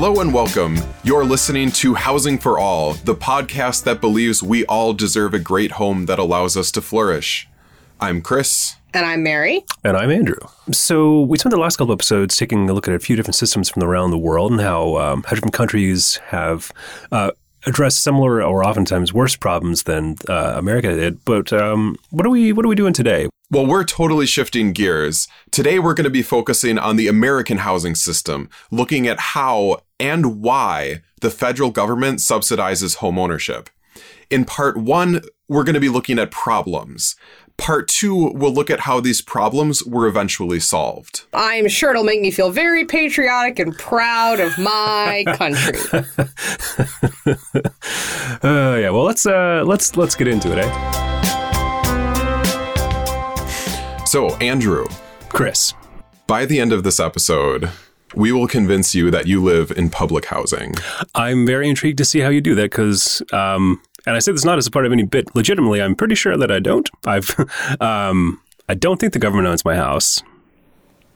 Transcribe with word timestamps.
Hello 0.00 0.20
and 0.20 0.32
welcome. 0.32 0.78
You're 1.02 1.24
listening 1.24 1.72
to 1.72 1.94
Housing 1.94 2.38
for 2.38 2.56
All, 2.56 2.92
the 2.92 3.16
podcast 3.16 3.82
that 3.82 4.00
believes 4.00 4.44
we 4.44 4.64
all 4.66 4.92
deserve 4.92 5.34
a 5.34 5.40
great 5.40 5.72
home 5.72 6.06
that 6.06 6.20
allows 6.20 6.56
us 6.56 6.70
to 6.70 6.80
flourish. 6.80 7.48
I'm 8.00 8.22
Chris. 8.22 8.76
And 8.94 9.04
I'm 9.04 9.24
Mary. 9.24 9.64
And 9.82 9.96
I'm 9.96 10.12
Andrew. 10.12 10.38
So 10.70 11.22
we 11.22 11.36
spent 11.36 11.50
the 11.52 11.58
last 11.58 11.78
couple 11.78 11.92
episodes 11.92 12.36
taking 12.36 12.70
a 12.70 12.74
look 12.74 12.86
at 12.86 12.94
a 12.94 13.00
few 13.00 13.16
different 13.16 13.34
systems 13.34 13.70
from 13.70 13.82
around 13.82 14.12
the 14.12 14.18
world 14.18 14.52
and 14.52 14.60
how 14.60 14.98
um, 14.98 15.24
how 15.24 15.30
different 15.30 15.52
countries 15.54 16.18
have 16.28 16.70
uh, 17.10 17.32
addressed 17.66 18.02
similar 18.02 18.42
or 18.42 18.64
oftentimes 18.64 19.12
worse 19.12 19.36
problems 19.36 19.84
than 19.84 20.16
uh, 20.28 20.54
America 20.56 20.94
did. 20.94 21.24
But 21.24 21.52
um, 21.52 21.96
what 22.10 22.26
are 22.26 22.30
we 22.30 22.52
what 22.52 22.64
are 22.64 22.68
we 22.68 22.74
doing 22.74 22.92
today? 22.92 23.28
Well, 23.50 23.66
we're 23.66 23.84
totally 23.84 24.26
shifting 24.26 24.74
gears. 24.74 25.26
Today, 25.50 25.78
we're 25.78 25.94
going 25.94 26.04
to 26.04 26.10
be 26.10 26.22
focusing 26.22 26.76
on 26.78 26.96
the 26.96 27.08
American 27.08 27.58
housing 27.58 27.94
system, 27.94 28.50
looking 28.70 29.06
at 29.06 29.18
how 29.18 29.78
and 29.98 30.42
why 30.42 31.00
the 31.22 31.30
federal 31.30 31.70
government 31.70 32.18
subsidizes 32.18 32.98
homeownership. 32.98 33.68
In 34.28 34.44
part 34.44 34.76
one, 34.76 35.22
we're 35.48 35.64
going 35.64 35.74
to 35.74 35.80
be 35.80 35.88
looking 35.88 36.18
at 36.18 36.30
problems. 36.30 37.16
Part 37.58 37.88
two, 37.88 38.30
we'll 38.32 38.54
look 38.54 38.70
at 38.70 38.80
how 38.80 39.00
these 39.00 39.20
problems 39.20 39.84
were 39.84 40.06
eventually 40.06 40.60
solved. 40.60 41.24
I'm 41.34 41.68
sure 41.68 41.90
it'll 41.90 42.04
make 42.04 42.20
me 42.20 42.30
feel 42.30 42.50
very 42.50 42.84
patriotic 42.86 43.58
and 43.58 43.76
proud 43.76 44.40
of 44.40 44.56
my 44.56 45.24
country. 45.36 45.78
uh, 48.42 48.78
yeah, 48.78 48.90
well, 48.90 49.02
let's 49.02 49.26
uh, 49.26 49.64
let's 49.66 49.96
let's 49.96 50.14
get 50.14 50.28
into 50.28 50.52
it, 50.52 50.58
eh? 50.58 50.98
So, 54.04 54.34
Andrew. 54.36 54.86
Chris. 55.28 55.74
By 56.26 56.46
the 56.46 56.60
end 56.60 56.72
of 56.72 56.84
this 56.84 56.98
episode, 56.98 57.70
we 58.14 58.32
will 58.32 58.46
convince 58.46 58.94
you 58.94 59.10
that 59.10 59.26
you 59.26 59.42
live 59.42 59.70
in 59.72 59.90
public 59.90 60.26
housing. 60.26 60.74
I'm 61.14 61.44
very 61.44 61.68
intrigued 61.68 61.98
to 61.98 62.04
see 62.04 62.20
how 62.20 62.30
you 62.30 62.40
do 62.40 62.54
that 62.54 62.70
because, 62.70 63.22
um, 63.32 63.82
and 64.06 64.16
I 64.16 64.18
say 64.18 64.32
this 64.32 64.44
not 64.44 64.58
as 64.58 64.66
a 64.66 64.70
part 64.70 64.86
of 64.86 64.92
any 64.92 65.04
bit. 65.04 65.34
Legitimately, 65.34 65.82
I'm 65.82 65.94
pretty 65.94 66.14
sure 66.14 66.36
that 66.36 66.50
I 66.50 66.58
don't. 66.60 66.88
I've, 67.06 67.34
um, 67.80 68.40
I 68.68 68.74
don't 68.74 68.98
think 68.98 69.12
the 69.12 69.18
government 69.18 69.48
owns 69.48 69.64
my 69.64 69.76
house, 69.76 70.22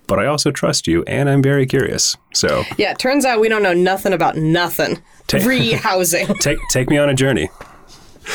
but 0.07 0.19
I 0.19 0.27
also 0.27 0.51
trust 0.51 0.87
you, 0.87 1.03
and 1.05 1.29
I'm 1.29 1.43
very 1.43 1.67
curious. 1.67 2.17
So 2.35 2.65
yeah, 2.77 2.93
it 2.93 2.99
turns 2.99 3.25
out 3.25 3.41
we 3.41 3.49
don't 3.49 3.63
know 3.63 3.75
nothing 3.75 4.13
about 4.13 4.37
nothing. 4.37 5.03
Take, 5.27 5.45
Re-housing. 5.47 6.27
take 6.41 6.59
take 6.71 6.89
me 6.89 6.99
on 6.99 7.09
a 7.09 7.15
journey. 7.15 7.49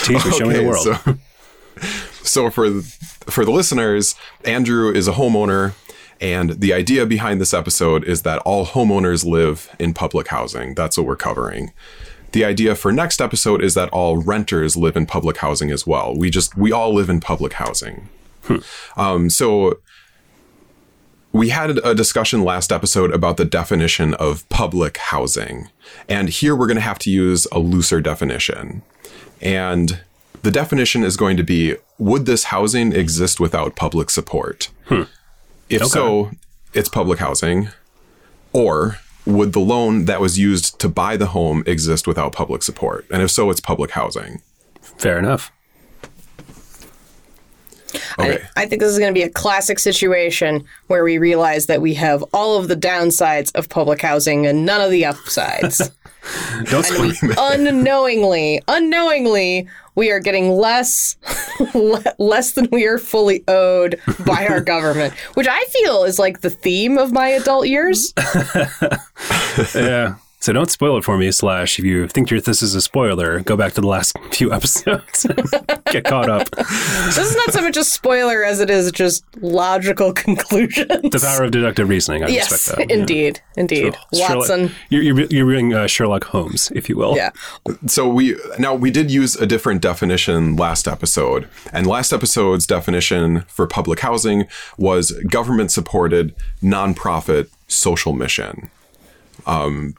Teach 0.03 0.09
me, 0.09 0.15
okay, 0.17 0.31
show 0.31 0.45
me 0.45 0.53
the 0.55 0.63
world. 0.63 0.83
So- 0.83 1.17
so 2.23 2.49
for 2.49 2.81
for 2.81 3.45
the 3.45 3.51
listeners, 3.51 4.15
Andrew 4.43 4.91
is 4.91 5.07
a 5.07 5.13
homeowner 5.13 5.75
and 6.19 6.51
the 6.51 6.73
idea 6.73 7.05
behind 7.05 7.39
this 7.39 7.53
episode 7.53 8.03
is 8.03 8.23
that 8.23 8.39
all 8.39 8.65
homeowners 8.65 9.25
live 9.25 9.73
in 9.79 9.93
public 9.93 10.27
housing. 10.29 10.73
That's 10.73 10.97
what 10.97 11.05
we're 11.05 11.15
covering. 11.15 11.71
The 12.31 12.45
idea 12.45 12.75
for 12.75 12.91
next 12.91 13.21
episode 13.21 13.63
is 13.63 13.73
that 13.75 13.89
all 13.89 14.17
renters 14.17 14.75
live 14.75 14.95
in 14.95 15.05
public 15.05 15.37
housing 15.37 15.71
as 15.71 15.87
well. 15.87 16.15
We 16.15 16.29
just 16.29 16.57
we 16.57 16.71
all 16.71 16.93
live 16.93 17.09
in 17.09 17.19
public 17.19 17.53
housing. 17.53 18.09
Hmm. 18.43 18.57
Um, 18.95 19.29
so 19.29 19.79
we 21.31 21.49
had 21.49 21.77
a 21.79 21.93
discussion 21.93 22.43
last 22.43 22.71
episode 22.71 23.11
about 23.13 23.37
the 23.37 23.45
definition 23.45 24.13
of 24.15 24.47
public 24.49 24.97
housing, 24.97 25.69
and 26.09 26.29
here 26.29 26.55
we're 26.55 26.67
going 26.67 26.75
to 26.75 26.81
have 26.81 26.99
to 26.99 27.09
use 27.09 27.47
a 27.51 27.59
looser 27.59 28.01
definition. 28.01 28.81
And 29.41 30.01
the 30.43 30.51
definition 30.51 31.03
is 31.03 31.17
going 31.17 31.37
to 31.37 31.43
be 31.43 31.75
Would 31.97 32.25
this 32.25 32.45
housing 32.45 32.93
exist 32.93 33.39
without 33.39 33.75
public 33.75 34.09
support? 34.09 34.69
Hmm. 34.85 35.03
If 35.69 35.81
okay. 35.81 35.89
so, 35.89 36.31
it's 36.73 36.89
public 36.89 37.19
housing. 37.19 37.69
Or 38.53 38.99
would 39.27 39.53
the 39.53 39.59
loan 39.59 40.05
that 40.05 40.21
was 40.21 40.39
used 40.39 40.79
to 40.79 40.89
buy 40.89 41.17
the 41.17 41.27
home 41.27 41.63
exist 41.65 42.07
without 42.07 42.31
public 42.33 42.63
support? 42.63 43.05
And 43.11 43.21
if 43.21 43.31
so, 43.31 43.49
it's 43.49 43.59
public 43.59 43.91
housing. 43.91 44.41
Fair 44.81 45.19
enough. 45.19 45.51
Okay. 48.19 48.39
I, 48.55 48.63
I, 48.63 48.65
think 48.65 48.81
this 48.81 48.91
is 48.91 48.99
going 48.99 49.13
to 49.13 49.17
be 49.17 49.23
a 49.23 49.29
classic 49.29 49.79
situation 49.79 50.65
where 50.87 51.03
we 51.03 51.17
realize 51.17 51.67
that 51.67 51.81
we 51.81 51.93
have 51.95 52.23
all 52.33 52.57
of 52.57 52.67
the 52.67 52.75
downsides 52.75 53.55
of 53.55 53.69
public 53.69 54.01
housing 54.01 54.45
and 54.45 54.65
none 54.65 54.81
of 54.81 54.91
the 54.91 55.05
upsides. 55.05 55.77
Don't 56.65 56.89
and 56.91 57.01
we 57.21 57.33
unknowingly, 57.37 58.61
unknowingly 58.67 59.69
we 59.95 60.11
are 60.11 60.19
getting 60.19 60.51
less 60.51 61.15
less 62.19 62.51
than 62.51 62.67
we 62.71 62.85
are 62.85 62.97
fully 62.97 63.43
owed 63.47 63.99
by 64.25 64.45
our 64.47 64.61
government, 64.75 65.13
which 65.33 65.47
I 65.49 65.63
feel 65.65 66.03
is 66.03 66.19
like 66.19 66.41
the 66.41 66.49
theme 66.49 66.97
of 66.97 67.11
my 67.11 67.29
adult 67.29 67.67
years. 67.67 68.13
yeah. 69.73 70.15
So 70.47 70.53
don't 70.53 70.71
spoil 70.71 70.95
it 70.95 71.03
for 71.03 71.17
me, 71.17 71.29
Slash. 71.29 71.77
If 71.77 71.83
you 71.83 72.07
think 72.07 72.29
this 72.29 72.63
is 72.63 72.73
a 72.73 72.79
spoiler, 72.79 73.41
go 73.41 73.57
back 73.57 73.73
to 73.73 73.81
the 73.81 73.87
last 73.87 74.17
few 74.31 74.53
episodes. 74.53 75.27
Get 75.91 76.05
caught 76.05 76.29
up. 76.29 76.49
This 76.51 77.17
is 77.17 77.35
not 77.35 77.51
so 77.51 77.61
much 77.61 77.75
a 77.75 77.83
spoiler 77.83 78.45
as 78.45 78.61
it 78.61 78.69
is 78.69 78.89
just 78.93 79.25
logical 79.41 80.13
conclusions. 80.13 81.01
The 81.01 81.19
power 81.21 81.43
of 81.43 81.51
deductive 81.51 81.89
reasoning, 81.89 82.23
I 82.23 82.27
yes, 82.29 82.49
respect 82.49 82.77
that. 82.77 82.91
Indeed, 82.91 83.41
yeah. 83.43 83.59
indeed. 83.59 83.97
So, 84.13 84.37
Watson. 84.37 84.71
You're, 84.87 85.03
you're, 85.03 85.21
you're 85.25 85.45
reading 85.45 85.73
uh, 85.73 85.85
Sherlock 85.85 86.23
Holmes, 86.23 86.71
if 86.73 86.87
you 86.87 86.95
will. 86.95 87.17
Yeah. 87.17 87.31
So 87.87 88.07
we 88.07 88.37
now 88.57 88.73
we 88.73 88.89
did 88.89 89.11
use 89.11 89.35
a 89.35 89.45
different 89.45 89.81
definition 89.81 90.55
last 90.55 90.87
episode. 90.87 91.49
And 91.73 91.85
last 91.85 92.13
episode's 92.13 92.65
definition 92.65 93.41
for 93.49 93.67
public 93.67 93.99
housing 93.99 94.47
was 94.77 95.11
government 95.29 95.73
supported 95.73 96.33
nonprofit 96.63 97.49
social 97.67 98.13
mission. 98.13 98.71
Um, 99.45 99.95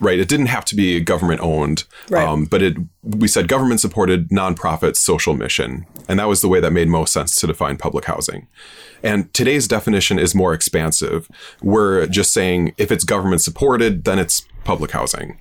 right? 0.00 0.18
It 0.18 0.28
didn't 0.28 0.46
have 0.46 0.64
to 0.66 0.76
be 0.76 1.00
government 1.00 1.40
owned, 1.40 1.84
right. 2.10 2.26
um, 2.26 2.44
but 2.44 2.62
it 2.62 2.76
we 3.02 3.28
said 3.28 3.48
government 3.48 3.80
supported 3.80 4.28
nonprofit 4.30 4.96
social 4.96 5.34
mission, 5.34 5.86
and 6.08 6.18
that 6.18 6.28
was 6.28 6.40
the 6.40 6.48
way 6.48 6.60
that 6.60 6.72
made 6.72 6.88
most 6.88 7.12
sense 7.12 7.36
to 7.36 7.46
define 7.46 7.76
public 7.76 8.04
housing. 8.04 8.46
And 9.02 9.32
today's 9.34 9.68
definition 9.68 10.18
is 10.18 10.34
more 10.34 10.54
expansive. 10.54 11.28
We're 11.62 12.06
just 12.06 12.32
saying 12.32 12.74
if 12.78 12.90
it's 12.90 13.04
government 13.04 13.42
supported, 13.42 14.04
then 14.04 14.18
it's 14.18 14.46
public 14.64 14.92
housing. 14.92 15.38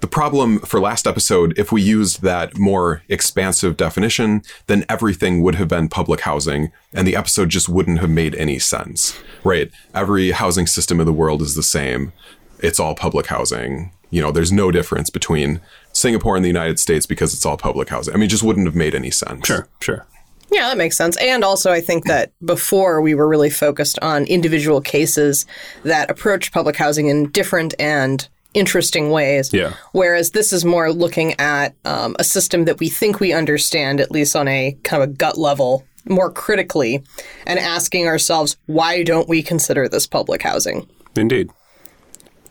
The 0.00 0.06
problem 0.06 0.60
for 0.60 0.80
last 0.80 1.06
episode, 1.06 1.52
if 1.58 1.72
we 1.72 1.82
used 1.82 2.22
that 2.22 2.56
more 2.56 3.02
expansive 3.10 3.76
definition, 3.76 4.42
then 4.66 4.86
everything 4.88 5.42
would 5.42 5.56
have 5.56 5.68
been 5.68 5.88
public 5.88 6.20
housing 6.20 6.72
and 6.94 7.06
the 7.06 7.16
episode 7.16 7.50
just 7.50 7.68
wouldn't 7.68 8.00
have 8.00 8.08
made 8.08 8.34
any 8.36 8.58
sense, 8.58 9.18
right? 9.44 9.70
Every 9.94 10.30
housing 10.30 10.66
system 10.66 11.00
in 11.00 11.06
the 11.06 11.12
world 11.12 11.42
is 11.42 11.54
the 11.54 11.62
same 11.62 12.12
it's 12.62 12.80
all 12.80 12.94
public 12.94 13.26
housing. 13.26 13.92
You 14.10 14.20
know, 14.20 14.32
there's 14.32 14.52
no 14.52 14.70
difference 14.70 15.10
between 15.10 15.60
Singapore 15.92 16.36
and 16.36 16.44
the 16.44 16.48
United 16.48 16.80
States 16.80 17.06
because 17.06 17.32
it's 17.32 17.46
all 17.46 17.56
public 17.56 17.88
housing. 17.88 18.14
I 18.14 18.16
mean, 18.16 18.26
it 18.26 18.30
just 18.30 18.42
wouldn't 18.42 18.66
have 18.66 18.74
made 18.74 18.94
any 18.94 19.10
sense. 19.10 19.46
Sure, 19.46 19.68
sure. 19.80 20.06
Yeah, 20.50 20.68
that 20.68 20.76
makes 20.76 20.96
sense. 20.96 21.16
And 21.18 21.44
also, 21.44 21.70
I 21.70 21.80
think 21.80 22.06
that 22.06 22.32
before 22.44 23.00
we 23.00 23.14
were 23.14 23.28
really 23.28 23.50
focused 23.50 23.98
on 24.00 24.24
individual 24.24 24.80
cases 24.80 25.46
that 25.84 26.10
approach 26.10 26.50
public 26.50 26.74
housing 26.74 27.06
in 27.06 27.30
different 27.30 27.72
and 27.78 28.28
interesting 28.52 29.10
ways. 29.10 29.52
Yeah. 29.52 29.74
Whereas 29.92 30.30
this 30.30 30.52
is 30.52 30.64
more 30.64 30.92
looking 30.92 31.38
at 31.38 31.74
um, 31.84 32.16
a 32.18 32.24
system 32.24 32.64
that 32.64 32.80
we 32.80 32.88
think 32.88 33.20
we 33.20 33.32
understand, 33.32 34.00
at 34.00 34.10
least 34.10 34.34
on 34.34 34.48
a 34.48 34.76
kind 34.82 35.02
of 35.02 35.10
a 35.10 35.12
gut 35.12 35.38
level, 35.38 35.86
more 36.08 36.32
critically, 36.32 37.02
and 37.46 37.58
asking 37.58 38.08
ourselves, 38.08 38.56
why 38.66 39.04
don't 39.04 39.28
we 39.28 39.42
consider 39.42 39.88
this 39.88 40.06
public 40.06 40.42
housing? 40.42 40.88
Indeed. 41.16 41.50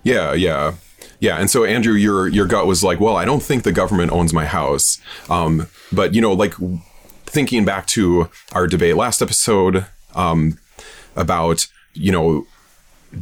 Yeah, 0.04 0.34
yeah. 0.34 0.76
Yeah, 1.20 1.38
and 1.38 1.50
so 1.50 1.66
Andrew, 1.66 1.94
your 1.94 2.28
your 2.28 2.46
gut 2.46 2.66
was 2.66 2.84
like, 2.84 3.00
well, 3.00 3.18
I 3.18 3.26
don't 3.26 3.44
think 3.44 3.64
the 3.64 3.74
government 3.74 4.12
owns 4.12 4.34
my 4.34 4.46
house. 4.46 5.00
Um, 5.30 5.68
but 5.92 6.14
you 6.14 6.22
know, 6.22 6.34
like 6.34 6.54
thinking 7.26 7.66
back 7.66 7.86
to 7.88 8.30
our 8.54 8.68
debate 8.68 8.96
last 8.96 9.22
episode 9.22 9.86
um, 10.16 10.58
about 11.16 11.68
you 11.94 12.12
know 12.12 12.48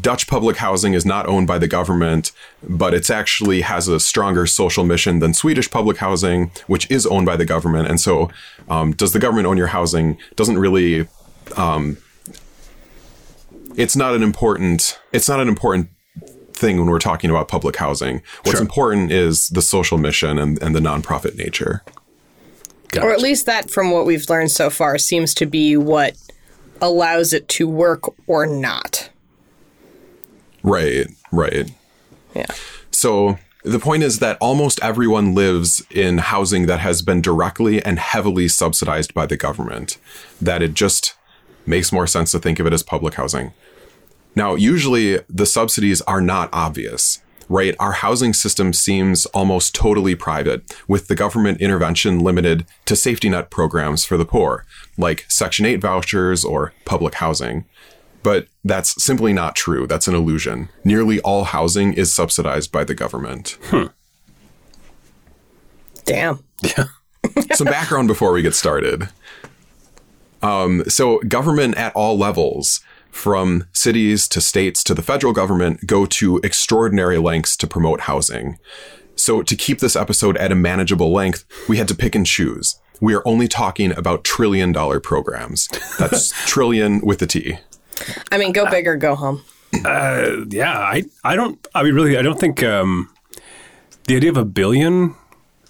Dutch 0.02 0.28
public 0.28 0.57
housing 0.57 0.94
is 0.94 1.06
not 1.06 1.28
owned 1.28 1.48
by 1.48 1.57
the 1.57 1.68
government, 1.68 2.31
but 2.68 2.94
it's 2.94 3.10
actually 3.10 3.62
has 3.62 3.88
a 3.88 4.00
stronger 4.00 4.46
social 4.46 4.84
mission 4.84 5.19
than 5.19 5.34
Swedish 5.34 5.72
public 5.72 5.98
housing, 5.98 6.52
which 6.68 6.90
is 6.92 7.06
owned 7.07 7.25
by 7.25 7.36
the 7.36 7.46
government. 7.46 7.88
And 7.88 8.00
so, 8.00 8.30
um, 8.69 8.92
does 8.94 9.13
the 9.13 9.19
government 9.19 9.48
own 9.48 9.57
your 9.57 9.68
housing? 9.68 10.18
Doesn't 10.36 10.57
really. 10.57 11.07
Um, 11.56 11.98
it's 13.75 13.96
not 13.96 14.13
an 14.13 14.24
important. 14.24 15.00
It's 15.13 15.30
not 15.30 15.40
an 15.40 15.48
important 15.48 15.90
thing 16.57 16.77
when 16.77 16.88
we're 16.88 17.00
talking 17.00 17.30
about 17.30 17.48
public 17.48 17.77
housing. 17.77 18.21
What's 18.44 18.57
sure. 18.57 18.62
important 18.62 19.12
is 19.12 19.50
the 19.50 19.62
social 19.62 19.98
mission 19.98 20.38
and, 20.38 20.62
and 20.62 20.75
the 20.75 20.80
nonprofit 20.80 21.36
nature. 21.36 21.83
Got 22.89 23.04
or 23.04 23.12
at 23.12 23.19
least 23.19 23.45
that, 23.45 23.69
from 23.69 23.92
what 23.92 24.06
we've 24.06 24.30
learned 24.30 24.51
so 24.51 24.69
far, 24.69 24.98
seems 24.98 25.33
to 25.36 25.45
be 25.45 25.75
what 25.75 26.15
allows 26.81 27.33
it 27.33 27.48
to 27.50 27.68
work 27.68 28.04
or 28.27 28.45
not. 28.45 29.09
Right, 30.63 31.07
right. 31.31 31.71
Yeah. 32.33 32.48
So 32.92 33.38
the 33.63 33.80
point 33.80 34.04
is 34.04 34.19
that 34.19 34.38
almost 34.39 34.81
everyone 34.81 35.36
lives 35.36 35.86
in 35.92 36.19
housing 36.19 36.68
that 36.68 36.80
has 36.80 37.01
been 37.01 37.21
directly 37.21 37.83
and 37.83 38.00
heavily 38.00 38.48
subsidized 38.48 39.13
by 39.13 39.25
the 39.25 39.38
government, 39.38 39.98
that 40.42 40.62
it 40.62 40.74
just 40.74 41.15
makes 41.65 41.92
more 41.92 42.07
sense 42.07 42.31
to 42.31 42.39
think 42.39 42.59
of 42.59 42.65
it 42.65 42.74
as 42.74 42.83
public 42.83 43.15
housing. 43.15 43.51
Now, 44.38 44.54
usually 44.54 45.19
the 45.28 45.48
subsidies 45.48 46.00
are 46.01 46.22
not 46.22 46.50
obvious. 46.54 47.24
right? 47.50 47.75
Our 47.80 47.94
housing 47.94 48.34
system 48.34 48.72
seems 48.72 49.25
almost 49.28 49.74
totally 49.74 50.13
private, 50.13 50.75
with 50.88 51.07
the 51.07 51.16
government 51.16 51.60
intervention 51.60 52.19
limited 52.19 52.66
to 52.86 52.95
safety 52.95 53.30
net 53.30 53.50
programs 53.50 54.06
for 54.06 54.16
the 54.16 54.25
poor, 54.25 54.63
like 54.95 55.25
Section 55.28 55.66
8 55.66 55.78
vouchers 55.78 56.45
or 56.45 56.74
public 56.86 57.16
housing. 57.16 57.66
But 58.22 58.48
that's 58.63 59.01
simply 59.01 59.34
not 59.34 59.56
true. 59.56 59.88
That's 59.88 60.07
an 60.07 60.13
illusion. 60.13 60.69
Nearly 60.83 61.19
all 61.22 61.45
housing 61.45 61.94
is 61.94 62.13
subsidized 62.13 62.72
by 62.72 62.83
the 62.83 62.94
government. 62.94 63.57
Damn. 66.06 66.44
Yeah. 66.62 66.86
Some 67.54 67.66
background 67.68 68.07
before 68.07 68.33
we 68.33 68.44
get 68.44 68.54
started. 68.54 69.10
Um, 70.44 70.83
so, 70.88 71.19
government 71.22 71.75
at 71.78 71.95
all 71.95 72.18
levels, 72.18 72.81
from 73.12 73.65
cities 73.74 74.27
to 74.30 74.42
states 74.42 74.83
to 74.83 74.94
the 74.94 75.01
federal 75.01 75.33
government, 75.33 75.86
go 75.86 76.06
to 76.06 76.38
extraordinary 76.44 77.18
lengths 77.18 77.57
to 77.57 77.68
promote 77.68 78.01
housing. 78.01 78.57
So, 79.15 79.42
to 79.42 79.56
keep 79.56 79.80
this 79.80 79.95
episode 79.95 80.38
at 80.38 80.51
a 80.51 80.56
manageable 80.56 81.12
length, 81.12 81.45
we 81.68 81.77
had 81.77 81.88
to 81.88 81.95
pick 81.95 82.13
and 82.13 82.25
choose. 82.25 82.80
We 83.01 83.15
are 83.15 83.27
only 83.27 83.48
talking 83.48 83.92
about 83.98 84.24
trillion 84.24 84.71
dollar 84.71 85.00
programs. 85.00 85.68
That's 85.98 86.31
trillion 86.48 87.01
with 87.01 87.21
a 87.21 87.27
T. 87.27 87.57
I 88.31 88.38
mean, 88.38 88.51
go 88.51 88.69
big 88.69 88.88
or 88.88 88.95
go 88.95 89.15
home. 89.15 89.44
Uh, 89.86 90.45
yeah, 90.50 90.77
I, 90.77 91.04
I 91.24 91.36
don't, 91.36 91.65
I 91.75 91.83
mean, 91.83 91.94
really, 91.94 92.18
I 92.18 92.21
don't 92.21 92.39
think 92.39 92.63
um, 92.63 93.09
the 94.06 94.15
idea 94.15 94.30
of 94.30 94.38
a 94.38 94.45
billion 94.45 95.15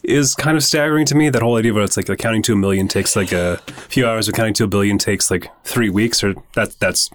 is 0.07 0.33
kind 0.33 0.57
of 0.57 0.63
staggering 0.63 1.05
to 1.07 1.15
me. 1.15 1.29
That 1.29 1.41
whole 1.41 1.57
idea 1.57 1.71
of 1.73 1.77
it's 1.77 1.97
like 1.97 2.07
counting 2.17 2.41
to 2.43 2.53
a 2.53 2.55
million 2.55 2.87
takes 2.87 3.15
like 3.15 3.31
a 3.31 3.57
few 3.89 4.07
hours, 4.07 4.27
or 4.27 4.31
counting 4.31 4.53
to 4.55 4.63
a 4.63 4.67
billion 4.67 4.97
takes 4.97 5.29
like 5.29 5.49
three 5.63 5.89
weeks, 5.89 6.23
or 6.23 6.33
that 6.55 6.71
that's 6.79 7.09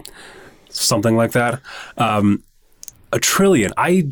something 0.69 1.17
like 1.17 1.33
that. 1.33 1.61
Um, 1.99 2.45
a 3.13 3.19
trillion, 3.19 3.73
I. 3.77 4.09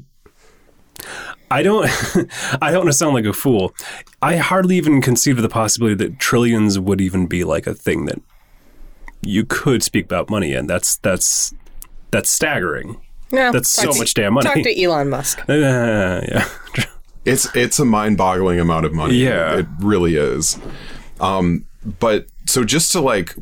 I 1.53 1.63
don't. 1.63 1.85
I 2.63 2.71
don't 2.71 2.81
want 2.81 2.89
to 2.91 2.93
sound 2.93 3.15
like 3.15 3.25
a 3.25 3.33
fool. 3.33 3.75
I 4.23 4.37
hardly 4.37 4.77
even 4.77 5.01
conceive 5.03 5.37
of 5.37 5.43
the 5.43 5.49
possibility 5.49 5.97
that 5.97 6.19
trillions 6.21 6.79
would 6.79 7.01
even 7.01 7.27
be 7.27 7.43
like 7.43 7.67
a 7.67 7.75
thing 7.75 8.05
that 8.05 8.21
you 9.23 9.45
could 9.45 9.83
speak 9.83 10.05
about 10.05 10.31
money 10.31 10.53
in. 10.53 10.67
That's 10.69 10.97
that's 10.99 11.53
that's 12.13 12.31
staggering. 12.31 13.01
Yeah, 13.33 13.53
That's 13.53 13.69
so 13.69 13.93
to- 13.93 13.99
much 13.99 14.15
damn 14.15 14.35
money. 14.35 14.47
Talk 14.49 14.63
to 14.65 14.83
Elon 14.83 15.09
Musk. 15.09 15.41
Uh, 15.49 15.53
yeah. 16.29 16.49
It's 17.25 17.55
it's 17.55 17.79
a 17.79 17.85
mind-boggling 17.85 18.59
amount 18.59 18.87
of 18.87 18.93
money. 18.93 19.17
Yeah. 19.17 19.59
it 19.59 19.67
really 19.81 20.17
is. 20.17 20.59
Um, 21.21 21.67
but 21.99 22.27
so 22.47 22.65
just 22.65 22.93
to 22.93 23.01
like, 23.01 23.35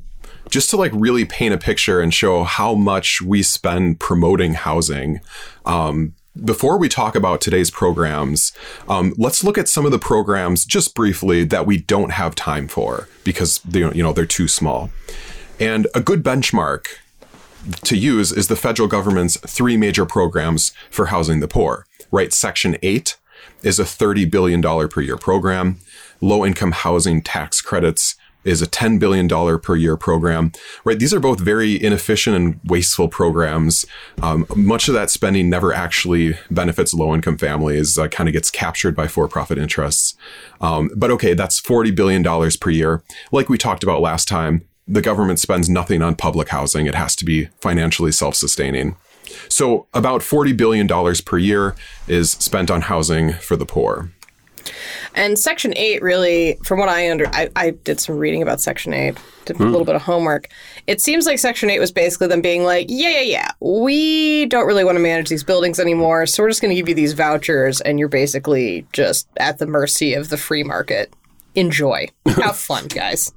just 0.51 0.71
to 0.71 0.77
like 0.77 0.93
really 0.95 1.25
paint 1.25 1.55
a 1.55 1.59
picture 1.59 2.01
and 2.01 2.13
show 2.13 2.45
how 2.45 2.75
much 2.75 3.21
we 3.23 3.43
spend 3.43 4.01
promoting 4.01 4.55
housing. 4.55 5.21
Um, 5.65 6.15
before 6.45 6.79
we 6.79 6.89
talk 6.89 7.17
about 7.17 7.41
today's 7.41 7.71
programs, 7.71 8.53
um, 8.89 9.13
let's 9.17 9.43
look 9.43 9.59
at 9.59 9.69
some 9.69 9.85
of 9.85 9.91
the 9.91 9.99
programs 9.99 10.65
just 10.65 10.95
briefly 10.95 11.45
that 11.45 11.67
we 11.67 11.79
don't 11.79 12.11
have 12.11 12.35
time 12.35 12.69
for 12.69 13.09
because 13.25 13.59
they, 13.61 13.81
you 13.81 14.03
know 14.03 14.13
they're 14.13 14.27
too 14.27 14.49
small. 14.49 14.91
And 15.61 15.89
a 15.95 16.01
good 16.01 16.23
benchmark 16.23 16.87
to 17.85 17.97
use 17.97 18.33
is 18.33 18.49
the 18.49 18.57
federal 18.57 18.89
government's 18.89 19.37
three 19.39 19.77
major 19.77 20.07
programs 20.07 20.71
for 20.91 21.07
housing 21.07 21.41
the 21.41 21.49
poor. 21.49 21.87
Right, 22.11 22.33
Section 22.33 22.77
8 22.83 23.18
is 23.63 23.79
a 23.79 23.85
$30 23.85 24.31
billion 24.31 24.63
per 24.63 25.01
year 25.01 25.17
program. 25.17 25.79
Low 26.21 26.45
income 26.45 26.73
housing 26.73 27.23
tax 27.23 27.61
credits 27.61 28.17
is 28.45 28.63
a 28.63 28.67
$10 28.67 28.99
billion 28.99 29.29
per 29.61 29.77
year 29.77 29.97
program. 29.97 30.53
Right, 30.85 30.99
these 30.99 31.13
are 31.13 31.21
both 31.21 31.41
very 31.41 31.83
inefficient 31.83 32.37
and 32.37 32.61
wasteful 32.65 33.09
programs. 33.09 33.85
Um, 34.23 34.47
much 34.57 34.89
of 34.89 34.95
that 34.95 35.11
spending 35.11 35.51
never 35.51 35.73
actually 35.73 36.39
benefits 36.51 36.95
low 36.95 37.15
income 37.15 37.37
families, 37.37 37.99
uh, 37.99 38.09
kind 38.09 38.29
of 38.29 38.33
gets 38.33 38.51
captured 38.51 38.97
by 38.97 39.07
for 39.07 39.29
profit 39.29 39.59
interests. 39.59 40.17
Um, 40.61 40.91
but 40.97 41.11
okay, 41.11 41.35
that's 41.35 41.61
$40 41.61 41.95
billion 41.95 42.23
per 42.61 42.71
year. 42.71 43.03
Like 43.33 43.49
we 43.49 43.59
talked 43.59 43.83
about 43.83 44.01
last 44.01 44.29
time, 44.29 44.67
the 44.87 45.03
government 45.03 45.39
spends 45.39 45.69
nothing 45.69 46.01
on 46.01 46.17
public 46.17 46.49
housing. 46.49 46.87
It 46.87 46.95
has 46.95 47.15
to 47.17 47.25
be 47.25 47.47
financially 47.61 48.13
self 48.13 48.35
sustaining. 48.35 48.97
So, 49.49 49.87
about 49.95 50.21
$40 50.21 50.57
billion 50.57 50.89
per 51.25 51.39
year 51.39 51.75
is 52.07 52.33
spent 52.33 52.71
on 52.71 52.83
housing 52.83 53.35
for 53.35 53.57
the 53.57 53.67
poor. 53.67 54.11
And 55.15 55.39
Section 55.39 55.73
8 55.77 56.03
really, 56.03 56.59
from 56.65 56.79
what 56.79 56.89
I 56.89 57.11
under, 57.11 57.27
I, 57.29 57.51
I 57.57 57.71
did 57.71 58.01
some 58.01 58.19
reading 58.19 58.43
about 58.43 58.61
Section 58.61 58.93
8, 58.93 59.17
did 59.47 59.57
a 59.57 59.59
hmm. 59.59 59.71
little 59.71 59.85
bit 59.85 59.95
of 59.95 60.03
homework. 60.03 60.49
It 60.87 61.01
seems 61.01 61.27
like 61.27 61.39
Section 61.39 61.71
8 61.71 61.79
was 61.79 61.93
basically 61.93 62.29
them 62.29 62.41
being 62.41 62.65
like, 62.65 62.87
yeah, 62.89 63.09
yeah, 63.09 63.21
yeah, 63.21 63.51
we 63.61 64.47
don't 64.47 64.67
really 64.67 64.85
want 64.85 64.97
to 64.97 65.03
manage 65.03 65.29
these 65.29 65.45
buildings 65.45 65.81
anymore, 65.81 66.27
so 66.27 66.43
we're 66.43 66.51
just 66.51 66.61
going 66.61 66.71
to 66.71 66.81
give 66.81 66.89
you 66.89 66.95
these 66.95 67.15
vouchers, 67.15 67.81
and 67.81 67.99
you're 67.99 68.09
basically 68.09 68.87
just 68.93 69.29
at 69.39 69.59
the 69.59 69.67
mercy 69.67 70.15
of 70.15 70.29
the 70.29 70.37
free 70.37 70.63
market. 70.63 71.13
Enjoy. 71.55 72.07
Have 72.27 72.57
fun, 72.57 72.87
guys. 72.87 73.33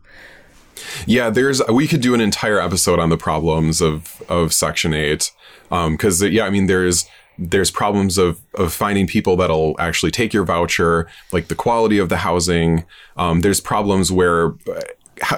Yeah, 1.06 1.30
there's 1.30 1.62
we 1.68 1.88
could 1.88 2.02
do 2.02 2.14
an 2.14 2.22
entire 2.22 2.60
episode 2.60 3.00
on 3.00 3.10
the 3.10 3.18
problems 3.18 3.82
of 3.82 4.22
of 4.30 4.54
Section 4.54 4.94
Eight, 4.94 5.32
because 5.72 6.22
yeah, 6.22 6.46
I 6.46 6.50
mean 6.50 6.68
there's 6.68 7.08
there's 7.40 7.72
problems 7.72 8.18
of 8.18 8.40
of 8.56 8.74
finding 8.74 9.08
people 9.08 9.36
that'll 9.36 9.76
actually 9.80 10.12
take 10.12 10.34
your 10.34 10.44
voucher, 10.44 11.08
like 11.32 11.48
the 11.48 11.56
quality 11.56 11.98
of 11.98 12.10
the 12.10 12.18
housing. 12.18 12.86
Um, 13.18 13.42
there's 13.42 13.60
problems 13.60 14.12
where 14.12 14.54
uh, 14.70 15.38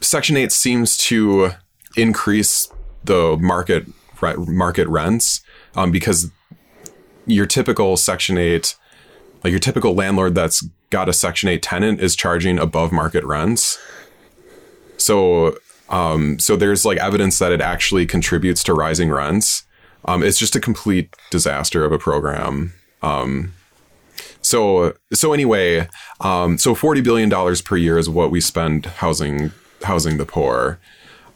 Section 0.00 0.36
Eight 0.36 0.52
seems 0.52 0.98
to 0.98 1.52
increase 1.96 2.68
the 3.04 3.36
market 3.40 3.86
re- 4.20 4.36
market 4.36 4.88
rents 4.88 5.42
um, 5.74 5.90
because 5.90 6.30
your 7.26 7.46
typical 7.46 7.96
Section 7.96 8.36
Eight, 8.36 8.76
like 9.44 9.50
your 9.50 9.60
typical 9.60 9.94
landlord 9.94 10.34
that's 10.34 10.66
got 10.90 11.08
a 11.08 11.12
Section 11.12 11.48
Eight 11.48 11.62
tenant 11.62 12.00
is 12.00 12.16
charging 12.16 12.58
above 12.58 12.92
market 12.92 13.24
rents. 13.24 13.78
So, 14.98 15.56
um, 15.92 16.38
so 16.38 16.56
there's 16.56 16.84
like 16.84 16.98
evidence 16.98 17.38
that 17.38 17.52
it 17.52 17.60
actually 17.60 18.06
contributes 18.06 18.64
to 18.64 18.74
rising 18.74 19.10
rents. 19.10 19.64
Um, 20.06 20.22
it's 20.24 20.38
just 20.38 20.56
a 20.56 20.60
complete 20.60 21.14
disaster 21.30 21.84
of 21.84 21.92
a 21.92 21.98
program. 21.98 22.72
Um, 23.02 23.52
so, 24.40 24.96
so 25.12 25.32
anyway, 25.32 25.88
um, 26.20 26.58
so 26.58 26.74
forty 26.74 27.00
billion 27.00 27.28
dollars 27.28 27.62
per 27.62 27.76
year 27.76 27.98
is 27.98 28.08
what 28.08 28.30
we 28.30 28.40
spend 28.40 28.86
housing 28.86 29.52
housing 29.84 30.16
the 30.16 30.26
poor. 30.26 30.80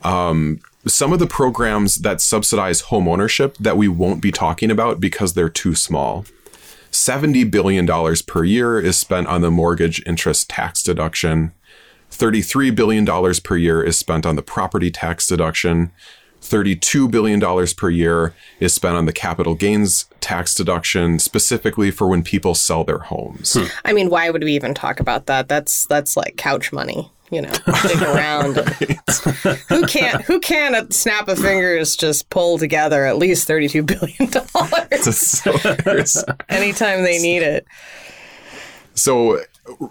Um, 0.03 0.61
some 0.87 1.13
of 1.13 1.19
the 1.19 1.27
programs 1.27 1.97
that 1.97 2.21
subsidize 2.21 2.83
home 2.83 3.09
ownership 3.09 3.57
that 3.59 3.77
we 3.77 3.89
won't 3.89 4.23
be 4.23 4.31
talking 4.31 4.71
about 4.71 5.01
because 5.01 5.35
they're 5.35 5.49
too 5.49 5.75
small. 5.75 6.25
$70 6.93 7.51
billion 7.51 7.87
per 8.27 8.45
year 8.45 8.81
is 8.81 8.97
spent 8.97 9.27
on 9.27 9.41
the 9.41 9.51
mortgage 9.51 10.03
interest 10.07 10.49
tax 10.49 10.83
deduction. 10.83 11.53
$33 12.11 12.75
billion 12.75 13.07
per 13.43 13.57
year 13.57 13.83
is 13.83 13.97
spent 13.99 14.25
on 14.27 14.37
the 14.37 14.43
property 14.43 14.91
tax 14.91 15.27
deduction. 15.27 15.93
$32 16.43 17.11
billion 17.11 17.41
per 17.77 17.91
year 17.91 18.35
is 18.61 18.73
spent 18.73 18.97
on 18.97 19.07
the 19.07 19.13
capital 19.13 19.55
gains 19.55 20.07
tax 20.21 20.55
deduction, 20.55 21.19
specifically 21.19 21.91
for 21.91 22.07
when 22.09 22.23
people 22.23 22.55
sell 22.55 22.85
their 22.85 22.99
homes. 22.99 23.55
Hmm. 23.55 23.65
I 23.85 23.93
mean, 23.93 24.11
why 24.11 24.31
would 24.31 24.45
we 24.45 24.53
even 24.55 24.73
talk 24.75 25.01
about 25.01 25.27
that? 25.27 25.49
That's 25.49 25.87
that's 25.87 26.17
like 26.17 26.37
couch 26.37 26.73
money, 26.73 27.11
you 27.31 27.43
know, 27.43 27.51
dig 27.83 28.01
around. 28.01 28.57
who 29.69 29.87
can't 29.87 30.23
who 30.23 30.39
can 30.39 30.75
at 30.77 30.89
the 30.89 30.95
snap 30.95 31.27
of 31.27 31.39
fingers 31.39 31.97
just 31.97 32.31
pull 32.31 32.59
together 32.59 33.05
at 33.07 33.17
least 33.19 33.49
thirty 33.49 33.69
two 33.69 33.83
billion 33.83 34.31
dollars 34.31 35.19
So 35.19 35.53
there's- 35.85 36.23
anytime 36.49 37.03
they 37.03 37.19
need 37.21 37.43
it? 37.43 37.67
So, 38.95 39.41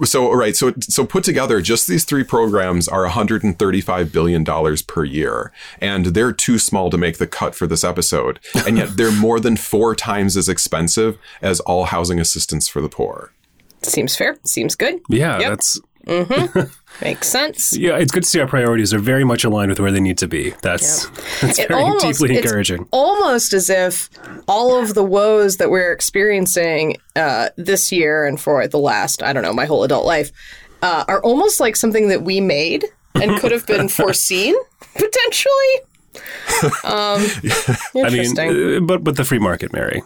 so 0.04 0.32
right 0.34 0.56
So, 0.56 0.74
so 0.82 1.06
put 1.06 1.24
together, 1.24 1.62
just 1.62 1.88
these 1.88 2.04
three 2.06 2.24
programs 2.24 2.88
are 2.88 3.02
135 3.04 4.12
billion 4.12 4.44
dollars 4.44 4.82
per 4.82 5.04
year, 5.04 5.52
and 5.80 6.08
they're 6.08 6.32
too 6.34 6.58
small 6.60 6.90
to 6.90 6.98
make 6.98 7.18
the 7.18 7.28
cut 7.28 7.56
for 7.56 7.68
this 7.68 7.84
episode. 7.84 8.40
And 8.68 8.78
yet, 8.78 8.98
they're 8.98 9.12
more 9.28 9.40
than 9.40 9.58
four 9.58 9.96
times 9.96 10.38
as 10.38 10.48
expensive 10.50 11.18
as 11.42 11.60
all 11.62 11.86
housing 11.86 12.20
assistance 12.20 12.68
for 12.68 12.82
the 12.82 12.90
poor. 12.90 13.32
Seems 13.84 14.16
fair. 14.16 14.38
Seems 14.44 14.76
good. 14.76 15.00
Yeah, 15.10 15.40
Yep. 15.40 15.50
that's 15.50 15.80
Makes 17.02 17.28
sense. 17.28 17.76
yeah. 17.78 17.98
It's 17.98 18.12
good 18.12 18.24
to 18.24 18.30
see 18.30 18.40
our 18.40 18.48
priorities 18.48 18.94
are 18.94 19.00
very 19.00 19.24
much 19.24 19.44
aligned 19.44 19.70
with 19.70 19.80
where 19.80 19.92
they 19.92 20.00
need 20.00 20.18
to 20.20 20.28
be. 20.28 20.54
That's 20.62 21.08
that's 21.42 21.60
It 21.60 21.68
very 21.68 21.82
almost- 21.84 22.06
deeply 22.06 22.36
it's 22.36 22.46
encouraging. 22.46 22.88
Almost 22.92 23.54
as 23.54 23.70
if 23.70 24.10
all 24.48 24.80
of 24.82 24.94
the 24.94 25.04
woes 25.04 25.58
that 25.58 25.70
we're 25.70 25.92
experiencing 25.92 26.96
uh, 27.16 27.50
this 27.58 27.92
year 27.92 28.26
and 28.26 28.40
for 28.40 28.66
the 28.68 28.80
last, 28.80 29.22
I 29.24 29.34
don't 29.34 29.44
know, 29.44 29.54
my 29.54 29.66
whole 29.66 29.84
adult 29.84 30.06
life, 30.06 30.32
uh, 30.82 31.04
are 31.08 31.22
almost 31.24 31.60
like 31.60 31.76
something 31.76 32.08
that 32.10 32.22
we 32.24 32.40
made 32.42 32.86
and 33.16 33.40
could 33.40 33.52
have 33.52 33.66
been 33.68 33.88
foreseen 34.00 34.56
potentially. 34.94 35.54
Um, 36.86 37.20
I 37.26 37.82
interesting. 37.96 38.54
mean, 38.54 38.78
uh, 38.78 38.80
but 38.80 39.04
but 39.04 39.18
the 39.18 39.26
free 39.26 39.40
market, 39.40 39.74
Mary, 39.74 40.02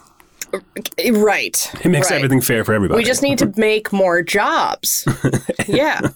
right. 1.11 1.71
it 1.83 1.89
makes 1.89 2.09
right. 2.09 2.17
everything 2.17 2.41
fair 2.41 2.63
for 2.63 2.73
everybody. 2.73 2.97
We 2.97 3.03
just 3.03 3.21
need 3.21 3.37
to 3.39 3.53
make 3.57 3.91
more 3.91 4.21
jobs. 4.21 5.07
yeah. 5.67 6.09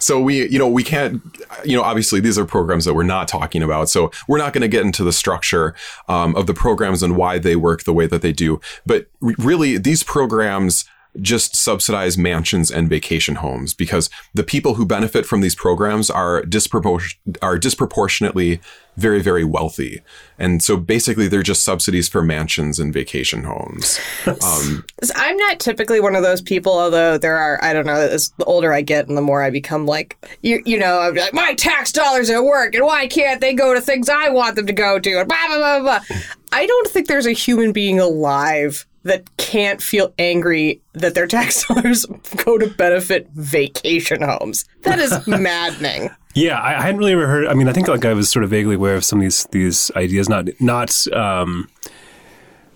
so 0.00 0.20
we, 0.20 0.48
you 0.48 0.58
know, 0.58 0.68
we 0.68 0.82
can't, 0.82 1.22
you 1.64 1.76
know, 1.76 1.82
obviously 1.82 2.20
these 2.20 2.38
are 2.38 2.44
programs 2.44 2.84
that 2.84 2.94
we're 2.94 3.02
not 3.02 3.28
talking 3.28 3.62
about. 3.62 3.88
So 3.88 4.10
we're 4.28 4.38
not 4.38 4.52
going 4.52 4.62
to 4.62 4.68
get 4.68 4.84
into 4.84 5.04
the 5.04 5.12
structure 5.12 5.74
um, 6.08 6.34
of 6.36 6.46
the 6.46 6.54
programs 6.54 7.02
and 7.02 7.16
why 7.16 7.38
they 7.38 7.56
work 7.56 7.84
the 7.84 7.92
way 7.92 8.06
that 8.06 8.22
they 8.22 8.32
do. 8.32 8.60
But 8.86 9.06
re- 9.20 9.34
really, 9.38 9.78
these 9.78 10.02
programs 10.02 10.84
just 11.20 11.56
subsidize 11.56 12.18
mansions 12.18 12.70
and 12.70 12.88
vacation 12.88 13.36
homes 13.36 13.74
because 13.74 14.10
the 14.34 14.42
people 14.42 14.74
who 14.74 14.84
benefit 14.84 15.26
from 15.26 15.40
these 15.40 15.54
programs 15.54 16.10
are 16.10 16.42
dispropor- 16.42 17.16
are 17.40 17.58
disproportionately 17.58 18.60
very 18.96 19.20
very 19.20 19.44
wealthy 19.44 20.00
and 20.38 20.62
so 20.62 20.76
basically 20.76 21.26
they're 21.26 21.42
just 21.42 21.64
subsidies 21.64 22.08
for 22.08 22.22
mansions 22.22 22.78
and 22.78 22.92
vacation 22.92 23.44
homes 23.44 23.98
um, 24.26 24.84
I'm 25.14 25.36
not 25.36 25.60
typically 25.60 26.00
one 26.00 26.14
of 26.14 26.22
those 26.22 26.40
people, 26.40 26.72
although 26.72 27.18
there 27.18 27.36
are, 27.36 27.62
I 27.62 27.72
don't 27.72 27.86
know, 27.86 27.94
as 27.94 28.30
the 28.38 28.44
older 28.44 28.72
I 28.72 28.82
get 28.82 29.08
and 29.08 29.16
the 29.16 29.22
more 29.22 29.42
I 29.42 29.50
become 29.50 29.86
like, 29.86 30.16
you, 30.42 30.62
you 30.64 30.78
know, 30.78 31.00
I'm 31.00 31.14
like, 31.14 31.34
my 31.34 31.54
tax 31.54 31.92
dollars 31.92 32.30
at 32.30 32.42
work, 32.42 32.74
and 32.74 32.84
why 32.84 33.06
can't 33.06 33.40
they 33.40 33.54
go 33.54 33.74
to 33.74 33.80
things 33.80 34.08
I 34.08 34.28
want 34.28 34.56
them 34.56 34.66
to 34.66 34.72
go 34.72 34.98
to, 34.98 35.20
and 35.20 35.28
blah, 35.28 35.46
blah, 35.48 35.58
blah, 35.58 35.80
blah. 35.80 36.18
I 36.52 36.66
don't 36.66 36.88
think 36.88 37.08
there's 37.08 37.26
a 37.26 37.32
human 37.32 37.72
being 37.72 37.98
alive 37.98 38.86
that 39.04 39.36
can't 39.36 39.80
feel 39.80 40.12
angry 40.18 40.82
that 40.94 41.14
their 41.14 41.26
tax 41.26 41.64
dollars 41.68 42.04
go 42.44 42.58
to 42.58 42.66
benefit 42.66 43.28
vacation 43.34 44.22
homes. 44.22 44.64
That 44.82 44.98
is 44.98 45.26
maddening. 45.26 46.10
Yeah, 46.34 46.58
I, 46.58 46.78
I 46.78 46.82
hadn't 46.82 46.98
really 46.98 47.12
ever 47.12 47.28
heard. 47.28 47.46
I 47.46 47.54
mean, 47.54 47.68
I 47.68 47.72
think 47.72 47.86
like 47.86 48.04
I 48.04 48.12
was 48.12 48.28
sort 48.28 48.44
of 48.44 48.50
vaguely 48.50 48.74
aware 48.74 48.96
of 48.96 49.04
some 49.04 49.20
of 49.20 49.22
these 49.22 49.44
these 49.52 49.90
ideas, 49.94 50.28
not 50.28 50.48
not 50.60 51.06
um, 51.12 51.68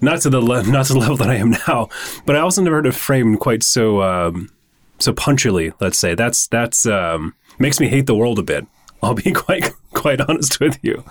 not 0.01 0.21
to 0.23 0.31
the 0.31 0.41
le- 0.41 0.63
not 0.71 0.87
to 0.87 0.93
the 0.93 0.99
level 0.99 1.17
that 1.17 1.29
I 1.29 1.37
am 1.37 1.51
now, 1.67 1.89
but 2.25 2.37
I 2.37 2.41
also 2.41 2.63
never 2.63 2.77
heard 2.77 2.87
it 2.87 2.95
framed 2.95 3.41
quite 3.41 3.63
so 3.63 4.03
um, 4.03 4.51
so 4.99 5.13
punchily. 5.13 5.73
Let's 5.81 5.99
say 5.99 6.15
that's 6.15 6.47
that's 6.47 6.87
um, 6.87 7.35
makes 7.59 7.81
me 7.81 7.89
hate 7.89 8.07
the 8.07 8.15
world 8.15 8.39
a 8.39 8.43
bit. 8.43 8.67
I'll 9.03 9.15
be 9.15 9.33
quite 9.33 9.73
quite 9.93 10.21
honest 10.21 10.61
with 10.61 10.79
you. 10.83 11.03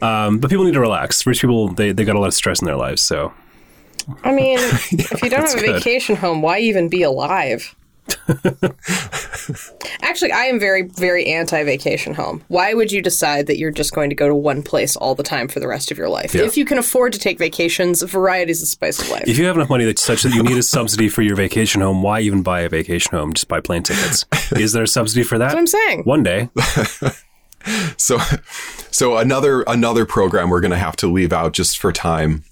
Um, 0.00 0.38
but 0.38 0.48
people 0.50 0.64
need 0.64 0.74
to 0.74 0.80
relax. 0.80 1.26
Rich 1.26 1.42
people 1.42 1.68
they 1.68 1.92
they 1.92 2.04
got 2.04 2.16
a 2.16 2.20
lot 2.20 2.28
of 2.28 2.34
stress 2.34 2.62
in 2.62 2.66
their 2.66 2.76
lives, 2.76 3.02
so 3.02 3.34
I 4.24 4.32
mean, 4.32 4.58
if 4.90 5.22
you 5.22 5.30
don't 5.30 5.48
have 5.48 5.58
a 5.58 5.60
good. 5.60 5.76
vacation 5.76 6.16
home, 6.16 6.42
why 6.42 6.58
even 6.58 6.88
be 6.88 7.02
alive? 7.02 7.74
Actually, 10.02 10.32
I 10.32 10.44
am 10.44 10.58
very, 10.58 10.82
very 10.82 11.26
anti 11.26 11.62
vacation 11.62 12.14
home. 12.14 12.42
Why 12.48 12.74
would 12.74 12.90
you 12.90 13.00
decide 13.00 13.46
that 13.46 13.58
you're 13.58 13.70
just 13.70 13.94
going 13.94 14.10
to 14.10 14.16
go 14.16 14.26
to 14.28 14.34
one 14.34 14.62
place 14.62 14.96
all 14.96 15.14
the 15.14 15.22
time 15.22 15.48
for 15.48 15.60
the 15.60 15.68
rest 15.68 15.90
of 15.90 15.98
your 15.98 16.08
life? 16.08 16.34
If 16.34 16.56
you 16.56 16.64
can 16.64 16.78
afford 16.78 17.12
to 17.12 17.18
take 17.18 17.38
vacations, 17.38 18.02
variety 18.02 18.52
is 18.52 18.60
the 18.60 18.66
spice 18.66 19.00
of 19.00 19.08
life. 19.08 19.24
if 19.26 19.38
you 19.38 19.46
have 19.46 19.56
enough 19.56 19.70
money 19.70 19.84
that's 19.84 20.02
such 20.02 20.22
that 20.22 20.34
you 20.34 20.42
need 20.42 20.58
a 20.58 20.62
subsidy 20.62 21.08
for 21.08 21.22
your 21.22 21.36
vacation 21.36 21.80
home, 21.80 22.02
why 22.02 22.20
even 22.20 22.42
buy 22.42 22.60
a 22.60 22.68
vacation 22.68 23.16
home? 23.16 23.32
Just 23.34 23.48
buy 23.48 23.60
plane 23.60 23.82
tickets. 23.82 24.24
Is 24.52 24.72
there 24.72 24.82
a 24.82 24.88
subsidy 24.88 25.22
for 25.22 25.38
that? 25.38 25.52
That's 25.52 25.54
what 25.54 25.60
I'm 25.60 25.66
saying. 25.66 26.02
One 26.02 26.22
day. 26.22 26.50
so 27.96 28.18
so 28.90 29.16
another 29.18 29.62
another 29.62 30.04
program 30.04 30.50
we're 30.50 30.60
going 30.60 30.72
to 30.72 30.76
have 30.76 30.96
to 30.96 31.06
leave 31.06 31.32
out 31.32 31.52
just 31.52 31.78
for 31.78 31.92
time 31.92 32.44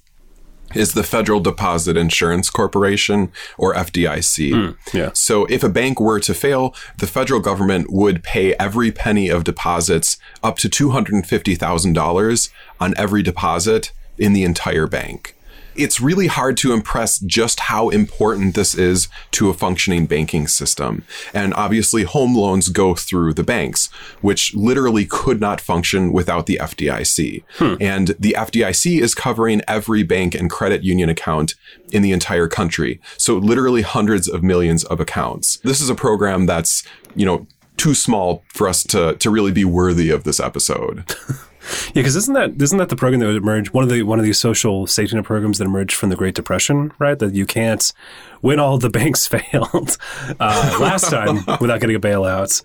is 0.74 0.92
the 0.92 1.02
Federal 1.02 1.40
Deposit 1.40 1.96
Insurance 1.96 2.50
Corporation 2.50 3.32
or 3.58 3.74
FDIC. 3.74 4.52
Hmm, 4.52 4.96
yeah. 4.96 5.10
So 5.14 5.46
if 5.46 5.62
a 5.62 5.68
bank 5.68 6.00
were 6.00 6.20
to 6.20 6.34
fail, 6.34 6.74
the 6.98 7.06
federal 7.06 7.40
government 7.40 7.90
would 7.90 8.22
pay 8.22 8.54
every 8.54 8.92
penny 8.92 9.28
of 9.28 9.44
deposits 9.44 10.18
up 10.42 10.56
to 10.58 10.68
$250,000 10.68 12.50
on 12.80 12.94
every 12.96 13.22
deposit 13.22 13.92
in 14.18 14.32
the 14.32 14.44
entire 14.44 14.86
bank. 14.86 15.34
It's 15.80 16.00
really 16.00 16.26
hard 16.26 16.56
to 16.58 16.72
impress 16.72 17.18
just 17.18 17.60
how 17.60 17.88
important 17.88 18.54
this 18.54 18.74
is 18.74 19.08
to 19.32 19.50
a 19.50 19.54
functioning 19.54 20.06
banking 20.06 20.46
system. 20.46 21.04
And 21.32 21.54
obviously, 21.54 22.02
home 22.02 22.36
loans 22.36 22.68
go 22.68 22.94
through 22.94 23.34
the 23.34 23.42
banks, 23.42 23.88
which 24.20 24.54
literally 24.54 25.06
could 25.06 25.40
not 25.40 25.60
function 25.60 26.12
without 26.12 26.46
the 26.46 26.58
FDIC. 26.60 27.44
Hmm. 27.56 27.74
And 27.80 28.08
the 28.18 28.34
FDIC 28.36 29.00
is 29.00 29.14
covering 29.14 29.62
every 29.66 30.02
bank 30.02 30.34
and 30.34 30.50
credit 30.50 30.84
union 30.84 31.08
account 31.08 31.54
in 31.92 32.02
the 32.02 32.12
entire 32.12 32.48
country. 32.48 33.00
So 33.16 33.36
literally 33.36 33.82
hundreds 33.82 34.28
of 34.28 34.42
millions 34.42 34.84
of 34.84 35.00
accounts. 35.00 35.56
This 35.58 35.80
is 35.80 35.90
a 35.90 35.94
program 35.94 36.46
that's, 36.46 36.82
you 37.14 37.26
know, 37.26 37.46
too 37.76 37.94
small 37.94 38.44
for 38.48 38.68
us 38.68 38.82
to, 38.84 39.14
to 39.14 39.30
really 39.30 39.52
be 39.52 39.64
worthy 39.64 40.10
of 40.10 40.24
this 40.24 40.38
episode. 40.38 41.16
Yeah, 41.88 41.92
because 41.94 42.16
isn't 42.16 42.34
that 42.34 42.60
isn't 42.60 42.78
that 42.78 42.88
the 42.88 42.96
program 42.96 43.20
that 43.20 43.28
emerged 43.28 43.72
one 43.72 43.84
of 43.84 43.90
the 43.90 44.02
one 44.02 44.18
of 44.18 44.24
these 44.24 44.38
social 44.38 44.86
safety 44.86 45.16
net 45.16 45.24
programs 45.24 45.58
that 45.58 45.64
emerged 45.64 45.94
from 45.94 46.08
the 46.08 46.16
Great 46.16 46.34
Depression, 46.34 46.92
right? 46.98 47.18
That 47.18 47.34
you 47.34 47.46
can't 47.46 47.92
when 48.40 48.58
all 48.58 48.78
the 48.78 48.90
banks 49.00 49.26
failed 49.26 49.96
uh, 50.38 50.78
last 50.80 51.10
time 51.10 51.44
without 51.60 51.80
getting 51.80 51.96
a 51.96 52.00
bailout. 52.00 52.62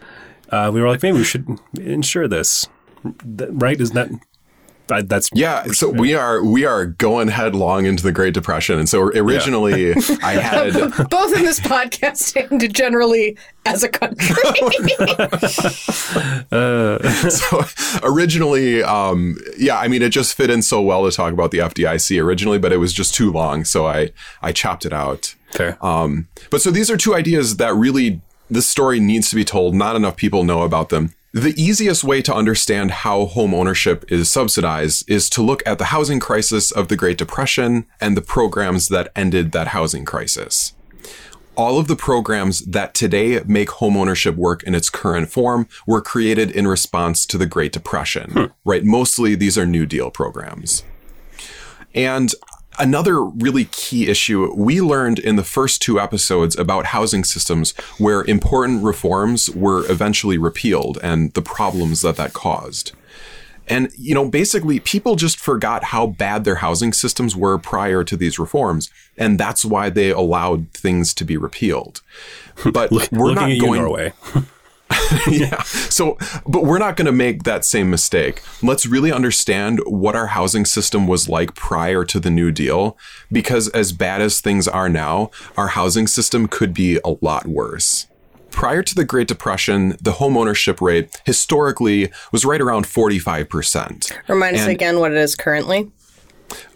Uh, 0.49 0.71
we 0.73 0.79
were 0.81 0.87
like, 0.87 1.01
maybe 1.01 1.17
we 1.17 1.23
should 1.23 1.59
insure 1.79 2.27
this, 2.27 2.67
right? 3.49 3.79
Isn't 3.81 3.95
that 3.95 4.09
I, 4.91 5.01
that's 5.01 5.29
Yeah, 5.33 5.65
so 5.67 5.89
we 5.89 6.13
are 6.13 6.43
we 6.43 6.65
are 6.65 6.85
going 6.85 7.27
headlong 7.27 7.85
into 7.85 8.03
the 8.03 8.11
Great 8.11 8.33
Depression, 8.33 8.77
and 8.77 8.87
so 8.87 9.01
originally 9.01 9.93
I 10.23 10.33
had 10.33 10.73
Both 11.09 11.35
in 11.35 11.43
this 11.43 11.59
podcast 11.59 12.35
and 12.49 12.73
generally 12.73 13.37
as 13.65 13.83
a 13.83 13.89
country. 13.89 14.35
so 17.29 17.63
originally, 18.03 18.83
um, 18.83 19.37
yeah, 19.57 19.77
I 19.77 19.87
mean 19.87 20.01
it 20.01 20.09
just 20.09 20.35
fit 20.35 20.49
in 20.49 20.61
so 20.61 20.81
well 20.81 21.09
to 21.09 21.15
talk 21.15 21.33
about 21.33 21.51
the 21.51 21.59
FDIC 21.59 22.21
originally, 22.23 22.59
but 22.59 22.71
it 22.71 22.77
was 22.77 22.93
just 22.93 23.13
too 23.15 23.31
long, 23.31 23.65
so 23.65 23.87
I 23.87 24.11
I 24.41 24.51
chopped 24.51 24.85
it 24.85 24.93
out. 24.93 25.35
fair. 25.51 25.83
Um, 25.83 26.27
but 26.49 26.61
so 26.61 26.71
these 26.71 26.89
are 26.91 26.97
two 26.97 27.15
ideas 27.15 27.57
that 27.57 27.73
really 27.73 28.21
this 28.49 28.67
story 28.67 28.99
needs 28.99 29.29
to 29.29 29.35
be 29.35 29.43
told. 29.43 29.73
Not 29.73 29.95
enough 29.95 30.15
people 30.15 30.43
know 30.43 30.61
about 30.61 30.89
them. 30.89 31.13
The 31.35 31.53
easiest 31.61 32.05
way 32.05 32.21
to 32.21 32.33
understand 32.33 32.91
how 32.91 33.25
home 33.25 33.53
ownership 33.53 34.09
is 34.09 34.31
subsidized 34.31 35.11
is 35.11 35.29
to 35.31 35.41
look 35.41 35.61
at 35.65 35.79
the 35.79 35.91
housing 35.91 36.21
crisis 36.21 36.71
of 36.71 36.87
the 36.87 36.95
Great 36.95 37.17
Depression 37.17 37.87
and 37.99 38.15
the 38.15 38.21
programs 38.21 38.87
that 38.87 39.11
ended 39.17 39.51
that 39.51 39.67
housing 39.67 40.05
crisis. 40.05 40.71
All 41.57 41.77
of 41.77 41.89
the 41.89 41.95
programs 41.97 42.61
that 42.61 42.93
today 42.93 43.41
make 43.45 43.67
homeownership 43.67 44.37
work 44.37 44.63
in 44.63 44.73
its 44.73 44.89
current 44.89 45.29
form 45.29 45.67
were 45.85 45.99
created 45.99 46.51
in 46.51 46.69
response 46.69 47.25
to 47.25 47.37
the 47.37 47.45
Great 47.45 47.73
Depression, 47.73 48.31
hmm. 48.31 48.45
right? 48.63 48.85
Mostly 48.85 49.35
these 49.35 49.57
are 49.57 49.65
New 49.65 49.85
Deal 49.85 50.09
programs. 50.09 50.83
And 51.93 52.33
another 52.79 53.23
really 53.23 53.65
key 53.65 54.07
issue 54.07 54.53
we 54.53 54.81
learned 54.81 55.19
in 55.19 55.35
the 55.35 55.43
first 55.43 55.81
two 55.81 55.99
episodes 55.99 56.57
about 56.57 56.87
housing 56.87 57.23
systems 57.23 57.71
where 57.97 58.23
important 58.23 58.83
reforms 58.83 59.49
were 59.49 59.89
eventually 59.91 60.37
repealed 60.37 60.97
and 61.03 61.33
the 61.33 61.41
problems 61.41 62.01
that 62.01 62.15
that 62.17 62.33
caused. 62.33 62.91
And, 63.67 63.91
you 63.97 64.13
know, 64.13 64.29
basically, 64.29 64.79
people 64.79 65.15
just 65.15 65.39
forgot 65.39 65.85
how 65.85 66.05
bad 66.05 66.43
their 66.43 66.55
housing 66.55 66.93
systems 66.93 67.35
were 67.35 67.57
prior 67.57 68.03
to 68.03 68.15
these 68.15 68.37
reforms. 68.37 68.91
And 69.17 69.39
that's 69.39 69.65
why 69.65 69.89
they 69.89 70.11
allowed 70.11 70.71
things 70.71 71.13
to 71.15 71.25
be 71.25 71.35
repealed. 71.35 72.01
But 72.71 72.91
we're 73.11 73.33
not 73.33 73.49
at 73.49 73.55
you, 73.55 73.61
going 73.61 73.81
Norway. 73.81 74.13
yeah. 75.27 75.61
So, 75.63 76.17
but 76.47 76.63
we're 76.63 76.77
not 76.77 76.95
going 76.95 77.05
to 77.07 77.11
make 77.11 77.43
that 77.43 77.65
same 77.65 77.89
mistake. 77.89 78.41
Let's 78.61 78.85
really 78.85 79.11
understand 79.11 79.79
what 79.85 80.15
our 80.15 80.27
housing 80.27 80.65
system 80.65 81.07
was 81.07 81.27
like 81.27 81.55
prior 81.55 82.03
to 82.05 82.19
the 82.19 82.29
New 82.29 82.51
Deal, 82.51 82.97
because 83.31 83.67
as 83.69 83.91
bad 83.91 84.21
as 84.21 84.41
things 84.41 84.67
are 84.67 84.89
now, 84.89 85.31
our 85.57 85.69
housing 85.69 86.07
system 86.07 86.47
could 86.47 86.73
be 86.73 86.99
a 87.03 87.15
lot 87.21 87.47
worse. 87.47 88.07
Prior 88.51 88.83
to 88.83 88.95
the 88.95 89.03
Great 89.03 89.27
Depression, 89.27 89.97
the 90.01 90.13
home 90.13 90.37
ownership 90.37 90.79
rate 90.79 91.21
historically 91.25 92.09
was 92.31 92.45
right 92.45 92.61
around 92.61 92.85
45%. 92.85 94.11
Remind 94.29 94.55
us 94.55 94.67
again 94.67 94.99
what 94.99 95.11
it 95.11 95.17
is 95.17 95.35
currently. 95.35 95.91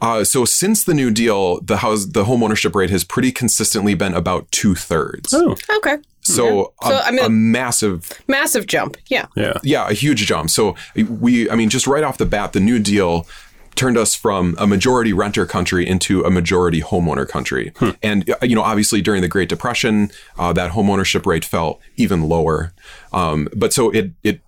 Uh, 0.02 0.24
so 0.24 0.44
since 0.46 0.84
the 0.84 0.94
New 0.94 1.12
Deal, 1.12 1.62
the 1.62 1.78
house, 1.78 2.06
the 2.06 2.26
home 2.26 2.44
ownership 2.44 2.76
rate 2.76 2.90
has 2.90 3.04
pretty 3.04 3.32
consistently 3.32 3.94
been 3.94 4.14
about 4.14 4.52
two 4.52 4.76
thirds. 4.76 5.34
Oh, 5.34 5.56
Okay. 5.78 5.98
So, 6.36 6.74
So, 6.84 6.94
a, 6.96 7.02
I 7.04 7.12
mean- 7.12 7.26
a 7.26 7.30
massive 7.30 8.12
Massive 8.28 8.68
jump. 8.68 8.98
Yeah. 9.08 9.26
yeah. 9.36 9.54
yeah, 9.64 9.88
a 9.90 9.94
huge 9.94 10.26
jump. 10.26 10.50
So 10.50 10.76
we, 10.96 11.50
I 11.50 11.56
mean, 11.56 11.70
just 11.70 11.88
right 11.88 12.04
off 12.04 12.18
the 12.18 12.26
bat, 12.26 12.54
the 12.54 12.60
New 12.60 12.80
Deal 12.80 13.28
turned 13.76 13.98
us 13.98 14.14
from 14.14 14.56
a 14.58 14.68
majority 14.68 15.14
renter 15.14 15.46
country 15.46 15.88
into 15.88 16.22
a 16.24 16.30
majority 16.30 16.82
homeowner 16.82 17.28
country. 17.28 17.72
And, 18.04 18.30
uh, 18.30 18.36
you 18.42 18.54
know, 18.56 18.62
obviously 18.64 19.02
during 19.02 19.22
the 19.22 19.28
Great 19.30 19.48
Depression, 19.48 20.12
uh, 20.38 20.52
that 20.54 20.72
homeownership 20.72 21.26
rate 21.26 21.46
fell 21.46 21.80
even 21.96 22.28
lower. 22.28 22.74
Um, 23.14 23.48
but 23.56 23.72
so 23.72 23.90
it, 23.92 24.12
it, 24.24 24.42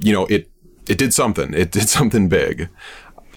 you 0.00 0.12
know, 0.12 0.26
it, 0.26 0.50
it 0.88 0.98
did 0.98 1.14
something. 1.14 1.54
It 1.54 1.70
did 1.70 1.88
something 1.96 2.28
big. 2.28 2.68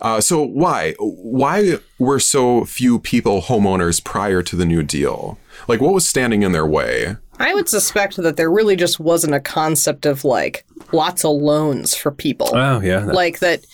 Uh, 0.02 0.20
so 0.20 0.42
why 0.44 0.94
why 1.00 1.78
were 2.00 2.20
so 2.20 2.66
few 2.66 3.00
people 3.00 3.42
homeowners 3.44 4.04
prior 4.04 4.42
to 4.42 4.56
the 4.56 4.66
New 4.66 4.84
Deal? 4.84 5.38
Like, 5.68 5.82
what 5.82 5.94
was 5.94 6.08
standing 6.08 6.44
in 6.44 6.52
their 6.52 6.66
way? 6.66 7.18
I 7.40 7.54
would 7.54 7.68
suspect 7.68 8.16
that 8.18 8.38
there 8.38 8.50
really 8.52 8.76
just 8.76 9.00
wasn't 9.00 9.34
a 9.36 9.40
concept 9.40 10.06
of 10.06 10.24
like 10.24 10.66
lots 10.92 11.26
of 11.26 11.32
loans 11.36 11.94
for 11.96 12.12
people. 12.12 12.50
Oh, 12.54 12.80
yeah. 12.82 13.00
that- 13.02 13.16
like 13.16 13.40
that 13.40 13.66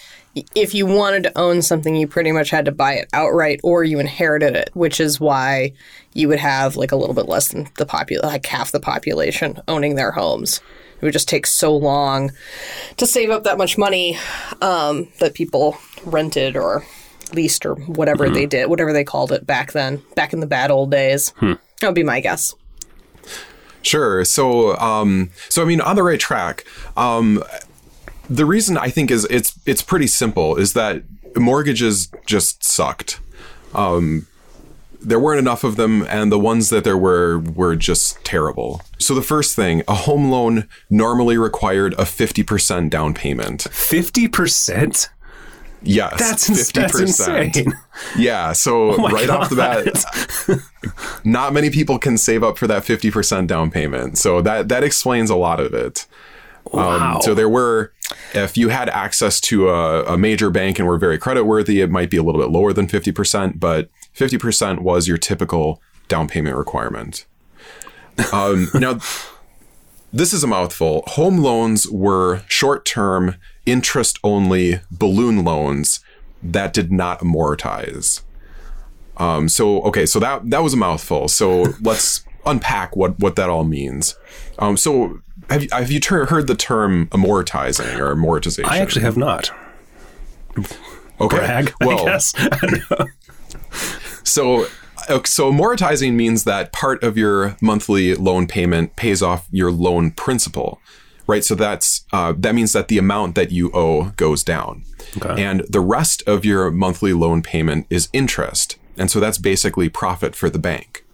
if 0.55 0.73
you 0.73 0.85
wanted 0.85 1.23
to 1.23 1.37
own 1.37 1.61
something, 1.61 1.93
you 1.93 2.07
pretty 2.07 2.31
much 2.31 2.49
had 2.51 2.63
to 2.63 2.71
buy 2.71 2.93
it 2.93 3.09
outright 3.11 3.59
or 3.63 3.83
you 3.83 3.99
inherited 3.99 4.55
it, 4.55 4.69
which 4.73 5.01
is 5.01 5.19
why 5.19 5.73
you 6.13 6.29
would 6.29 6.39
have 6.39 6.77
like 6.77 6.93
a 6.93 6.95
little 6.95 7.13
bit 7.13 7.27
less 7.27 7.49
than 7.49 7.67
the 7.77 7.85
popul 7.85 8.23
like 8.23 8.45
half 8.45 8.71
the 8.71 8.79
population 8.79 9.59
owning 9.67 9.95
their 9.95 10.11
homes. 10.11 10.61
It 11.01 11.05
would 11.05 11.13
just 11.13 11.27
take 11.27 11.45
so 11.45 11.75
long 11.75 12.31
to 12.97 13.05
save 13.05 13.29
up 13.29 13.43
that 13.43 13.57
much 13.57 13.77
money 13.77 14.17
um, 14.61 15.09
that 15.19 15.33
people 15.33 15.77
rented 16.05 16.55
or 16.55 16.85
leased 17.33 17.65
or 17.65 17.75
whatever 17.75 18.29
they 18.29 18.45
did, 18.45 18.69
whatever 18.69 18.93
they 18.93 19.03
called 19.03 19.31
it 19.31 19.45
back 19.45 19.71
then, 19.73 20.01
back 20.15 20.31
in 20.31 20.39
the 20.41 20.47
bad 20.47 20.69
old 20.71 20.91
days. 20.91 21.33
That 21.81 21.87
would 21.87 21.95
be 21.95 22.03
my 22.03 22.19
guess. 22.19 22.55
Sure. 23.81 24.23
So, 24.23 24.77
um, 24.77 25.31
so 25.49 25.61
I 25.61 25.65
mean, 25.65 25.81
on 25.81 25.95
the 25.95 26.03
right 26.03 26.19
track. 26.19 26.63
Um, 26.95 27.43
the 28.29 28.45
reason 28.45 28.77
I 28.77 28.89
think 28.89 29.11
is 29.11 29.25
it's 29.29 29.59
it's 29.65 29.81
pretty 29.81 30.07
simple 30.07 30.55
is 30.55 30.73
that 30.73 31.03
mortgages 31.35 32.09
just 32.25 32.63
sucked. 32.63 33.19
Um, 33.73 34.27
there 35.01 35.19
weren't 35.19 35.39
enough 35.39 35.63
of 35.63 35.75
them, 35.75 36.03
and 36.03 36.31
the 36.31 36.39
ones 36.39 36.69
that 36.69 36.83
there 36.83 36.97
were 36.97 37.39
were 37.39 37.75
just 37.75 38.23
terrible. 38.23 38.81
So 38.99 39.15
the 39.15 39.21
first 39.23 39.55
thing, 39.55 39.81
a 39.87 39.95
home 39.95 40.29
loan 40.29 40.67
normally 40.89 41.37
required 41.37 41.95
a 41.97 42.05
fifty 42.05 42.43
percent 42.43 42.91
down 42.91 43.13
payment. 43.13 43.63
Fifty 43.71 44.27
percent. 44.27 45.09
Yes, 45.83 46.19
That's, 46.19 46.71
that's 46.71 46.99
insane. 46.99 47.73
Yeah, 48.15 48.53
so 48.53 48.95
my 48.97 49.09
right 49.09 49.29
off 49.29 49.49
the 49.49 49.55
bat, 49.55 50.61
not 51.23 51.53
many 51.53 51.69
people 51.71 51.97
can 51.97 52.17
save 52.17 52.43
up 52.43 52.57
for 52.57 52.67
that 52.67 52.83
50% 52.83 53.47
down 53.47 53.71
payment. 53.71 54.17
So 54.17 54.41
that 54.41 54.69
that 54.69 54.83
explains 54.83 55.29
a 55.29 55.35
lot 55.35 55.59
of 55.59 55.73
it. 55.73 56.05
Wow. 56.71 57.15
Um, 57.15 57.21
so 57.21 57.33
there 57.33 57.49
were, 57.49 57.93
if 58.33 58.57
you 58.57 58.69
had 58.69 58.89
access 58.89 59.41
to 59.41 59.69
a, 59.69 60.13
a 60.13 60.17
major 60.17 60.49
bank 60.49 60.79
and 60.79 60.87
were 60.87 60.97
very 60.97 61.17
creditworthy, 61.17 61.83
it 61.83 61.89
might 61.89 62.09
be 62.09 62.17
a 62.17 62.23
little 62.23 62.39
bit 62.39 62.51
lower 62.51 62.73
than 62.73 62.87
50%, 62.87 63.59
but 63.59 63.89
50% 64.15 64.79
was 64.79 65.07
your 65.07 65.17
typical 65.17 65.81
down 66.07 66.27
payment 66.27 66.55
requirement. 66.55 67.25
Um, 68.31 68.69
now, 68.73 68.99
this 70.13 70.33
is 70.33 70.43
a 70.43 70.47
mouthful. 70.47 71.03
Home 71.07 71.37
loans 71.37 71.89
were 71.89 72.43
short 72.47 72.85
term, 72.85 73.35
interest 73.65 74.19
only 74.23 74.81
balloon 74.91 75.43
loans 75.43 75.99
that 76.43 76.73
did 76.73 76.91
not 76.91 77.19
amortize. 77.19 78.21
Um, 79.17 79.47
so 79.49 79.81
okay, 79.83 80.05
so 80.05 80.19
that 80.19 80.49
that 80.49 80.63
was 80.63 80.73
a 80.73 80.77
mouthful. 80.77 81.27
So 81.27 81.73
let's 81.81 82.25
unpack 82.45 82.95
what 82.95 83.19
what 83.19 83.35
that 83.35 83.49
all 83.49 83.63
means. 83.63 84.17
Um, 84.59 84.77
so 84.77 85.21
have 85.49 85.63
you, 85.63 85.69
have 85.71 85.91
you 85.91 85.99
ter- 85.99 86.25
heard 86.25 86.47
the 86.47 86.55
term 86.55 87.07
amortizing 87.07 87.97
or 87.99 88.15
amortization? 88.15 88.65
I 88.65 88.77
actually 88.79 89.03
have 89.03 89.17
not. 89.17 89.51
okay. 91.19 91.37
Brag, 91.37 91.73
well, 91.81 92.07
I 92.07 92.11
guess. 92.11 92.33
I 92.37 92.47
don't 92.47 92.91
know. 92.91 93.05
So, 94.23 94.67
so 95.25 95.51
amortizing 95.51 96.13
means 96.13 96.43
that 96.45 96.71
part 96.71 97.03
of 97.03 97.17
your 97.17 97.57
monthly 97.61 98.15
loan 98.15 98.47
payment 98.47 98.95
pays 98.95 99.21
off 99.21 99.47
your 99.51 99.71
loan 99.71 100.11
principal, 100.11 100.79
right? 101.31 101.43
So 101.49 101.55
that's 101.55 102.05
uh, 102.11 102.33
that 102.43 102.53
means 102.53 102.71
that 102.73 102.87
the 102.87 102.97
amount 102.97 103.35
that 103.35 103.49
you 103.51 103.71
owe 103.73 104.11
goes 104.17 104.43
down, 104.43 104.83
Okay. 105.17 105.43
and 105.43 105.61
the 105.75 105.79
rest 105.97 106.23
of 106.27 106.45
your 106.45 106.71
monthly 106.71 107.13
loan 107.13 107.41
payment 107.41 107.87
is 107.89 108.09
interest, 108.13 108.77
and 108.97 109.09
so 109.11 109.19
that's 109.19 109.37
basically 109.51 109.89
profit 109.89 110.35
for 110.35 110.49
the 110.49 110.59
bank. 110.59 111.05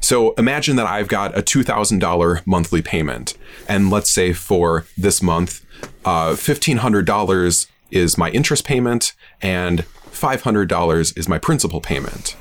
So 0.00 0.32
imagine 0.34 0.76
that 0.76 0.86
I've 0.86 1.08
got 1.08 1.36
a 1.36 1.42
two 1.42 1.62
thousand 1.62 1.98
dollar 2.00 2.40
monthly 2.46 2.82
payment, 2.82 3.34
and 3.68 3.90
let's 3.90 4.10
say 4.10 4.32
for 4.32 4.84
this 4.96 5.22
month, 5.22 5.64
uh, 6.04 6.34
fifteen 6.36 6.78
hundred 6.78 7.04
dollars 7.06 7.66
is 7.90 8.18
my 8.18 8.30
interest 8.30 8.64
payment, 8.64 9.14
and 9.42 9.84
five 10.24 10.42
hundred 10.42 10.68
dollars 10.68 11.12
is 11.12 11.28
my 11.28 11.38
principal 11.38 11.80
payment. 11.80 12.36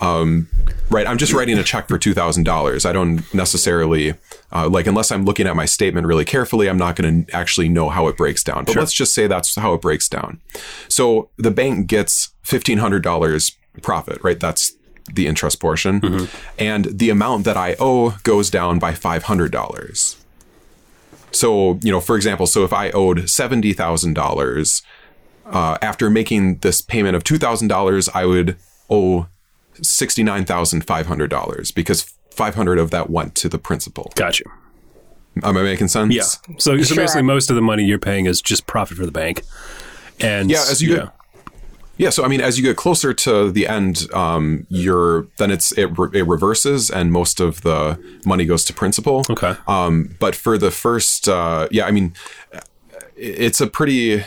Um, 0.00 0.48
right, 0.88 1.06
I'm 1.06 1.18
just 1.18 1.32
writing 1.32 1.58
a 1.58 1.62
check 1.62 1.88
for 1.88 1.98
two 1.98 2.14
thousand 2.14 2.44
dollars. 2.44 2.86
I 2.86 2.92
don't 2.92 3.22
necessarily 3.34 4.14
uh, 4.52 4.68
like 4.68 4.86
unless 4.86 5.12
I'm 5.12 5.24
looking 5.24 5.46
at 5.46 5.54
my 5.56 5.66
statement 5.66 6.06
really 6.06 6.24
carefully. 6.24 6.68
I'm 6.68 6.78
not 6.78 6.96
going 6.96 7.26
to 7.26 7.36
actually 7.36 7.68
know 7.68 7.90
how 7.90 8.08
it 8.08 8.16
breaks 8.16 8.42
down. 8.42 8.64
But 8.64 8.76
let's 8.76 8.92
just 8.92 9.14
say 9.14 9.26
that's 9.26 9.54
how 9.56 9.74
it 9.74 9.80
breaks 9.80 10.08
down. 10.08 10.40
So 10.88 11.28
the 11.36 11.50
bank 11.50 11.86
gets 11.86 12.30
fifteen 12.42 12.78
hundred 12.78 13.02
dollars 13.02 13.52
profit. 13.82 14.22
Right, 14.22 14.40
that's 14.40 14.72
the 15.12 15.26
interest 15.26 15.60
portion, 15.60 16.28
and 16.58 16.84
the 16.86 17.10
amount 17.10 17.44
that 17.44 17.56
I 17.56 17.76
owe 17.78 18.10
goes 18.22 18.48
down 18.48 18.78
by 18.78 18.94
five 18.94 19.24
hundred 19.24 19.52
dollars. 19.52 20.16
So 21.32 21.78
you 21.82 21.92
know, 21.92 22.00
for 22.00 22.16
example, 22.16 22.46
so 22.46 22.64
if 22.64 22.72
I 22.72 22.90
owed 22.90 23.28
seventy 23.28 23.72
thousand 23.72 24.14
dollars 24.14 24.82
uh, 25.46 25.78
after 25.82 26.10
making 26.10 26.58
this 26.58 26.80
payment 26.80 27.16
of 27.16 27.24
two 27.24 27.38
thousand 27.38 27.68
dollars, 27.68 28.08
I 28.08 28.24
would 28.24 28.56
owe 28.88 29.26
sixty 29.82 30.22
nine 30.22 30.44
thousand 30.44 30.84
five 30.86 31.06
hundred 31.06 31.30
dollars 31.30 31.70
because 31.70 32.02
five 32.30 32.54
hundred 32.54 32.78
of 32.78 32.90
that 32.90 33.10
went 33.10 33.34
to 33.36 33.48
the 33.48 33.58
principal. 33.58 34.12
Gotcha. 34.14 34.44
Am 35.42 35.56
I 35.56 35.62
making 35.62 35.88
sense? 35.88 36.14
Yeah. 36.14 36.22
So, 36.22 36.42
so 36.58 36.82
Sure. 36.82 36.96
basically, 36.96 37.22
most 37.22 37.50
of 37.50 37.56
the 37.56 37.62
money 37.62 37.84
you're 37.84 37.98
paying 37.98 38.26
is 38.26 38.42
just 38.42 38.66
profit 38.66 38.96
for 38.96 39.06
the 39.06 39.12
bank. 39.12 39.42
And 40.20 40.50
Yeah, 40.50 40.64
as 40.68 40.82
you 40.82 40.96
get- 40.96 41.08
Yeah. 41.96 42.10
So 42.10 42.24
I 42.24 42.28
mean, 42.28 42.40
as 42.40 42.58
you 42.58 42.64
get 42.64 42.76
closer 42.76 43.12
to 43.14 43.50
the 43.50 43.66
end, 43.68 44.08
um, 44.12 44.66
you're 44.68 45.26
then 45.36 45.50
it's 45.50 45.70
it, 45.78 45.86
re- 45.98 46.08
it 46.20 46.26
reverses, 46.26 46.90
and 46.90 47.12
most 47.12 47.40
of 47.40 47.60
the 47.62 47.98
money 48.26 48.44
goes 48.44 48.64
to 48.66 48.72
principal. 48.72 49.22
Okay. 49.30 49.54
Um, 49.68 50.16
but 50.18 50.34
for 50.34 50.58
the 50.58 50.70
first, 50.70 51.28
uh, 51.28 51.68
yeah, 51.70 51.86
I 51.86 51.90
mean, 51.90 52.14
it's 53.16 53.60
a 53.60 53.66
pretty. 53.66 54.24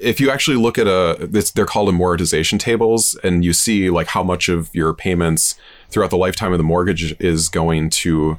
If 0.00 0.20
you 0.20 0.30
actually 0.30 0.56
look 0.56 0.78
at 0.78 0.86
a, 0.86 1.28
they're 1.54 1.66
called 1.66 1.88
amortization 1.88 2.58
tables, 2.58 3.14
and 3.22 3.44
you 3.44 3.52
see 3.52 3.90
like 3.90 4.08
how 4.08 4.22
much 4.22 4.48
of 4.48 4.74
your 4.74 4.92
payments 4.92 5.54
throughout 5.88 6.10
the 6.10 6.16
lifetime 6.16 6.52
of 6.52 6.58
the 6.58 6.64
mortgage 6.64 7.18
is 7.20 7.48
going 7.48 7.90
to 7.90 8.38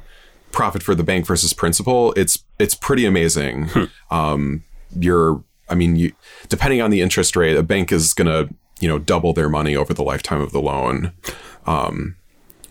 profit 0.52 0.82
for 0.82 0.94
the 0.94 1.04
bank 1.04 1.26
versus 1.26 1.52
principal. 1.52 2.12
It's 2.14 2.44
it's 2.58 2.74
pretty 2.74 3.04
amazing. 3.04 3.70
Um, 4.10 4.64
you're, 4.98 5.44
I 5.68 5.74
mean, 5.74 5.96
you 5.96 6.12
depending 6.48 6.80
on 6.80 6.90
the 6.90 7.02
interest 7.02 7.36
rate, 7.36 7.56
a 7.56 7.62
bank 7.62 7.92
is 7.92 8.14
gonna 8.14 8.48
you 8.80 8.88
know 8.88 8.98
double 8.98 9.32
their 9.34 9.48
money 9.48 9.76
over 9.76 9.92
the 9.92 10.02
lifetime 10.02 10.40
of 10.40 10.52
the 10.52 10.62
loan. 10.62 11.12
Um, 11.66 12.16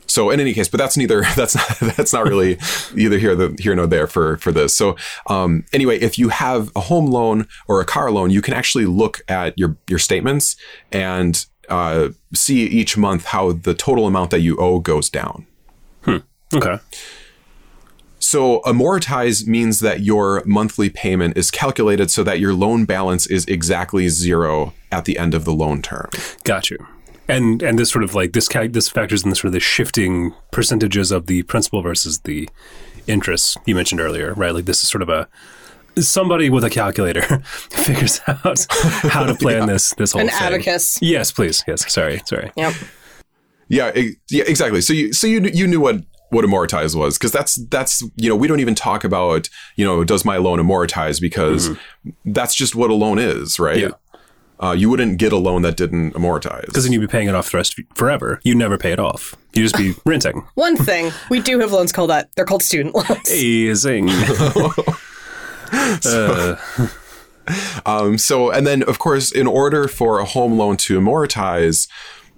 so 0.07 0.29
in 0.29 0.39
any 0.39 0.53
case, 0.53 0.67
but 0.67 0.77
that's 0.77 0.97
neither 0.97 1.21
that's 1.35 1.55
not 1.55 1.95
that's 1.95 2.13
not 2.13 2.23
really 2.25 2.57
either 2.95 3.17
here 3.17 3.35
the 3.35 3.55
here 3.59 3.75
nor 3.75 3.87
there 3.87 4.07
for 4.07 4.37
for 4.37 4.51
this. 4.51 4.75
So 4.75 4.95
um, 5.27 5.65
anyway, 5.73 5.99
if 5.99 6.17
you 6.17 6.29
have 6.29 6.71
a 6.75 6.81
home 6.81 7.07
loan 7.07 7.47
or 7.67 7.81
a 7.81 7.85
car 7.85 8.11
loan, 8.11 8.29
you 8.29 8.41
can 8.41 8.53
actually 8.53 8.85
look 8.85 9.21
at 9.27 9.57
your 9.57 9.77
your 9.87 9.99
statements 9.99 10.55
and 10.91 11.45
uh, 11.69 12.09
see 12.33 12.65
each 12.65 12.97
month 12.97 13.25
how 13.25 13.51
the 13.51 13.73
total 13.73 14.07
amount 14.07 14.31
that 14.31 14.39
you 14.39 14.57
owe 14.57 14.79
goes 14.79 15.09
down. 15.09 15.45
Okay. 16.53 16.79
So 18.19 18.61
amortize 18.61 19.47
means 19.47 19.79
that 19.81 20.01
your 20.01 20.43
monthly 20.45 20.89
payment 20.89 21.37
is 21.37 21.51
calculated 21.51 22.11
so 22.11 22.23
that 22.23 22.39
your 22.39 22.53
loan 22.53 22.85
balance 22.85 23.27
is 23.27 23.45
exactly 23.45 24.09
zero 24.09 24.73
at 24.91 25.05
the 25.05 25.17
end 25.17 25.33
of 25.33 25.45
the 25.45 25.53
loan 25.53 25.81
term. 25.81 26.09
Got 26.43 26.69
you. 26.69 26.77
And 27.29 27.61
and 27.61 27.77
this 27.77 27.91
sort 27.91 28.03
of 28.03 28.15
like 28.15 28.33
this 28.33 28.47
cal- 28.47 28.69
this 28.69 28.87
factors 28.87 29.23
in 29.23 29.29
the 29.29 29.35
sort 29.35 29.47
of 29.47 29.53
the 29.53 29.59
shifting 29.59 30.33
percentages 30.51 31.11
of 31.11 31.27
the 31.27 31.43
principal 31.43 31.81
versus 31.81 32.19
the 32.19 32.49
interest 33.07 33.57
you 33.65 33.75
mentioned 33.75 33.99
earlier, 33.99 34.33
right? 34.33 34.53
Like 34.53 34.65
this 34.65 34.81
is 34.81 34.89
sort 34.89 35.01
of 35.01 35.09
a 35.09 35.27
somebody 36.01 36.49
with 36.49 36.63
a 36.63 36.69
calculator 36.69 37.21
figures 37.69 38.21
out 38.27 38.65
how 38.69 39.25
to 39.25 39.35
plan 39.35 39.67
this 39.67 39.93
this 39.95 40.11
whole 40.11 40.21
thing. 40.21 40.29
An 40.29 40.35
thing. 40.35 40.47
abacus. 40.47 41.01
Yes, 41.01 41.31
please. 41.31 41.63
Yes. 41.67 41.91
Sorry. 41.91 42.21
Sorry. 42.25 42.51
Yep. 42.55 42.73
Yeah, 43.69 43.91
e- 43.95 44.15
yeah, 44.29 44.45
exactly. 44.47 44.81
So 44.81 44.93
you 44.93 45.13
so 45.13 45.27
you 45.27 45.41
you 45.41 45.67
knew 45.67 45.79
what 45.79 45.97
what 46.29 46.43
amortize 46.43 46.95
was 46.95 47.17
because 47.17 47.31
that's 47.31 47.55
that's 47.67 48.01
you 48.15 48.29
know 48.29 48.35
we 48.35 48.47
don't 48.47 48.59
even 48.59 48.75
talk 48.75 49.03
about 49.03 49.49
you 49.75 49.85
know 49.85 50.03
does 50.03 50.25
my 50.25 50.37
loan 50.37 50.59
amortize 50.59 51.21
because 51.21 51.69
mm-hmm. 51.69 52.31
that's 52.31 52.55
just 52.55 52.75
what 52.75 52.89
a 52.89 52.93
loan 52.93 53.19
is, 53.19 53.59
right? 53.59 53.79
Yeah. 53.79 53.89
Uh, 54.59 54.71
you 54.71 54.89
wouldn't 54.89 55.17
get 55.17 55.31
a 55.31 55.37
loan 55.37 55.61
that 55.61 55.77
didn't 55.77 56.13
amortize. 56.13 56.65
Because 56.65 56.83
then 56.83 56.93
you'd 56.93 57.01
be 57.01 57.07
paying 57.07 57.27
it 57.27 57.35
off 57.35 57.51
the 57.51 57.57
rest 57.57 57.79
forever. 57.95 58.39
You'd 58.43 58.57
never 58.57 58.77
pay 58.77 58.91
it 58.91 58.99
off. 58.99 59.35
You'd 59.53 59.63
just 59.63 59.77
be 59.77 59.93
renting. 60.05 60.47
One 60.55 60.75
thing 60.75 61.11
we 61.29 61.39
do 61.41 61.59
have 61.59 61.71
loans 61.71 61.91
called 61.91 62.09
that. 62.09 62.29
They're 62.35 62.45
called 62.45 62.63
student 62.63 62.95
loans. 62.95 63.29
Amazing. 63.29 64.09
uh, 65.71 66.55
Um, 67.85 68.17
so, 68.17 68.51
and 68.51 68.67
then 68.67 68.83
of 68.83 68.99
course, 68.99 69.31
in 69.31 69.47
order 69.47 69.87
for 69.87 70.19
a 70.19 70.25
home 70.25 70.57
loan 70.57 70.75
to 70.77 70.99
amortize, 70.99 71.87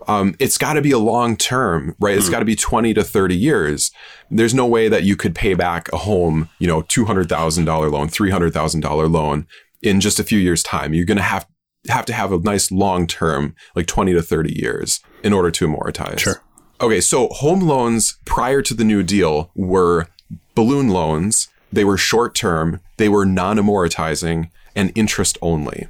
um, 0.07 0.35
it's 0.39 0.57
got 0.57 0.73
to 0.73 0.81
be 0.81 0.91
a 0.91 0.99
long 0.99 1.35
term, 1.35 1.95
right? 1.99 2.17
It's 2.17 2.29
got 2.29 2.39
to 2.39 2.45
be 2.45 2.55
20 2.55 2.93
to 2.93 3.03
30 3.03 3.35
years. 3.35 3.91
There's 4.29 4.53
no 4.53 4.65
way 4.65 4.87
that 4.87 5.03
you 5.03 5.15
could 5.15 5.35
pay 5.35 5.53
back 5.55 5.91
a 5.91 5.97
home, 5.97 6.49
you 6.59 6.67
know, 6.67 6.81
$200,000 6.83 7.91
loan, 7.91 8.07
$300,000 8.07 9.11
loan 9.11 9.47
in 9.81 9.99
just 9.99 10.19
a 10.19 10.23
few 10.23 10.39
years 10.39 10.61
time. 10.63 10.93
You're 10.93 11.05
going 11.05 11.17
to 11.17 11.23
have, 11.23 11.47
have 11.89 12.05
to 12.05 12.13
have 12.13 12.31
a 12.31 12.39
nice 12.39 12.71
long 12.71 13.07
term, 13.07 13.55
like 13.75 13.87
20 13.87 14.13
to 14.13 14.21
30 14.21 14.59
years 14.59 15.01
in 15.23 15.33
order 15.33 15.51
to 15.51 15.67
amortize. 15.67 16.19
Sure. 16.19 16.41
Okay. 16.81 17.01
So 17.01 17.27
home 17.29 17.61
loans 17.61 18.17
prior 18.25 18.61
to 18.61 18.73
the 18.73 18.83
new 18.83 19.03
deal 19.03 19.51
were 19.55 20.07
balloon 20.55 20.89
loans. 20.89 21.49
They 21.71 21.83
were 21.83 21.97
short 21.97 22.35
term. 22.35 22.79
They 22.97 23.09
were 23.09 23.25
non 23.25 23.57
amortizing 23.57 24.49
and 24.75 24.91
interest 24.95 25.37
only. 25.41 25.87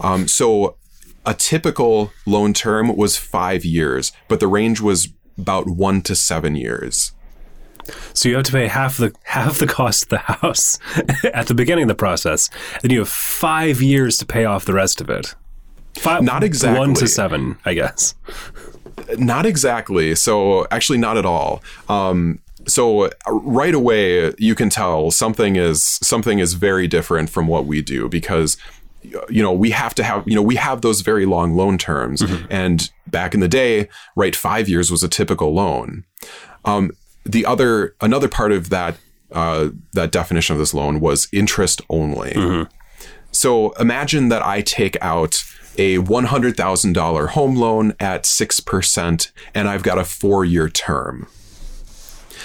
Um, 0.00 0.26
so 0.26 0.76
a 1.26 1.34
typical 1.34 2.12
loan 2.26 2.54
term 2.54 2.96
was 2.96 3.16
five 3.16 3.64
years, 3.64 4.12
but 4.28 4.40
the 4.40 4.48
range 4.48 4.80
was 4.80 5.08
about 5.38 5.68
one 5.68 6.02
to 6.02 6.14
seven 6.14 6.54
years. 6.56 7.12
So 8.14 8.28
you 8.28 8.36
have 8.36 8.44
to 8.44 8.52
pay 8.52 8.66
half 8.66 8.96
the 8.96 9.14
half 9.24 9.58
the 9.58 9.66
cost 9.66 10.04
of 10.04 10.08
the 10.10 10.18
house 10.18 10.78
at 11.34 11.46
the 11.46 11.54
beginning 11.54 11.84
of 11.84 11.88
the 11.88 11.94
process. 11.94 12.50
and 12.82 12.92
you 12.92 13.00
have 13.00 13.08
five 13.08 13.80
years 13.80 14.18
to 14.18 14.26
pay 14.26 14.44
off 14.44 14.64
the 14.64 14.74
rest 14.74 15.00
of 15.00 15.10
it. 15.10 15.34
Five, 15.96 16.22
Not 16.22 16.44
exactly. 16.44 16.78
one 16.78 16.94
to 16.94 17.06
seven, 17.06 17.58
I 17.64 17.74
guess. 17.74 18.14
Not 19.18 19.44
exactly. 19.44 20.14
So 20.14 20.66
actually, 20.70 20.98
not 20.98 21.16
at 21.16 21.26
all. 21.26 21.62
Um, 21.88 22.40
so 22.66 23.10
right 23.26 23.74
away, 23.74 24.32
you 24.38 24.54
can 24.54 24.70
tell 24.70 25.10
something 25.10 25.56
is 25.56 25.82
something 25.82 26.38
is 26.38 26.54
very 26.54 26.86
different 26.86 27.30
from 27.30 27.48
what 27.48 27.66
we 27.66 27.82
do 27.82 28.08
because 28.08 28.56
you 29.02 29.42
know 29.42 29.52
we 29.52 29.70
have 29.70 29.94
to 29.94 30.04
have 30.04 30.26
you 30.28 30.34
know 30.34 30.42
we 30.42 30.56
have 30.56 30.82
those 30.82 31.00
very 31.00 31.24
long 31.24 31.56
loan 31.56 31.78
terms 31.78 32.22
and 32.50 32.90
back 33.06 33.32
in 33.32 33.40
the 33.40 33.48
day 33.48 33.88
right 34.14 34.36
five 34.36 34.68
years 34.68 34.90
was 34.90 35.02
a 35.02 35.08
typical 35.08 35.54
loan 35.54 36.04
um, 36.66 36.90
the 37.30 37.44
other 37.46 37.94
another 38.00 38.28
part 38.28 38.52
of 38.52 38.70
that 38.70 38.96
uh, 39.32 39.68
that 39.92 40.10
definition 40.10 40.54
of 40.54 40.58
this 40.58 40.74
loan 40.74 41.00
was 41.00 41.28
interest 41.32 41.80
only 41.88 42.32
so 43.32 43.70
imagine 43.72 44.28
that 44.28 44.44
I 44.44 44.60
take 44.60 44.96
out 45.00 45.44
a 45.78 45.98
$100,000 45.98 47.28
home 47.28 47.56
loan 47.56 47.94
at 48.00 48.24
6% 48.24 49.30
and 49.54 49.68
I've 49.68 49.82
got 49.82 49.98
a 49.98 50.04
four 50.04 50.44
year 50.44 50.68
term. 50.68 51.26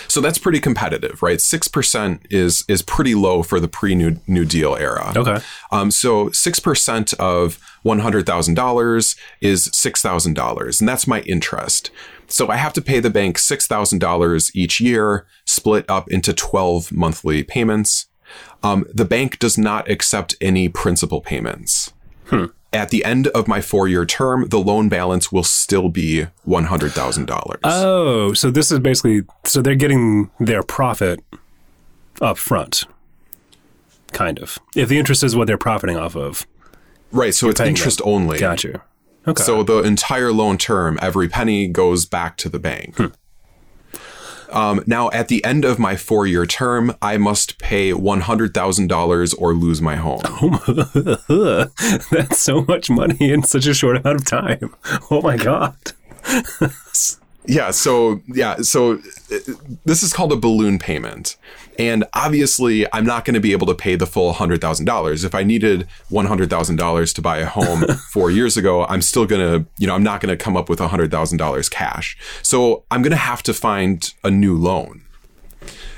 So 0.08 0.22
that's 0.22 0.38
pretty 0.38 0.60
competitive, 0.60 1.24
right? 1.24 1.40
6% 1.40 2.20
is 2.30 2.64
is 2.68 2.84
pretty 2.84 3.16
low 3.16 3.42
for 3.42 3.60
the 3.60 3.68
pre 3.68 3.96
New 3.96 4.20
New 4.28 4.46
Deal 4.46 4.76
era. 4.76 5.12
Okay. 5.16 5.40
Um, 5.72 5.90
so 5.90 6.28
6% 6.30 7.14
of 7.16 7.60
$100,000 7.84 9.18
is 9.42 9.68
$6,000, 9.70 10.80
and 10.80 10.90
that's 10.90 11.08
my 11.08 11.22
interest. 11.22 11.90
So 12.28 12.50
I 12.50 12.56
have 12.58 12.74
to 12.74 12.82
pay 12.82 13.00
the 13.00 13.10
bank 13.10 13.38
$6,000 13.38 14.52
each 14.56 14.80
year, 14.82 15.26
split 15.46 15.86
up 15.88 16.10
into 16.10 16.34
12 16.34 16.92
monthly 16.92 17.44
payments. 17.44 18.08
Um, 18.64 18.86
the 18.94 19.06
bank 19.06 19.38
does 19.40 19.58
not 19.58 19.90
accept 19.90 20.36
any 20.42 20.68
principal 20.68 21.22
payments. 21.22 21.94
At 22.74 22.90
the 22.90 23.06
end 23.06 23.28
of 23.28 23.48
my 23.48 23.62
four 23.62 23.88
year 23.88 24.06
term, 24.06 24.50
the 24.50 24.58
loan 24.60 24.90
balance 24.90 25.32
will 25.32 25.44
still 25.44 25.90
be 25.90 26.26
$100,000. 26.48 27.60
Oh, 27.64 28.34
so 28.34 28.50
this 28.52 28.72
is 28.72 28.80
basically 28.80 29.22
so 29.44 29.62
they're 29.62 29.76
getting 29.76 30.32
their 30.40 30.64
profit 30.64 31.24
up 32.22 32.38
front. 32.38 32.84
Kind 34.12 34.40
of. 34.40 34.58
If 34.76 34.90
the 34.90 34.98
interest 34.98 35.24
is 35.24 35.36
what 35.36 35.46
they're 35.48 35.58
profiting 35.58 35.98
off 35.98 36.16
of. 36.16 36.48
right. 37.12 37.34
So 37.34 37.50
it's 37.50 37.62
interest 37.62 38.02
only. 38.04 38.40
Got 38.40 38.64
you. 38.64 38.82
Okay. 39.28 39.44
So 39.44 39.64
the 39.64 39.80
entire 39.80 40.32
loan 40.32 40.58
term, 40.58 41.00
every 41.02 41.28
penny 41.28 41.68
goes 41.68 42.06
back 42.06 42.38
to 42.38 42.50
the 42.50 42.60
bank. 42.60 42.98
Um, 44.52 44.84
now, 44.86 45.10
at 45.12 45.28
the 45.28 45.44
end 45.44 45.66
of 45.66 45.80
my 45.80 45.96
four 45.96 46.26
year 46.26 46.46
term, 46.46 46.96
I 47.02 47.18
must 47.18 47.58
pay 47.58 47.92
$100,000 47.92 49.36
or 49.38 49.54
lose 49.54 49.82
my 49.82 49.96
home. 49.96 50.22
That's 52.12 52.40
so 52.40 52.64
much 52.66 52.90
money 52.90 53.32
in 53.32 53.44
such 53.44 53.66
a 53.66 53.74
short 53.74 53.98
amount 53.98 54.22
of 54.22 54.26
time. 54.26 54.74
Oh 55.12 55.22
my 55.22 55.38
god. 55.38 55.76
Yeah. 57.48 57.70
So, 57.70 58.22
yeah. 58.28 58.56
So 58.62 58.94
uh, 59.32 59.38
this 59.86 60.02
is 60.02 60.14
called 60.14 60.32
a 60.32 60.36
balloon 60.36 60.80
payment. 60.80 61.38
And 61.78 62.06
obviously, 62.14 62.86
I'm 62.94 63.06
not 63.06 63.26
going 63.26 63.34
to 63.34 63.40
be 63.40 63.52
able 63.52 63.68
to 63.68 63.76
pay 63.76 63.96
the 63.96 64.06
full 64.06 64.34
$100,000. 64.34 65.26
If 65.26 65.36
I 65.36 65.44
needed 65.44 65.88
$100,000 66.10 67.16
to 67.16 67.22
buy 67.22 67.38
a 67.40 67.46
home 67.46 67.86
four 68.12 68.32
years 68.32 68.58
ago, 68.58 68.86
I'm 68.86 69.02
still 69.02 69.26
going 69.26 69.42
to, 69.42 69.70
you 69.78 69.88
know, 69.88 69.96
I'm 69.96 70.04
not 70.04 70.22
going 70.22 70.36
to 70.36 70.42
come 70.42 70.56
up 70.56 70.70
with 70.70 70.80
$100,000 70.80 71.72
cash. 71.72 72.18
So 72.42 72.84
I'm 72.92 73.02
going 73.02 73.12
to 73.12 73.18
have 73.18 73.44
to 73.44 73.54
find 73.54 74.14
a 74.24 74.32
new 74.32 74.58
loan. 74.58 75.02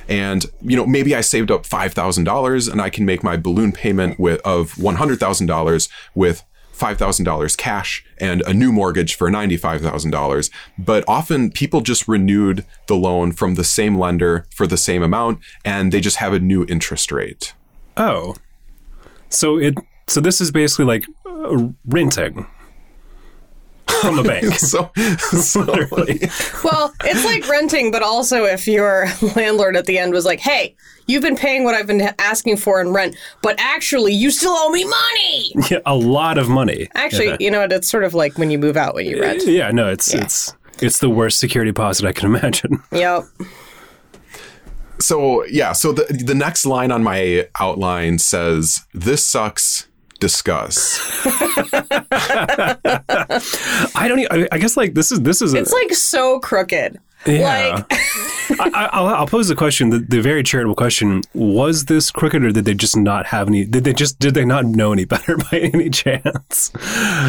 And, 0.10 0.46
you 0.62 0.78
know, 0.78 0.86
maybe 0.86 1.16
I 1.16 1.22
saved 1.22 1.52
up 1.52 1.64
$5,000 1.64 2.72
and 2.72 2.82
I 2.82 2.90
can 2.90 3.06
make 3.06 3.24
my 3.24 3.36
balloon 3.36 3.72
payment 3.72 4.20
with, 4.20 4.40
of 4.42 4.74
$100,000 4.76 5.90
with 6.16 6.44
$5,000 6.78 7.58
cash 7.58 8.06
and 8.20 8.42
a 8.42 8.54
new 8.54 8.72
mortgage 8.72 9.16
for 9.16 9.30
$95,000. 9.30 10.50
But 10.78 11.04
often 11.08 11.52
people 11.52 11.82
just 11.82 12.08
renewed 12.08 12.66
the 12.88 12.96
loan 12.96 13.32
from 13.32 13.56
the 13.56 13.64
same 13.64 13.98
lender 13.98 14.46
for 14.54 14.68
the 14.68 14.78
same 14.78 15.04
amount 15.04 15.40
and 15.66 15.92
they 15.92 16.02
just 16.02 16.18
have 16.18 16.34
a 16.34 16.40
new 16.40 16.66
interest 16.66 17.12
rate. 17.12 17.54
Oh. 17.96 18.36
So 19.30 19.58
it 19.58 19.76
so 20.08 20.22
this 20.22 20.40
is 20.40 20.52
basically 20.52 20.86
like 20.86 21.06
uh, 21.26 21.70
renting 21.86 22.48
from 24.02 24.20
a 24.20 24.24
bank. 24.24 24.54
So, 24.60 24.92
so 25.20 25.62
Well, 26.64 26.94
it's 27.04 27.24
like 27.26 27.48
renting, 27.48 27.92
but 27.92 28.02
also 28.04 28.44
if 28.46 28.68
your 28.68 29.08
landlord 29.36 29.76
at 29.76 29.86
the 29.86 29.98
end 29.98 30.14
was 30.14 30.26
like, 30.26 30.40
hey, 30.40 30.76
you've 31.08 31.22
been 31.22 31.36
paying 31.38 31.64
what 31.64 31.74
I've 31.76 31.88
been 31.88 32.10
asking 32.20 32.58
for 32.58 32.82
in 32.82 32.92
rent, 32.94 33.16
but 33.42 33.56
actually 33.60 34.14
you 34.14 34.30
still 34.32 34.54
owe 34.56 34.70
me 34.70 34.84
money. 34.84 35.52
Yeah, 35.70 35.80
a 35.86 35.96
lot 35.96 36.38
of 36.38 36.50
money. 36.50 36.88
Actually, 36.96 37.28
Yeah. 37.28 37.38
you 37.40 37.52
know 37.52 37.60
what? 37.62 37.72
It's 37.72 37.90
sort 37.90 38.04
of 38.04 38.14
like 38.14 38.38
when 38.38 38.50
you 38.52 38.58
move 38.60 38.78
out 38.78 38.94
when 38.96 39.06
you 39.06 39.22
rent. 39.22 39.44
Yeah, 39.46 39.72
no, 39.72 39.88
it's 39.90 40.14
it's 40.14 40.54
it's 40.80 41.00
the 41.00 41.10
worst 41.10 41.40
security 41.40 41.70
deposit 41.72 42.06
I 42.06 42.12
can 42.14 42.28
imagine. 42.36 42.84
Yep. 42.92 43.24
so 45.00 45.46
yeah, 45.46 45.72
so 45.74 45.94
the 45.94 46.04
the 46.26 46.36
next 46.36 46.66
line 46.66 46.92
on 46.92 47.04
my 47.04 47.48
outline 47.60 48.18
says, 48.20 48.82
"This 48.94 49.24
sucks. 49.24 49.87
Discuss." 50.20 51.00
I 53.96 54.08
don't. 54.08 54.20
Even, 54.20 54.48
I 54.52 54.58
guess 54.58 54.78
like 54.78 54.94
this 54.94 55.12
is 55.12 55.22
this 55.22 55.42
is 55.42 55.54
a, 55.54 55.58
It's 55.58 55.74
like 55.74 55.94
so 55.94 56.40
crooked. 56.40 57.00
Yeah. 57.26 57.86
Like, 57.90 57.92
I, 58.60 58.90
I'll, 58.94 59.08
I'll 59.08 59.28
pose 59.28 59.50
the 59.50 59.56
question, 59.56 59.90
the, 59.90 60.00
the 60.00 60.22
very 60.22 60.44
charitable 60.44 60.76
question: 60.76 61.22
Was 61.34 61.86
this 61.86 62.12
crooked, 62.12 62.44
or 62.44 62.52
did 62.52 62.66
they 62.66 62.74
just 62.74 62.96
not 62.96 63.26
have 63.28 63.48
any? 63.48 63.66
Did 63.66 63.84
they 63.84 63.94
just 63.94 64.20
did 64.20 64.34
they 64.34 64.46
not 64.46 64.66
know 64.66 64.94
any 64.94 65.06
better 65.06 65.36
by 65.38 65.60
any 65.74 65.90
chance? 65.90 66.72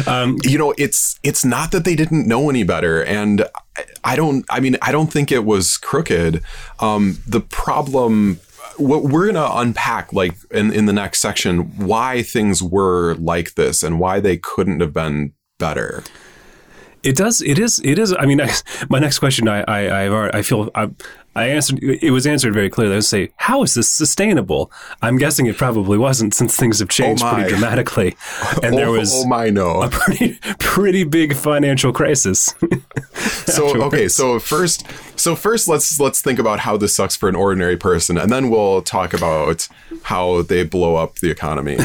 Um, 0.07 0.37
you 0.43 0.57
know 0.57 0.73
it's 0.77 1.19
it's 1.23 1.43
not 1.43 1.71
that 1.71 1.83
they 1.83 1.95
didn't 1.95 2.27
know 2.27 2.49
any 2.49 2.63
better 2.63 3.03
and 3.03 3.41
I, 3.77 3.83
I 4.03 4.15
don't 4.15 4.45
i 4.49 4.59
mean 4.59 4.77
i 4.81 4.91
don't 4.91 5.11
think 5.11 5.31
it 5.31 5.45
was 5.45 5.77
crooked 5.77 6.41
um 6.79 7.19
the 7.27 7.41
problem 7.41 8.39
what 8.79 9.03
we're 9.03 9.31
gonna 9.31 9.49
unpack 9.59 10.13
like 10.13 10.35
in 10.51 10.71
in 10.71 10.85
the 10.85 10.93
next 10.93 11.19
section 11.19 11.77
why 11.77 12.21
things 12.21 12.63
were 12.63 13.15
like 13.15 13.55
this 13.55 13.83
and 13.83 13.99
why 13.99 14.19
they 14.19 14.37
couldn't 14.37 14.79
have 14.79 14.93
been 14.93 15.33
better 15.57 16.03
It 17.03 17.15
does. 17.15 17.41
It 17.41 17.59
is. 17.59 17.79
It 17.83 17.99
is. 17.99 18.15
I 18.17 18.25
mean, 18.25 18.41
I, 18.41 18.51
my 18.89 18.99
next 18.99 19.19
question, 19.19 19.47
I, 19.47 19.61
I, 19.61 20.03
I've 20.03 20.11
already, 20.11 20.37
I 20.37 20.41
feel, 20.41 20.69
I, 20.75 20.89
I 21.35 21.47
answered. 21.47 21.79
It 21.81 22.11
was 22.11 22.27
answered 22.27 22.53
very 22.53 22.69
clearly. 22.69 22.93
I 22.93 22.97
would 22.97 23.05
say, 23.05 23.31
how 23.37 23.63
is 23.63 23.73
this 23.73 23.87
sustainable? 23.87 24.71
I'm 25.01 25.17
guessing 25.17 25.45
it 25.45 25.57
probably 25.57 25.97
wasn't, 25.97 26.33
since 26.33 26.57
things 26.57 26.79
have 26.79 26.89
changed 26.89 27.23
Oh 27.23 27.33
pretty 27.33 27.49
dramatically, 27.49 28.15
and 28.63 28.77
there 28.77 28.87
oh, 28.87 28.97
was 28.97 29.13
oh 29.13 29.27
my 29.27 29.49
no 29.49 29.83
a 29.83 29.89
pretty, 29.89 30.39
pretty 30.59 31.03
big 31.03 31.35
financial 31.35 31.93
crisis. 31.93 32.53
so 33.13 33.83
okay 33.83 34.07
so 34.07 34.39
first 34.39 34.85
so 35.17 35.35
first 35.35 35.67
let's 35.67 35.99
let's 35.99 36.21
think 36.21 36.39
about 36.39 36.59
how 36.59 36.77
this 36.77 36.95
sucks 36.95 37.15
for 37.15 37.27
an 37.27 37.35
ordinary 37.35 37.75
person 37.75 38.17
and 38.17 38.31
then 38.31 38.49
we'll 38.49 38.81
talk 38.81 39.13
about 39.13 39.67
how 40.03 40.41
they 40.43 40.63
blow 40.63 40.95
up 40.95 41.15
the 41.15 41.29
economy 41.29 41.77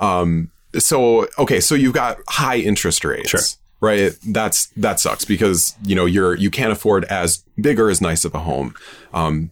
um 0.00 0.50
so 0.76 1.28
okay 1.38 1.60
so 1.60 1.74
you've 1.74 1.94
got 1.94 2.18
high 2.28 2.56
interest 2.56 3.04
rates 3.04 3.30
Sure. 3.30 3.40
Right 3.84 4.12
that's 4.28 4.66
that 4.76 4.98
sucks 4.98 5.24
because 5.24 5.74
you 5.84 5.94
know 5.94 6.06
you're 6.06 6.34
you 6.34 6.50
can't 6.50 6.72
afford 6.72 7.04
as 7.04 7.44
big 7.60 7.78
or 7.78 7.90
as 7.90 8.00
nice 8.00 8.24
of 8.24 8.34
a 8.34 8.40
home 8.40 8.74
um 9.12 9.50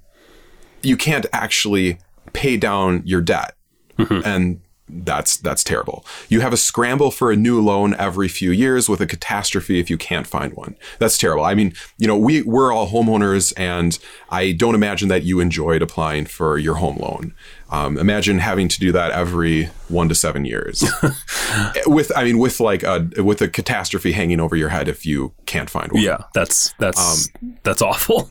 you 0.83 0.97
can't 0.97 1.27
actually 1.33 1.99
pay 2.33 2.57
down 2.57 3.03
your 3.05 3.21
debt 3.21 3.55
and 4.25 4.61
that's 4.93 5.37
that's 5.39 5.65
terrible. 5.65 6.05
You 6.29 6.41
have 6.41 6.53
a 6.53 6.57
scramble 6.57 7.11
for 7.11 7.33
a 7.33 7.37
new 7.37 7.61
loan 7.61 7.95
every 7.95 8.29
few 8.29 8.51
years 8.51 8.89
with 8.89 9.01
a 9.01 9.07
catastrophe 9.07 9.81
if 9.81 9.89
you 9.89 9.97
can't 9.97 10.27
find 10.27 10.55
one. 10.55 10.77
That's 10.99 11.17
terrible. 11.17 11.45
I 11.45 11.55
mean, 11.55 11.73
you 11.99 12.07
know, 12.07 12.17
we 12.17 12.43
we're 12.43 12.73
all 12.73 12.89
homeowners, 12.89 13.53
and 13.57 13.99
I 14.31 14.53
don't 14.53 14.75
imagine 14.75 15.09
that 15.09 15.23
you 15.23 15.41
enjoyed 15.41 15.83
applying 15.83 16.27
for 16.27 16.59
your 16.59 16.75
home 16.77 16.99
loan. 16.99 17.35
Um, 17.73 17.97
imagine 17.97 18.39
having 18.39 18.69
to 18.69 18.79
do 18.79 18.93
that 18.93 19.13
every 19.13 19.71
one 19.89 20.09
to 20.11 20.15
seven 20.15 20.45
years. 20.45 20.85
with 21.87 22.13
I 22.15 22.23
mean, 22.25 22.39
with 22.39 22.61
like 22.61 22.83
a 22.83 23.09
with 23.19 23.41
a 23.41 23.49
catastrophe 23.49 24.13
hanging 24.13 24.41
over 24.41 24.55
your 24.55 24.69
head 24.69 24.89
if 24.89 25.07
you 25.07 25.33
can't 25.47 25.71
find 25.71 25.91
one. 25.91 26.03
yeah, 26.03 26.19
that's 26.35 26.75
that's 26.79 27.29
that's 27.65 27.81
awful. 27.81 28.31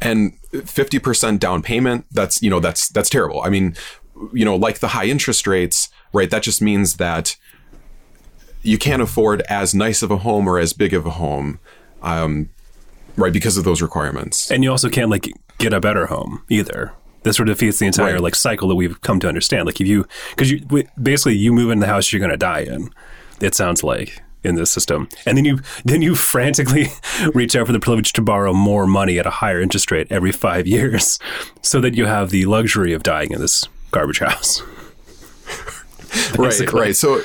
and 0.00 0.32
50% 0.52 1.38
down 1.38 1.62
payment 1.62 2.06
that's 2.10 2.42
you 2.42 2.48
know 2.50 2.58
that's 2.58 2.88
that's 2.88 3.10
terrible 3.10 3.42
i 3.42 3.48
mean 3.48 3.76
you 4.32 4.44
know 4.44 4.56
like 4.56 4.78
the 4.78 4.88
high 4.88 5.04
interest 5.04 5.46
rates 5.46 5.90
right 6.12 6.30
that 6.30 6.42
just 6.42 6.60
means 6.62 6.96
that 6.96 7.36
you 8.62 8.78
can't 8.78 9.02
afford 9.02 9.42
as 9.42 9.74
nice 9.74 10.02
of 10.02 10.10
a 10.10 10.18
home 10.18 10.48
or 10.48 10.58
as 10.58 10.72
big 10.72 10.92
of 10.94 11.06
a 11.06 11.10
home 11.10 11.60
um, 12.02 12.48
right 13.16 13.32
because 13.32 13.56
of 13.56 13.64
those 13.64 13.82
requirements 13.82 14.50
And 14.50 14.64
you 14.64 14.70
also 14.70 14.88
can't 14.88 15.10
like 15.10 15.28
get 15.58 15.72
a 15.72 15.80
better 15.80 16.06
home 16.06 16.42
either. 16.48 16.92
This 17.22 17.36
sort 17.36 17.48
of 17.48 17.56
defeats 17.56 17.78
the 17.78 17.86
entire 17.86 18.14
Right. 18.14 18.22
like 18.22 18.34
cycle 18.34 18.68
that 18.68 18.74
we've 18.74 19.00
come 19.02 19.20
to 19.20 19.28
understand. 19.28 19.66
Like 19.66 19.80
if 19.80 19.86
you, 19.86 20.06
because 20.30 20.50
you 20.50 20.84
basically 21.00 21.36
you 21.36 21.52
move 21.52 21.70
in 21.70 21.80
the 21.80 21.86
house 21.86 22.12
you're 22.12 22.20
going 22.20 22.30
to 22.30 22.36
die 22.36 22.60
in. 22.60 22.90
it 23.40 23.54
sounds 23.54 23.82
like 23.82 24.22
in 24.42 24.54
this 24.54 24.70
system. 24.70 25.08
And 25.26 25.36
then 25.36 25.44
you 25.44 25.60
then 25.84 26.00
you 26.02 26.14
frantically 26.14 26.86
reach 27.34 27.54
out 27.56 27.66
for 27.66 27.72
the 27.72 27.80
privilege 27.80 28.12
to 28.14 28.22
borrow 28.22 28.52
more 28.52 28.86
money 28.86 29.18
at 29.18 29.26
a 29.26 29.30
higher 29.30 29.60
interest 29.60 29.90
rate 29.90 30.06
every 30.10 30.32
5 30.32 30.66
years 30.66 31.18
so 31.62 31.80
that 31.80 31.94
you 31.94 32.06
have 32.06 32.30
the 32.30 32.46
luxury 32.46 32.92
of 32.94 33.02
dying 33.02 33.32
in 33.32 33.40
this 33.40 33.68
garbage 33.90 34.20
house. 34.20 34.62
right, 36.38 36.72
right. 36.72 36.96
So 36.96 37.22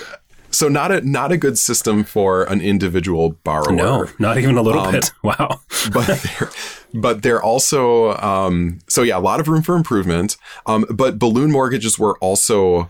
so 0.52 0.68
not 0.70 0.92
a 0.92 1.02
not 1.02 1.32
a 1.32 1.38
good 1.38 1.58
system 1.58 2.04
for 2.04 2.44
an 2.44 2.62
individual 2.62 3.32
borrower. 3.44 3.72
No, 3.74 4.08
not 4.20 4.38
even 4.38 4.58
a 4.58 4.62
little 4.62 4.82
um, 4.82 4.92
bit. 4.94 5.12
Wow. 5.24 5.60
but 5.94 6.08
they're 6.08 6.50
but 6.96 7.22
they're 7.22 7.42
also 7.42 8.16
um, 8.18 8.80
so 8.88 9.04
yeah, 9.04 9.18
a 9.18 9.20
lot 9.20 9.40
of 9.40 9.48
room 9.48 9.62
for 9.62 9.76
improvement. 9.76 10.38
Um, 10.66 10.86
but 10.90 11.20
balloon 11.20 11.52
mortgages 11.52 12.00
were 12.00 12.18
also 12.20 12.90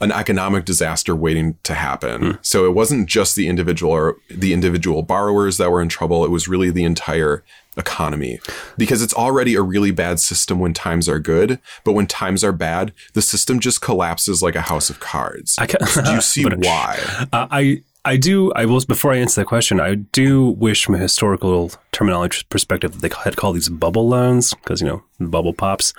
an 0.00 0.12
economic 0.12 0.64
disaster 0.64 1.14
waiting 1.14 1.58
to 1.62 1.74
happen. 1.74 2.38
So 2.40 2.64
it 2.64 2.70
wasn't 2.74 3.06
just 3.06 3.36
the 3.36 3.48
individual 3.48 3.92
or 3.92 4.16
the 4.30 4.54
individual 4.54 5.02
borrowers 5.02 5.58
that 5.58 5.70
were 5.70 5.82
in 5.82 5.90
trouble. 5.90 6.24
It 6.24 6.30
was 6.30 6.48
really 6.48 6.70
the 6.70 6.84
entire 6.84 7.44
economy 7.76 8.40
because 8.78 9.02
it's 9.02 9.12
already 9.12 9.54
a 9.54 9.62
really 9.62 9.90
bad 9.90 10.18
system 10.18 10.58
when 10.58 10.72
times 10.72 11.06
are 11.06 11.18
good, 11.18 11.58
but 11.84 11.92
when 11.92 12.06
times 12.06 12.42
are 12.42 12.52
bad, 12.52 12.92
the 13.12 13.20
system 13.22 13.60
just 13.60 13.82
collapses 13.82 14.42
like 14.42 14.56
a 14.56 14.62
house 14.62 14.88
of 14.88 15.00
cards. 15.00 15.56
I 15.58 15.66
ca- 15.66 16.02
Do 16.02 16.12
you 16.12 16.20
see 16.32 16.44
why? 16.44 16.98
Uh, 17.30 17.46
I 17.50 17.82
I 18.04 18.16
do. 18.16 18.52
I 18.52 18.64
will. 18.64 18.80
Before 18.80 19.12
I 19.12 19.18
answer 19.18 19.40
that 19.40 19.46
question, 19.46 19.78
I 19.80 19.96
do 19.96 20.50
wish 20.50 20.84
from 20.84 20.94
a 20.94 20.98
historical 20.98 21.70
terminology 21.92 22.44
perspective 22.48 22.92
that 22.92 23.00
they 23.02 23.14
had 23.22 23.36
called 23.36 23.56
these 23.56 23.68
bubble 23.68 24.08
loans 24.08 24.54
because 24.54 24.80
you 24.80 24.88
know 24.88 25.02
the 25.18 25.28
bubble 25.28 25.52
pops. 25.52 25.92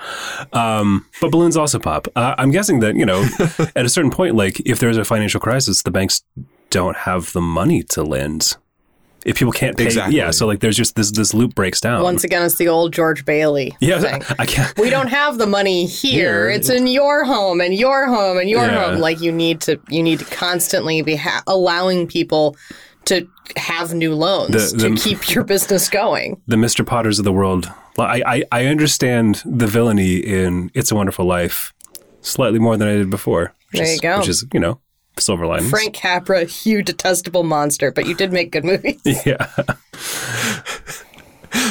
Um, 0.51 1.05
but 1.19 1.31
balloons 1.31 1.55
also 1.55 1.79
pop. 1.79 2.07
Uh, 2.15 2.35
I'm 2.37 2.51
guessing 2.51 2.79
that 2.79 2.95
you 2.95 3.05
know 3.05 3.27
at 3.75 3.85
a 3.85 3.89
certain 3.89 4.11
point, 4.11 4.35
like 4.35 4.59
if 4.65 4.79
there's 4.79 4.97
a 4.97 5.05
financial 5.05 5.39
crisis, 5.39 5.83
the 5.83 5.91
banks 5.91 6.23
don't 6.71 6.97
have 6.97 7.33
the 7.33 7.41
money 7.41 7.83
to 7.83 8.01
lend. 8.03 8.57
If 9.25 9.37
people 9.37 9.51
can't 9.53 9.77
pay, 9.77 9.85
Exactly. 9.85 10.17
yeah. 10.17 10.31
So 10.31 10.47
like, 10.47 10.59
there's 10.61 10.75
just 10.77 10.95
this 10.95 11.11
this 11.11 11.33
loop 11.33 11.53
breaks 11.53 11.79
down. 11.79 12.01
Once 12.03 12.23
again, 12.23 12.43
it's 12.43 12.55
the 12.55 12.67
old 12.67 12.91
George 12.93 13.23
Bailey 13.23 13.75
yeah, 13.79 13.99
thing. 13.99 14.23
I 14.39 14.45
can't. 14.45 14.77
we 14.79 14.89
don't 14.89 15.09
have 15.09 15.37
the 15.37 15.45
money 15.47 15.85
here. 15.85 16.11
Here. 16.47 16.49
It's 16.49 16.69
in 16.69 16.87
your 16.87 17.23
home 17.25 17.61
and 17.61 17.73
your 17.73 18.07
home 18.07 18.37
and 18.39 18.49
your 18.49 18.65
Yeah. 18.65 18.91
home. 18.91 18.99
Like 18.99 19.21
you 19.21 19.31
need 19.31 19.61
to, 19.61 19.79
you 19.89 20.01
need 20.03 20.19
to 20.19 20.25
constantly 20.25 21.01
be 21.03 21.15
ha- 21.15 21.43
allowing 21.47 22.07
people 22.07 22.55
to 23.05 23.27
have 23.57 23.93
new 23.93 24.13
loans 24.15 24.71
The- 24.73 24.89
to 24.89 24.95
keep 24.95 25.29
your 25.33 25.43
business 25.43 25.89
going. 25.89 26.41
the 26.47 26.55
Mr. 26.55 26.85
Potters 26.85 27.19
of 27.19 27.25
the 27.25 27.31
world. 27.33 27.71
I, 27.99 28.23
I, 28.25 28.43
I 28.51 28.65
understand 28.67 29.43
the 29.45 29.67
villainy 29.67 30.15
in 30.17 30.71
It's 30.73 30.91
a 30.91 30.95
Wonderful 30.95 31.25
Life 31.25 31.73
slightly 32.21 32.57
more 32.59 32.77
than 32.77 32.87
I 32.87 32.93
did 32.95 33.09
before. 33.09 33.53
Which 33.71 33.81
There 33.81 33.83
is, 33.83 33.95
you 33.95 34.01
go. 34.01 34.19
Which 34.19 34.29
is, 34.29 34.45
you 34.53 34.59
know, 34.59 34.79
silver 35.17 35.45
linings. 35.47 35.69
Frank 35.69 35.93
Capra, 35.93 36.45
you 36.63 36.81
detestable 36.81 37.43
monster, 37.43 37.91
but 37.91 38.05
you 38.05 38.15
did 38.15 38.31
make 38.31 38.51
good 38.51 38.65
movies. 38.65 39.01
Yeah. 39.25 39.47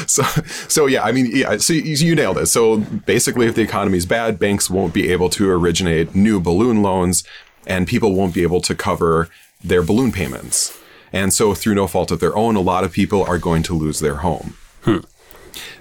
So, 0.07 0.25
so 0.69 0.87
yeah, 0.87 1.05
I 1.05 1.13
mean, 1.13 1.31
yeah, 1.33 1.57
so 1.57 1.73
you, 1.73 1.83
you 1.83 2.15
nailed 2.15 2.37
it. 2.37 2.47
So 2.47 2.79
basically, 2.79 3.47
if 3.47 3.55
the 3.55 3.63
economy 3.63 3.97
is 3.97 4.07
bad, 4.07 4.39
banks 4.39 4.69
won't 4.69 4.93
be 4.93 5.11
able 5.11 5.31
to 5.31 5.51
originate 5.51 6.15
new 6.15 6.41
balloon 6.41 6.83
loans, 6.83 7.25
and 7.67 7.87
people 7.87 8.15
won't 8.15 8.35
be 8.35 8.43
able 8.43 8.61
to 8.63 8.75
cover 8.75 9.29
their 9.63 9.83
balloon 9.83 10.13
payments. 10.13 10.79
And 11.13 11.33
so, 11.33 11.55
through 11.55 11.77
no 11.77 11.87
fault 11.87 12.11
of 12.11 12.21
their 12.21 12.37
own, 12.37 12.57
a 12.57 12.61
lot 12.61 12.85
of 12.85 12.93
people 12.93 13.23
are 13.25 13.39
going 13.39 13.63
to 13.65 13.75
lose 13.75 14.01
their 14.01 14.17
home. 14.17 14.57
Hmm. 14.83 14.99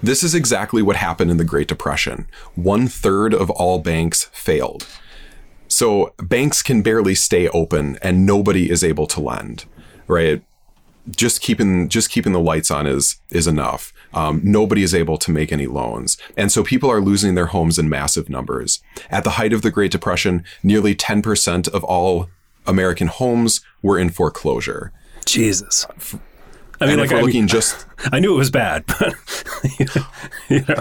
This 0.02 0.22
is 0.22 0.34
exactly 0.34 0.82
what 0.82 0.96
happened 0.96 1.30
in 1.30 1.36
the 1.36 1.44
Great 1.44 1.68
Depression. 1.68 2.26
One 2.54 2.88
third 2.88 3.34
of 3.34 3.50
all 3.50 3.80
banks 3.80 4.24
failed. 4.32 4.86
So 5.70 6.12
banks 6.18 6.62
can 6.62 6.82
barely 6.82 7.14
stay 7.14 7.48
open, 7.48 7.98
and 8.02 8.26
nobody 8.26 8.70
is 8.70 8.84
able 8.84 9.06
to 9.06 9.20
lend, 9.20 9.64
right? 10.06 10.42
just 11.16 11.40
keeping 11.40 11.88
just 11.88 12.10
keeping 12.10 12.32
the 12.32 12.40
lights 12.40 12.70
on 12.70 12.86
is 12.86 13.20
is 13.30 13.46
enough. 13.46 13.92
Um, 14.12 14.40
nobody 14.44 14.82
is 14.82 14.94
able 14.94 15.16
to 15.18 15.30
make 15.30 15.50
any 15.50 15.66
loans, 15.66 16.18
and 16.36 16.52
so 16.52 16.62
people 16.62 16.90
are 16.90 17.00
losing 17.00 17.34
their 17.34 17.46
homes 17.46 17.78
in 17.78 17.88
massive 17.88 18.28
numbers. 18.28 18.82
At 19.10 19.24
the 19.24 19.30
height 19.30 19.52
of 19.52 19.62
the 19.62 19.70
Great 19.70 19.90
Depression, 19.90 20.44
nearly 20.62 20.94
ten 20.94 21.22
percent 21.22 21.68
of 21.68 21.84
all 21.84 22.28
American 22.66 23.08
homes 23.08 23.60
were 23.82 23.98
in 23.98 24.10
foreclosure. 24.10 24.92
Jesus. 25.24 25.86
I 26.80 26.86
mean, 26.86 26.92
And 26.92 27.00
like, 27.00 27.10
we're 27.10 27.16
I, 27.16 27.20
mean, 27.20 27.26
looking 27.26 27.46
just 27.46 27.86
I 28.12 28.20
knew 28.20 28.34
it 28.34 28.38
was 28.38 28.50
bad, 28.50 28.84
but, 28.86 29.14
you 30.48 30.64
know, 30.68 30.80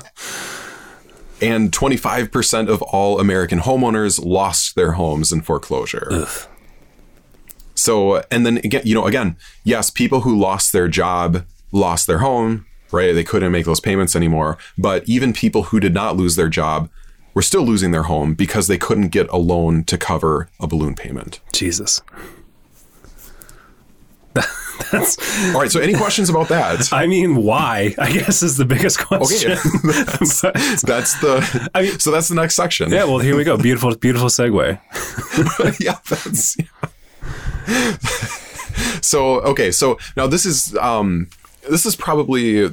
and 1.41 1.71
twenty 1.73 1.97
five 1.97 2.31
percent 2.31 2.69
of 2.69 2.81
all 2.81 3.19
American 3.19 3.59
homeowners 3.59 4.23
lost 4.23 4.75
their 4.75 4.93
homes 4.93 5.31
in 5.31 5.41
foreclosure. 5.41 6.07
So, 7.75 8.23
and 8.29 8.45
then 8.45 8.57
again, 8.57 8.81
you 8.83 8.93
know, 8.93 9.05
again, 9.05 9.37
yes, 9.63 9.89
people 9.89 10.21
who 10.21 10.37
lost 10.37 10.73
their 10.73 10.89
job 10.89 11.45
lost 11.71 12.07
their 12.07 12.17
home, 12.17 12.65
right? 12.91 13.13
They 13.13 13.23
couldn't 13.23 13.51
make 13.51 13.65
those 13.65 13.79
payments 13.79 14.15
anymore. 14.15 14.57
But 14.77 15.07
even 15.07 15.31
people 15.31 15.63
who 15.63 15.79
did 15.79 15.93
not 15.93 16.17
lose 16.17 16.35
their 16.35 16.49
job 16.49 16.89
were 17.33 17.41
still 17.41 17.61
losing 17.61 17.91
their 17.91 18.03
home 18.03 18.33
because 18.33 18.67
they 18.67 18.77
couldn't 18.77 19.09
get 19.09 19.29
a 19.29 19.37
loan 19.37 19.85
to 19.85 19.97
cover 19.97 20.49
a 20.59 20.67
balloon 20.67 20.95
payment. 20.95 21.39
Jesus. 21.53 22.01
That's, 24.91 25.17
All 25.53 25.61
right. 25.61 25.71
So, 25.71 25.79
any 25.79 25.93
questions 25.93 26.29
about 26.29 26.47
that? 26.49 26.91
I 26.93 27.05
mean, 27.07 27.35
why? 27.35 27.93
I 27.97 28.11
guess 28.11 28.41
is 28.43 28.57
the 28.57 28.65
biggest 28.65 28.99
question. 29.05 29.57
that's, 29.83 30.41
But- 30.41 30.53
that's 30.85 31.19
the. 31.21 31.69
I 31.75 31.81
mean- 31.83 31.99
so 31.99 32.11
that's 32.11 32.27
the 32.29 32.35
next 32.35 32.55
section. 32.55 32.89
yeah, 32.91 33.03
well, 33.03 33.19
here 33.19 33.35
we 33.35 33.43
go. 33.43 33.57
Beautiful, 33.57 33.95
beautiful 33.95 34.29
segue. 34.29 34.79
yeah, 35.79 35.97
that's. 36.09 36.57
so 39.05 39.41
okay, 39.41 39.71
so 39.71 39.97
now 40.15 40.27
this 40.27 40.45
is 40.45 40.75
um 40.77 41.27
this 41.69 41.85
is 41.85 41.95
probably 41.95 42.67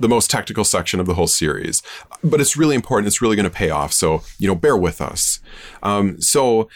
the 0.00 0.08
most 0.08 0.30
technical 0.30 0.64
section 0.64 1.00
of 1.00 1.06
the 1.06 1.14
whole 1.14 1.26
series, 1.26 1.82
but 2.22 2.40
it's 2.40 2.56
really 2.56 2.76
important. 2.76 3.08
It's 3.08 3.20
really 3.20 3.34
going 3.34 3.44
to 3.44 3.50
pay 3.50 3.70
off. 3.70 3.92
So 3.92 4.22
you 4.38 4.46
know, 4.46 4.54
bear 4.54 4.76
with 4.76 5.00
us. 5.00 5.40
Um, 5.82 6.20
so 6.20 6.68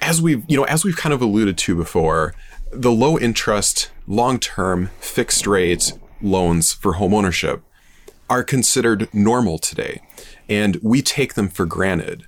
as 0.00 0.20
we've 0.20 0.44
you 0.48 0.56
know 0.56 0.64
as 0.64 0.84
we've 0.84 0.96
kind 0.96 1.12
of 1.12 1.22
alluded 1.22 1.56
to 1.58 1.74
before, 1.74 2.34
the 2.70 2.92
low 2.92 3.18
interest, 3.18 3.90
long 4.06 4.38
term, 4.38 4.90
fixed 5.00 5.46
rate 5.46 5.92
loans 6.20 6.72
for 6.72 6.94
homeownership 6.94 7.62
are 8.28 8.42
considered 8.42 9.08
normal 9.14 9.58
today, 9.58 10.02
and 10.48 10.76
we 10.82 11.02
take 11.02 11.34
them 11.34 11.48
for 11.48 11.66
granted. 11.66 12.24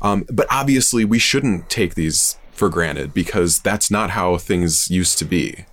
Um, 0.00 0.24
but 0.30 0.46
obviously, 0.50 1.04
we 1.04 1.18
shouldn't 1.18 1.68
take 1.68 1.94
these 1.94 2.36
for 2.52 2.68
granted 2.68 3.14
because 3.14 3.60
that's 3.60 3.90
not 3.90 4.10
how 4.10 4.36
things 4.36 4.90
used 4.90 5.18
to 5.18 5.24
be. 5.24 5.64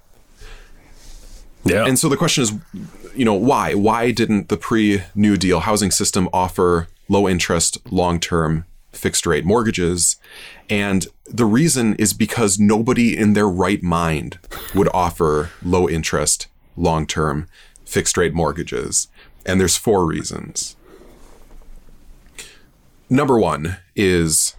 Yeah. 1.64 1.86
And 1.86 2.00
so 2.00 2.10
the 2.10 2.18
question 2.18 2.44
is, 2.44 2.54
you 3.16 3.26
know, 3.26 3.34
why? 3.34 3.74
Why 3.74 4.12
didn't 4.12 4.50
the 4.50 4.58
pre 4.58 5.04
New 5.16 5.38
Deal 5.38 5.62
housing 5.62 5.92
system 5.92 6.30
offer 6.32 6.88
low 7.10 7.28
interest, 7.28 7.78
long 7.92 8.20
term, 8.20 8.66
fixed 8.92 9.26
rate 9.26 9.46
mortgages? 9.46 10.18
And 10.70 11.08
the 11.26 11.46
reason 11.46 11.96
is 11.96 12.14
because 12.14 12.60
nobody 12.60 13.18
in 13.18 13.34
their 13.34 13.48
right 13.48 13.82
mind 13.82 14.40
would 14.74 14.90
offer 14.94 15.52
low 15.64 15.88
interest, 15.90 16.48
long 16.76 17.06
term, 17.06 17.48
fixed 17.86 18.18
rate 18.18 18.34
mortgages. 18.34 19.08
And 19.46 19.60
there's 19.60 19.78
four 19.78 20.06
reasons. 20.06 20.76
Number 23.10 23.40
one 23.40 23.78
is 23.96 24.56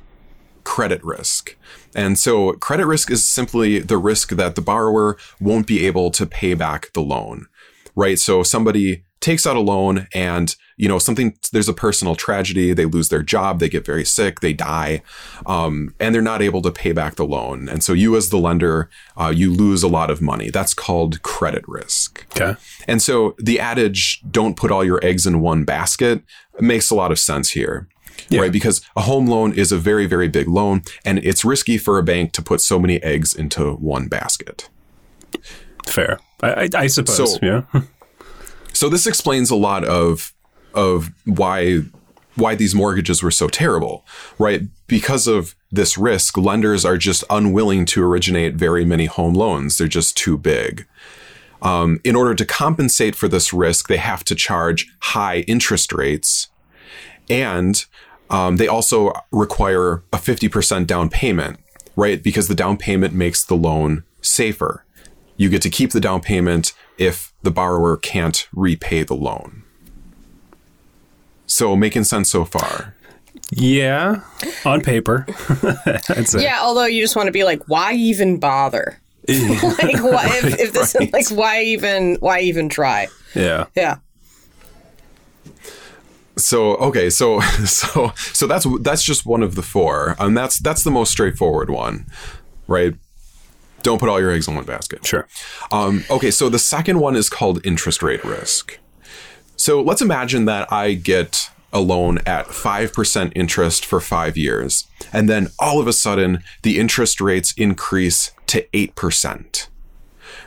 credit 0.64 1.03
risk. 1.05 1.57
And 1.95 2.19
so 2.19 2.53
credit 2.55 2.87
risk 2.87 3.11
is 3.11 3.25
simply 3.25 3.79
the 3.79 3.99
risk 3.99 4.31
that 4.31 4.55
the 4.55 4.61
borrower 4.61 5.16
won't 5.40 5.66
be 5.66 5.87
able 5.87 6.11
to 6.12 6.27
pay 6.27 6.55
back 6.55 6.93
the 6.93 7.01
loan, 7.01 7.47
right? 7.95 8.19
So 8.19 8.43
somebody 8.43 9.05
takes 9.21 9.47
out 9.47 9.57
a 9.57 9.61
loan 9.61 10.09
and, 10.14 10.55
you 10.81 10.88
know, 10.88 10.99
something, 10.99 11.37
there's 11.53 11.69
a 11.69 11.75
personal 11.75 12.14
tragedy. 12.14 12.73
They 12.73 12.87
lose 12.87 13.11
their 13.11 13.23
job. 13.23 13.61
They 13.61 13.69
get 13.69 13.85
very 13.85 14.05
sick. 14.05 14.40
They 14.40 14.55
die. 14.55 15.03
Um, 15.45 15.95
and 16.01 16.14
they're 16.14 16.23
not 16.23 16.40
able 16.40 16.62
to 16.62 16.71
pay 16.71 16.93
back 16.93 17.16
the 17.16 17.25
loan. 17.27 17.69
And 17.69 17.85
so 17.85 17.93
you 17.93 18.16
as 18.16 18.31
the 18.31 18.38
lender, 18.38 18.88
uh, 19.21 19.29
you 19.35 19.53
lose 19.53 19.83
a 19.83 19.88
lot 19.88 20.11
of 20.11 20.23
money. 20.23 20.49
That's 20.51 20.73
called 20.73 21.23
credit 21.23 21.64
risk. 21.69 22.25
okay. 22.35 22.59
And 22.88 23.03
so 23.03 23.35
the 23.38 23.61
adage, 23.61 24.23
don't 24.31 24.57
put 24.57 24.71
all 24.71 24.83
your 24.85 25.05
eggs 25.05 25.27
in 25.27 25.40
one 25.40 25.64
basket, 25.64 26.23
makes 26.61 26.90
a 26.90 26.95
lot 26.95 27.12
of 27.12 27.19
sense 27.19 27.51
here. 27.51 27.87
Right. 28.33 28.53
Because 28.53 28.81
a 28.97 29.03
home 29.03 29.27
loan 29.27 29.53
is 29.53 29.73
a 29.73 29.79
very, 29.79 30.07
very 30.07 30.29
big 30.29 30.47
loan, 30.49 30.83
and 31.05 31.19
it's 31.19 31.45
risky 31.45 31.79
for 31.79 31.99
a 31.99 32.03
bank 32.03 32.33
to 32.33 32.43
put 32.43 32.61
so 32.61 32.79
many 32.79 33.03
eggs 33.03 33.35
into 33.35 33.73
one 33.75 34.09
basket. 34.09 34.69
Fair. 35.87 36.21
I, 36.43 36.53
I, 36.53 36.69
I 36.75 36.87
suppose. 36.87 37.35
So- 37.35 37.38
yeah. 37.43 37.62
So 38.73 38.88
this 38.88 39.05
explains 39.07 39.51
a 39.51 39.57
lot 39.57 39.85
of 39.85 40.33
of 40.74 41.11
why 41.24 41.80
why 42.37 42.54
these 42.54 42.74
mortgages 42.74 43.22
were 43.22 43.30
so 43.30 43.48
terrible, 43.48 44.04
right? 44.38 44.62
Because 44.87 45.26
of 45.26 45.54
this 45.70 45.98
risk, 45.98 46.37
lenders 46.37 46.85
are 46.85 46.96
just 46.96 47.24
unwilling 47.28 47.85
to 47.87 48.02
originate 48.02 48.54
very 48.54 48.85
many 48.85 49.06
home 49.06 49.35
loans. 49.35 49.76
They're 49.76 49.88
just 49.88 50.16
too 50.16 50.38
big. 50.38 50.87
Um, 51.62 52.00
in 52.04 52.16
order 52.16 52.35
to 52.35 52.46
compensate 52.46 53.14
for 53.14 53.28
this 53.28 53.52
risk, 53.52 53.88
they 53.88 53.98
have 53.98 54.24
to 54.24 54.35
charge 54.35 54.90
high 55.00 55.40
interest 55.40 55.92
rates, 55.92 56.48
and 57.28 57.85
um, 58.30 58.56
they 58.56 58.68
also 58.68 59.12
require 59.30 60.02
a 60.12 60.16
50% 60.16 60.87
down 60.87 61.11
payment, 61.11 61.59
right? 61.96 62.22
Because 62.22 62.48
the 62.48 62.54
down 62.54 62.76
payment 62.76 63.12
makes 63.12 63.44
the 63.44 63.56
loan 63.56 64.04
safer. 64.22 64.85
You 65.37 65.48
get 65.48 65.62
to 65.62 65.70
keep 65.70 65.90
the 65.90 66.00
down 66.00 66.20
payment 66.20 66.72
if 66.96 67.33
the 67.42 67.50
borrower 67.50 67.96
can't 67.96 68.48
repay 68.52 69.02
the 69.02 69.14
loan. 69.14 69.64
So 71.51 71.75
making 71.75 72.05
sense 72.05 72.31
so 72.31 72.45
far. 72.45 72.95
Yeah, 73.51 74.21
on 74.65 74.83
paper. 74.83 75.27
I'd 76.09 76.29
say. 76.29 76.45
Yeah, 76.45 76.61
although 76.63 76.85
you 76.85 77.03
just 77.03 77.17
want 77.17 77.27
to 77.27 77.33
be 77.33 77.43
like, 77.43 77.69
why 77.69 77.95
even 77.95 78.39
bother? 78.39 79.01
like, 79.29 80.03
why, 80.03 80.31
if, 80.33 80.61
if 80.61 80.73
this 80.73 80.95
right. 80.99 81.13
like, 81.13 81.29
why 81.31 81.63
even, 81.63 82.17
why 82.21 82.41
even 82.41 82.69
try? 82.69 83.09
Yeah. 83.35 83.67
Yeah. 83.75 83.97
So 86.37 86.77
okay, 86.77 87.11
so 87.11 87.41
so 87.67 88.13
so 88.15 88.47
that's 88.47 88.67
that's 88.81 89.03
just 89.03 89.27
one 89.27 89.43
of 89.43 89.57
the 89.57 89.63
four, 89.63 90.15
and 90.21 90.37
that's 90.37 90.59
that's 90.59 90.85
the 90.85 90.91
most 90.93 91.11
straightforward 91.11 91.69
one, 91.69 92.07
right? 92.69 92.95
Don't 93.83 93.99
put 93.99 94.09
all 94.09 94.21
your 94.21 94.31
eggs 94.31 94.47
in 94.47 94.55
one 94.55 94.65
basket. 94.65 95.05
Sure. 95.05 95.27
Um, 95.73 96.05
okay, 96.11 96.31
so 96.31 96.49
the 96.49 96.59
second 96.59 97.01
one 97.01 97.17
is 97.17 97.29
called 97.29 97.65
interest 97.67 98.03
rate 98.03 98.25
risk. 98.25 98.79
So 99.61 99.83
let's 99.83 100.01
imagine 100.01 100.46
that 100.46 100.73
I 100.73 100.94
get 100.94 101.51
a 101.70 101.81
loan 101.81 102.16
at 102.25 102.46
5% 102.46 103.33
interest 103.37 103.85
for 103.85 104.01
five 104.01 104.38
years, 104.38 104.88
and 105.12 105.29
then 105.29 105.49
all 105.59 105.79
of 105.79 105.87
a 105.87 105.92
sudden 105.92 106.42
the 106.62 106.79
interest 106.79 107.20
rates 107.20 107.53
increase 107.59 108.33
to 108.46 108.62
8%. 108.73 109.68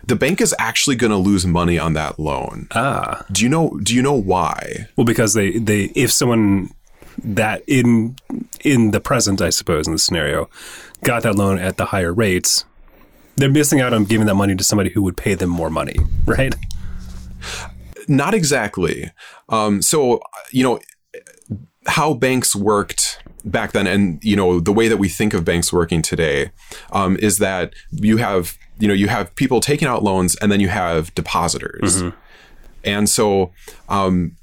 The 0.04 0.16
bank 0.16 0.42
is 0.42 0.56
actually 0.58 0.96
going 0.96 1.12
to 1.12 1.18
lose 1.18 1.46
money 1.46 1.78
on 1.78 1.94
that 1.94 2.18
loan. 2.18 2.68
Ah. 2.72 3.24
Do 3.32 3.44
you 3.44 3.50
know 3.50 3.78
do 3.84 3.94
you 3.94 4.02
know 4.02 4.20
why? 4.20 4.88
Well, 4.96 5.06
because 5.06 5.36
they, 5.36 5.60
they 5.60 5.92
if 5.94 6.12
someone 6.12 6.74
that 7.24 7.62
in 7.68 8.16
in 8.62 8.90
the 8.90 9.00
present, 9.00 9.44
I 9.44 9.52
suppose, 9.52 9.86
in 9.86 9.94
the 9.94 10.00
scenario, 10.00 10.50
got 11.04 11.22
that 11.22 11.36
loan 11.36 11.60
at 11.60 11.78
the 11.78 11.86
higher 11.86 12.12
rates, 12.12 12.66
they're 13.36 13.48
missing 13.48 13.80
out 13.80 13.94
on 13.94 14.06
giving 14.06 14.26
that 14.26 14.36
money 14.36 14.56
to 14.56 14.64
somebody 14.64 14.90
who 14.90 15.04
would 15.04 15.18
pay 15.18 15.36
them 15.36 15.52
more 15.52 15.70
money, 15.70 15.98
right? 16.26 16.56
Not 18.08 18.34
exactly. 18.34 19.12
Um, 19.50 19.82
so, 19.82 20.22
you 20.52 20.64
know, 20.64 20.80
how 21.88 22.14
banks 22.14 22.56
worked 22.56 23.20
back 23.46 23.74
then, 23.74 23.88
and 23.88 24.24
you 24.24 24.36
know, 24.36 24.60
the 24.60 24.72
way 24.72 24.88
that 24.88 24.98
we 24.98 25.10
think 25.10 25.34
of 25.34 25.44
banks 25.44 25.74
working 25.74 26.02
today, 26.02 26.52
um, 26.92 27.18
is 27.18 27.38
that 27.40 27.74
you 27.92 28.18
have, 28.18 28.58
you 28.80 28.88
know, 28.88 28.94
you 28.94 29.08
have 29.08 29.36
people 29.36 29.60
taking 29.60 29.88
out 29.88 30.04
loans, 30.04 30.36
and 30.38 30.52
then 30.52 30.60
you 30.60 30.70
have 30.70 31.14
depositors, 31.16 32.04
and 32.84 33.10
so. 33.10 33.52
Um, 33.90 34.38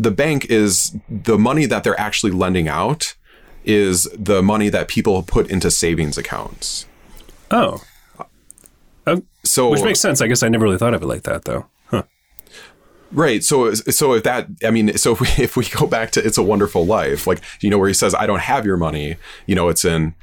the 0.00 0.12
bank 0.12 0.46
is 0.48 0.96
the 1.08 1.36
money 1.36 1.66
that 1.66 1.82
they're 1.82 1.98
actually 1.98 2.30
lending 2.30 2.68
out 2.68 3.16
is 3.64 4.08
the 4.16 4.42
money 4.42 4.68
that 4.68 4.86
people 4.86 5.24
put 5.24 5.50
into 5.50 5.70
savings 5.72 6.16
accounts. 6.16 6.86
Oh. 7.50 7.82
Oh, 9.06 9.22
So 9.44 9.70
which 9.70 9.82
makes 9.82 10.00
sense. 10.00 10.20
I 10.20 10.28
guess 10.28 10.42
I 10.42 10.48
never 10.48 10.64
really 10.64 10.78
thought 10.78 10.94
of 10.94 11.02
it 11.02 11.06
like 11.06 11.22
that, 11.22 11.46
though. 11.46 11.66
Right. 13.10 13.42
So, 13.42 13.72
so 13.74 14.14
if 14.14 14.24
that, 14.24 14.48
I 14.64 14.70
mean, 14.70 14.96
so 14.98 15.12
if 15.12 15.20
we, 15.20 15.28
if 15.42 15.56
we 15.56 15.66
go 15.66 15.86
back 15.86 16.10
to 16.12 16.24
It's 16.24 16.38
a 16.38 16.42
Wonderful 16.42 16.84
Life, 16.84 17.26
like, 17.26 17.40
you 17.60 17.70
know, 17.70 17.78
where 17.78 17.88
he 17.88 17.94
says, 17.94 18.14
I 18.14 18.26
don't 18.26 18.40
have 18.40 18.66
your 18.66 18.76
money, 18.76 19.16
you 19.46 19.54
know, 19.54 19.68
it's 19.68 19.84
in 19.84 20.14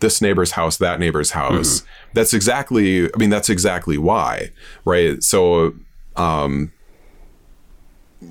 this 0.00 0.20
neighbor's 0.20 0.52
house, 0.52 0.76
that 0.76 1.00
neighbor's 1.00 1.30
house. 1.30 1.82
That's 2.12 2.34
exactly, 2.34 3.06
I 3.06 3.16
mean, 3.16 3.30
that's 3.30 3.48
exactly 3.48 3.96
why. 3.96 4.50
Right. 4.84 5.22
So, 5.22 5.74
um, 6.16 6.72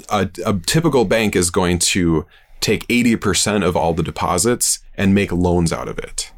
a, 0.09 0.29
a 0.45 0.53
typical 0.65 1.05
bank 1.05 1.35
is 1.35 1.49
going 1.49 1.79
to 1.79 2.25
take 2.59 2.87
80% 2.87 3.65
of 3.65 3.75
all 3.75 3.93
the 3.93 4.03
deposits 4.03 4.79
and 4.95 5.13
make 5.13 5.31
loans 5.31 5.71
out 5.73 5.87
of 5.87 5.99
it. 5.99 6.31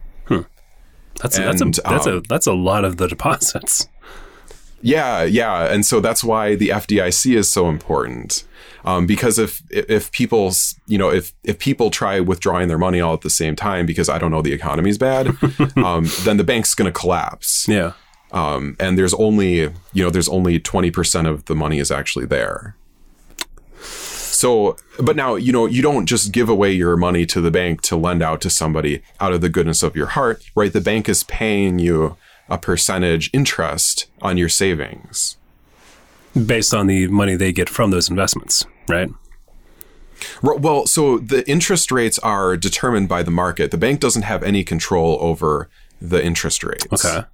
That's 1.21 1.37
that's 1.37 1.61
a 1.61 1.63
And, 1.65 1.73
that's 1.73 2.05
a 2.05 2.17
um, 2.17 2.23
that's 2.29 2.47
a 2.47 2.53
lot 2.53 2.85
of 2.85 2.97
the 2.97 3.07
deposits. 3.07 3.87
Yeah, 4.81 5.23
yeah, 5.23 5.73
and 5.73 5.85
so 5.85 5.99
that's 5.99 6.23
why 6.23 6.55
the 6.55 6.69
FDIC 6.69 7.35
is 7.35 7.49
so 7.49 7.67
important. 7.69 8.43
Um, 8.85 9.05
because 9.05 9.37
if 9.37 9.61
if 9.69 10.11
people 10.11 10.53
you 10.85 10.97
know 10.97 11.11
if 11.11 11.33
if 11.43 11.59
people 11.59 11.89
try 11.89 12.19
withdrawing 12.19 12.67
their 12.69 12.77
money 12.77 13.01
all 13.01 13.13
at 13.13 13.21
the 13.21 13.29
same 13.29 13.55
time 13.55 13.85
because 13.85 14.07
I 14.07 14.17
don't 14.17 14.31
know 14.31 14.41
the 14.41 14.53
economy's 14.53 14.97
bad, 14.97 15.27
um, 15.77 16.07
then 16.23 16.37
the 16.37 16.43
bank's 16.43 16.73
going 16.73 16.91
to 16.91 16.97
collapse. 16.97 17.67
Yeah. 17.67 17.93
Um, 18.31 18.75
and 18.79 18.97
there's 18.97 19.13
only 19.15 19.59
you 19.59 20.03
know 20.03 20.09
there's 20.09 20.29
only 20.29 20.59
twenty 20.59 20.91
percent 20.91 21.27
of 21.27 21.45
the 21.45 21.55
money 21.55 21.79
is 21.79 21.91
actually 21.91 22.27
there. 22.27 22.75
So, 23.81 24.77
but 24.99 25.15
now 25.15 25.35
you 25.35 25.51
know 25.51 25.65
you 25.65 25.81
don't 25.81 26.05
just 26.05 26.31
give 26.31 26.47
away 26.47 26.71
your 26.71 26.95
money 26.95 27.25
to 27.25 27.41
the 27.41 27.51
bank 27.51 27.81
to 27.83 27.97
lend 27.97 28.21
out 28.21 28.39
to 28.41 28.49
somebody 28.49 29.01
out 29.19 29.33
of 29.33 29.41
the 29.41 29.49
goodness 29.49 29.81
of 29.83 29.95
your 29.95 30.07
heart, 30.07 30.43
right? 30.55 30.71
The 30.71 30.81
bank 30.81 31.09
is 31.09 31.23
paying 31.23 31.79
you 31.79 32.15
a 32.49 32.57
percentage 32.57 33.29
interest 33.33 34.07
on 34.21 34.37
your 34.37 34.49
savings. 34.49 35.37
Based 36.45 36.73
on 36.73 36.87
the 36.87 37.07
money 37.07 37.35
they 37.35 37.51
get 37.51 37.69
from 37.69 37.91
those 37.91 38.09
investments, 38.09 38.65
right? 38.87 39.09
Well, 40.41 40.87
so 40.87 41.19
the 41.19 41.47
interest 41.49 41.91
rates 41.91 42.19
are 42.19 42.57
determined 42.57 43.07
by 43.09 43.23
the 43.23 43.31
market. 43.31 43.71
The 43.71 43.77
bank 43.77 43.99
doesn't 43.99 44.23
have 44.23 44.43
any 44.43 44.63
control 44.63 45.17
over 45.19 45.69
the 46.01 46.23
interest 46.23 46.63
rates. 46.63 47.05
Okay. 47.05 47.25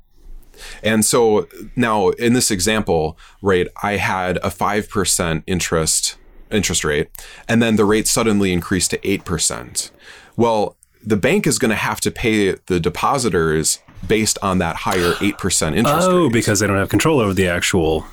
And 0.83 1.03
so 1.03 1.47
now 1.75 2.09
in 2.09 2.33
this 2.33 2.51
example, 2.51 3.17
right, 3.41 3.67
I 3.81 3.93
had 3.93 4.37
a 4.37 4.49
5% 4.49 5.43
interest 5.47 6.17
interest 6.51 6.83
rate 6.83 7.09
and 7.49 7.61
then 7.61 7.77
the 7.77 7.85
rate 7.85 8.07
suddenly 8.07 8.53
increased 8.53 8.91
to 8.91 8.97
8%. 8.99 9.91
Well, 10.37 10.77
the 11.03 11.17
bank 11.17 11.47
is 11.47 11.59
going 11.59 11.69
to 11.69 11.75
have 11.75 11.99
to 12.01 12.11
pay 12.11 12.55
the 12.67 12.79
depositors 12.79 13.79
based 14.07 14.37
on 14.41 14.57
that 14.59 14.75
higher 14.75 15.13
8% 15.13 15.75
interest 15.75 16.07
Oh, 16.09 16.23
rate. 16.25 16.33
because 16.33 16.59
they 16.59 16.67
don't 16.67 16.77
have 16.77 16.89
control 16.89 17.19
over 17.19 17.33
the 17.33 17.47
actual 17.47 18.05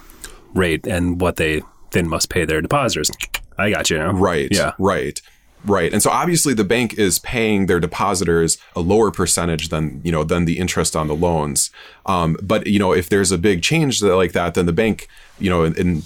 rate 0.55 0.87
and 0.87 1.20
what 1.20 1.37
they 1.37 1.62
then 1.92 2.09
must 2.09 2.29
pay 2.29 2.44
their 2.44 2.61
depositors. 2.61 3.11
I 3.59 3.70
got 3.70 3.90
you 3.90 3.98
now. 3.98 4.12
Right. 4.12 4.48
Yeah. 4.50 4.72
Right. 4.79 5.20
Right. 5.64 5.92
And 5.92 6.03
so 6.03 6.09
obviously 6.11 6.55
the 6.55 6.64
bank 6.64 6.94
is 6.94 7.18
paying 7.18 7.66
their 7.66 7.81
depositors 7.81 8.57
a 8.74 8.81
lower 8.81 9.11
percentage 9.11 9.68
than, 9.68 10.00
you 10.05 10.11
know, 10.12 10.24
than 10.24 10.46
the 10.46 10.59
interest 10.59 10.96
on 10.96 11.07
the 11.09 11.14
loans. 11.14 11.70
Um, 12.07 12.37
but, 12.42 12.66
you 12.66 12.79
know, 12.79 12.92
if 12.92 13.09
there's 13.11 13.31
a 13.31 13.37
big 13.38 13.62
change 13.62 14.00
that- 14.00 14.16
like 14.16 14.33
that, 14.33 14.55
then 14.55 14.64
the 14.66 14.72
bank, 14.72 15.07
you 15.38 15.50
know, 15.50 15.62
and, 15.64 15.76
and 15.76 16.05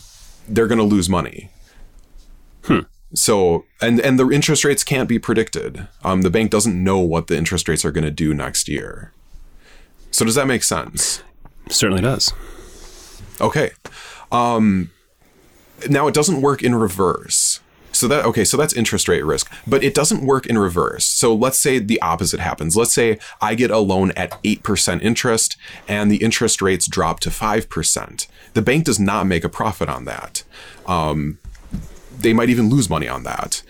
they're 0.49 0.67
going 0.67 0.79
to 0.79 0.85
lose 0.85 1.09
money. 1.09 1.51
Hmm. 2.65 2.81
So, 3.15 3.65
and, 3.81 4.01
and 4.01 4.19
the 4.19 4.29
interest 4.31 4.65
rates 4.65 4.83
can't 4.83 5.09
be 5.09 5.21
predicted. 5.21 5.87
Um, 6.03 6.23
the 6.23 6.31
bank 6.31 6.51
doesn't 6.51 6.83
know 6.83 6.99
what 6.99 7.29
the 7.29 7.37
interest 7.37 7.69
rates 7.69 7.85
are 7.85 7.93
going 7.93 8.05
to 8.05 8.11
do 8.11 8.35
next 8.35 8.69
year. 8.69 9.13
So 10.15 10.25
does 10.25 10.37
that 10.37 10.47
make 10.47 10.63
sense? 10.63 11.25
Certainly 11.69 12.03
does. 12.03 12.33
Okay. 13.41 13.73
Um, 14.31 14.93
now 15.91 16.07
it 16.07 16.15
doesn't 16.15 16.41
work 16.41 16.63
in 16.63 16.73
reverse. 16.77 17.59
So 17.91 18.07
that 18.07 18.25
okay, 18.25 18.45
so 18.45 18.57
that's 18.57 18.73
interest 18.75 19.09
rate 19.09 19.25
risk, 19.25 19.53
but 19.67 19.83
it 19.83 19.93
doesn't 19.93 20.25
work 20.25 20.47
in 20.47 20.57
reverse. 20.57 21.05
So 21.05 21.35
let's 21.35 21.59
say 21.59 21.81
the 21.81 22.01
opposite 22.01 22.39
happens. 22.39 22.77
Let's 22.77 22.93
say 22.93 23.19
I 23.41 23.57
get 23.57 23.73
a 23.73 23.79
loan 23.79 24.13
at 24.13 24.41
8% 24.45 25.03
interest 25.03 25.57
and 25.89 26.13
the 26.13 26.19
interest 26.19 26.63
rates 26.63 26.87
drop 26.87 27.19
to 27.21 27.29
5%. 27.29 28.27
The 28.53 28.63
bank 28.63 28.85
does 28.85 29.01
not 29.01 29.27
make 29.27 29.43
a 29.43 29.49
profit 29.49 29.89
on 29.89 30.05
that. 30.05 30.45
Um, 30.87 31.39
they 32.17 32.33
might 32.33 32.51
even 32.51 32.71
lose 32.71 32.89
money 32.89 33.09
on 33.09 33.25
that. 33.25 33.65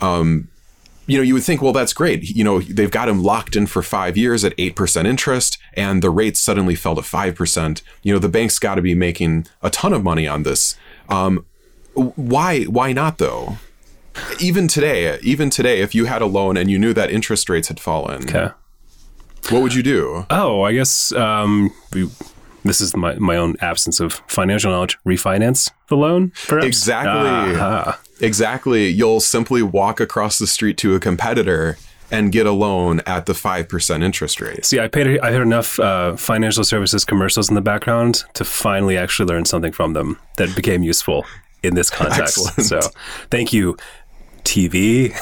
Um, 0.00 0.48
you 1.08 1.16
know, 1.16 1.22
you 1.24 1.34
would 1.34 1.42
think, 1.42 1.60
well, 1.60 1.72
that's 1.72 1.92
great. 1.92 2.22
You 2.30 2.44
know, 2.44 2.60
they've 2.60 2.90
got 2.90 3.08
him 3.08 3.22
locked 3.22 3.56
in 3.56 3.66
for 3.66 3.82
five 3.82 4.16
years 4.16 4.44
at 4.44 4.56
8% 4.56 5.06
interest, 5.06 5.58
and 5.74 6.02
the 6.02 6.10
rates 6.10 6.38
suddenly 6.38 6.74
fell 6.76 6.94
to 6.94 7.00
5%. 7.00 7.82
You 8.04 8.12
know, 8.12 8.18
the 8.20 8.28
bank's 8.28 8.58
got 8.60 8.76
to 8.76 8.82
be 8.82 8.94
making 8.94 9.46
a 9.62 9.70
ton 9.70 9.92
of 9.92 10.04
money 10.04 10.28
on 10.28 10.44
this. 10.44 10.76
Um, 11.08 11.44
why, 11.94 12.64
why 12.64 12.92
not 12.92 13.18
though? 13.18 13.56
Even 14.40 14.68
today, 14.68 15.18
even 15.22 15.48
today, 15.50 15.80
if 15.80 15.94
you 15.94 16.04
had 16.04 16.22
a 16.22 16.26
loan 16.26 16.56
and 16.56 16.70
you 16.70 16.78
knew 16.78 16.92
that 16.92 17.10
interest 17.10 17.48
rates 17.48 17.68
had 17.68 17.80
fallen, 17.80 18.22
Okay. 18.28 18.50
what 19.50 19.62
would 19.62 19.74
you 19.74 19.82
do? 19.82 20.26
Oh, 20.30 20.62
I 20.62 20.72
guess 20.72 21.12
um, 21.12 21.70
we, 21.92 22.08
this 22.64 22.80
is 22.80 22.94
my, 22.96 23.14
my 23.14 23.36
own 23.36 23.56
absence 23.60 24.00
of 24.00 24.14
financial 24.26 24.70
knowledge. 24.72 24.98
Refinance 25.06 25.70
the 25.88 25.96
loan, 25.96 26.32
perhaps? 26.48 26.66
Exactly. 26.66 27.12
Ah, 27.60 27.98
Exactly. 28.20 28.88
You'll 28.88 29.20
simply 29.20 29.62
walk 29.62 30.00
across 30.00 30.38
the 30.38 30.46
street 30.46 30.76
to 30.78 30.94
a 30.94 31.00
competitor 31.00 31.76
and 32.10 32.32
get 32.32 32.46
a 32.46 32.52
loan 32.52 33.00
at 33.06 33.26
the 33.26 33.32
5% 33.32 34.02
interest 34.02 34.40
rate. 34.40 34.64
See, 34.64 34.80
I 34.80 34.88
paid. 34.88 35.20
I 35.20 35.32
heard 35.32 35.42
enough 35.42 35.78
uh, 35.78 36.16
financial 36.16 36.64
services 36.64 37.04
commercials 37.04 37.48
in 37.48 37.54
the 37.54 37.60
background 37.60 38.24
to 38.34 38.44
finally 38.44 38.96
actually 38.96 39.32
learn 39.32 39.44
something 39.44 39.72
from 39.72 39.92
them 39.92 40.18
that 40.36 40.54
became 40.56 40.82
useful 40.82 41.26
in 41.62 41.74
this 41.74 41.90
context. 41.90 42.38
Excellent. 42.58 42.84
So, 42.84 42.90
thank 43.30 43.52
you, 43.52 43.76
TV. 44.44 45.12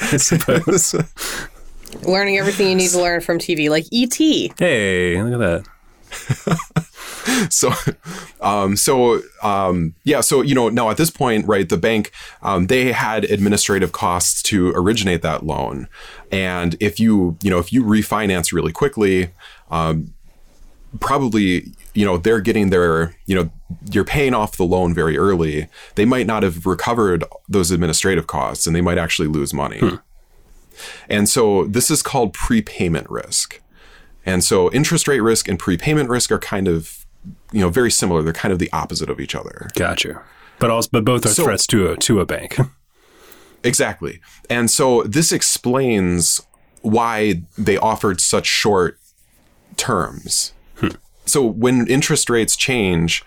I 0.12 0.16
suppose. 0.16 0.94
Learning 2.06 2.36
everything 2.38 2.68
you 2.68 2.74
need 2.74 2.90
to 2.90 2.98
learn 2.98 3.20
from 3.20 3.38
TV, 3.38 3.70
like 3.70 3.84
ET. 3.92 4.14
hey, 4.58 5.22
look 5.22 5.40
at 5.40 5.64
that. 5.64 6.84
so 7.50 7.72
um 8.40 8.76
so 8.76 9.20
um 9.42 9.94
yeah 10.04 10.20
so 10.20 10.42
you 10.42 10.54
know 10.54 10.68
now 10.68 10.90
at 10.90 10.96
this 10.96 11.10
point 11.10 11.46
right 11.46 11.68
the 11.68 11.76
bank 11.76 12.10
um 12.42 12.66
they 12.66 12.92
had 12.92 13.24
administrative 13.24 13.92
costs 13.92 14.42
to 14.42 14.72
originate 14.74 15.22
that 15.22 15.44
loan. 15.44 15.88
And 16.30 16.76
if 16.80 17.00
you 17.00 17.36
you 17.42 17.50
know 17.50 17.58
if 17.58 17.72
you 17.72 17.82
refinance 17.82 18.52
really 18.52 18.72
quickly 18.72 19.30
um 19.70 20.14
probably 21.00 21.72
you 21.94 22.04
know 22.04 22.16
they're 22.16 22.40
getting 22.40 22.70
their 22.70 23.14
you 23.26 23.34
know 23.34 23.50
you're 23.90 24.04
paying 24.04 24.34
off 24.34 24.56
the 24.56 24.64
loan 24.64 24.94
very 24.94 25.18
early. 25.18 25.68
They 25.94 26.04
might 26.04 26.26
not 26.26 26.42
have 26.42 26.64
recovered 26.66 27.24
those 27.48 27.70
administrative 27.70 28.26
costs 28.26 28.66
and 28.66 28.74
they 28.74 28.80
might 28.80 28.98
actually 28.98 29.28
lose 29.28 29.52
money. 29.52 29.78
And 31.08 31.28
so 31.28 31.64
this 31.64 31.90
is 31.90 32.02
called 32.02 32.32
prepayment 32.32 33.10
risk. 33.10 33.60
And 34.24 34.44
so 34.44 34.70
interest 34.72 35.08
rate 35.08 35.20
risk 35.20 35.48
and 35.48 35.58
prepayment 35.58 36.08
risk 36.08 36.30
are 36.30 36.38
kind 36.38 36.68
of 36.68 37.06
you 37.52 37.60
know 37.60 37.68
very 37.70 37.90
similar 37.90 38.22
they're 38.22 38.32
kind 38.32 38.52
of 38.52 38.58
the 38.58 38.70
opposite 38.72 39.10
of 39.10 39.20
each 39.20 39.34
other 39.34 39.68
Gotcha. 39.74 40.22
But 40.60 40.70
also, 40.70 40.88
but 40.92 41.04
both 41.04 41.24
are 41.24 41.28
So- 41.28 41.44
threats 41.44 41.66
to 41.68 41.92
a 41.92 41.96
to 41.98 42.20
a 42.20 42.26
bank. 42.26 42.58
Exactly. 43.64 44.20
And 44.48 44.70
so 44.70 45.02
this 45.02 45.32
explains 45.32 46.40
why 46.82 47.42
they 47.56 47.76
offered 47.76 48.20
such 48.20 48.46
short 48.46 48.98
terms. 49.76 50.52
So 51.26 51.42
when 51.44 51.86
interest 51.88 52.30
rates 52.30 52.56
change, 52.56 53.22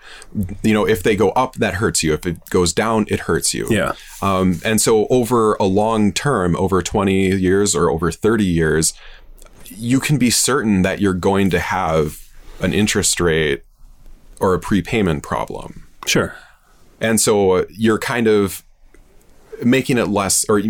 you 0.64 0.74
know, 0.74 0.88
if 0.88 1.04
they 1.04 1.14
go 1.14 1.30
up, 1.32 1.54
that 1.56 1.74
hurts 1.74 2.02
you. 2.02 2.12
If 2.14 2.26
it 2.26 2.44
goes 2.50 2.72
down, 2.72 3.06
it 3.08 3.20
hurts 3.20 3.54
you. 3.54 3.68
Yeah. 3.70 3.92
Um, 4.20 4.58
and 4.64 4.80
so 4.80 5.06
over 5.08 5.54
a 5.60 5.64
long 5.66 6.12
term, 6.12 6.56
over 6.56 6.82
20 6.82 7.36
years 7.36 7.76
or 7.76 7.90
over 7.90 8.10
30 8.10 8.44
years, 8.44 8.92
you 9.66 10.00
can 10.00 10.18
be 10.18 10.30
certain 10.30 10.82
that 10.82 11.00
you're 11.00 11.14
going 11.14 11.48
to 11.50 11.60
have 11.60 12.18
an 12.60 12.72
interest 12.74 13.20
rate 13.20 13.62
or 14.42 14.52
a 14.54 14.58
prepayment 14.58 15.22
problem. 15.22 15.86
Sure. 16.06 16.34
And 17.00 17.20
so 17.20 17.64
you're 17.70 17.98
kind 17.98 18.26
of 18.26 18.62
making 19.64 19.96
it 19.98 20.08
less, 20.08 20.44
or 20.48 20.60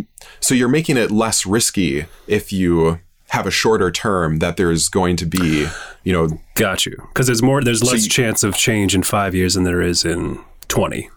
so 0.41 0.55
you're 0.55 0.69
making 0.69 0.97
it 0.97 1.11
less 1.11 1.45
risky 1.47 2.07
if 2.27 2.53
you 2.53 3.01
have 3.31 3.47
a 3.47 3.51
shorter 3.51 3.91
term 3.91 4.39
that 4.41 4.57
there's 4.59 4.89
going 4.91 5.17
to 5.17 5.25
be, 5.27 5.67
you 6.05 6.13
know, 6.13 6.39
Got 6.55 6.85
you. 6.87 6.97
Because 7.09 7.27
there's 7.27 7.43
more. 7.43 7.63
There's 7.63 7.83
less 7.83 8.05
you- 8.05 8.11
chance 8.11 8.43
of 8.45 8.55
change 8.57 8.95
in 8.95 9.03
five 9.03 9.35
years 9.35 9.55
than 9.55 9.65
there 9.65 9.81
is 9.81 10.05
in 10.05 10.39
twenty. 10.69 11.09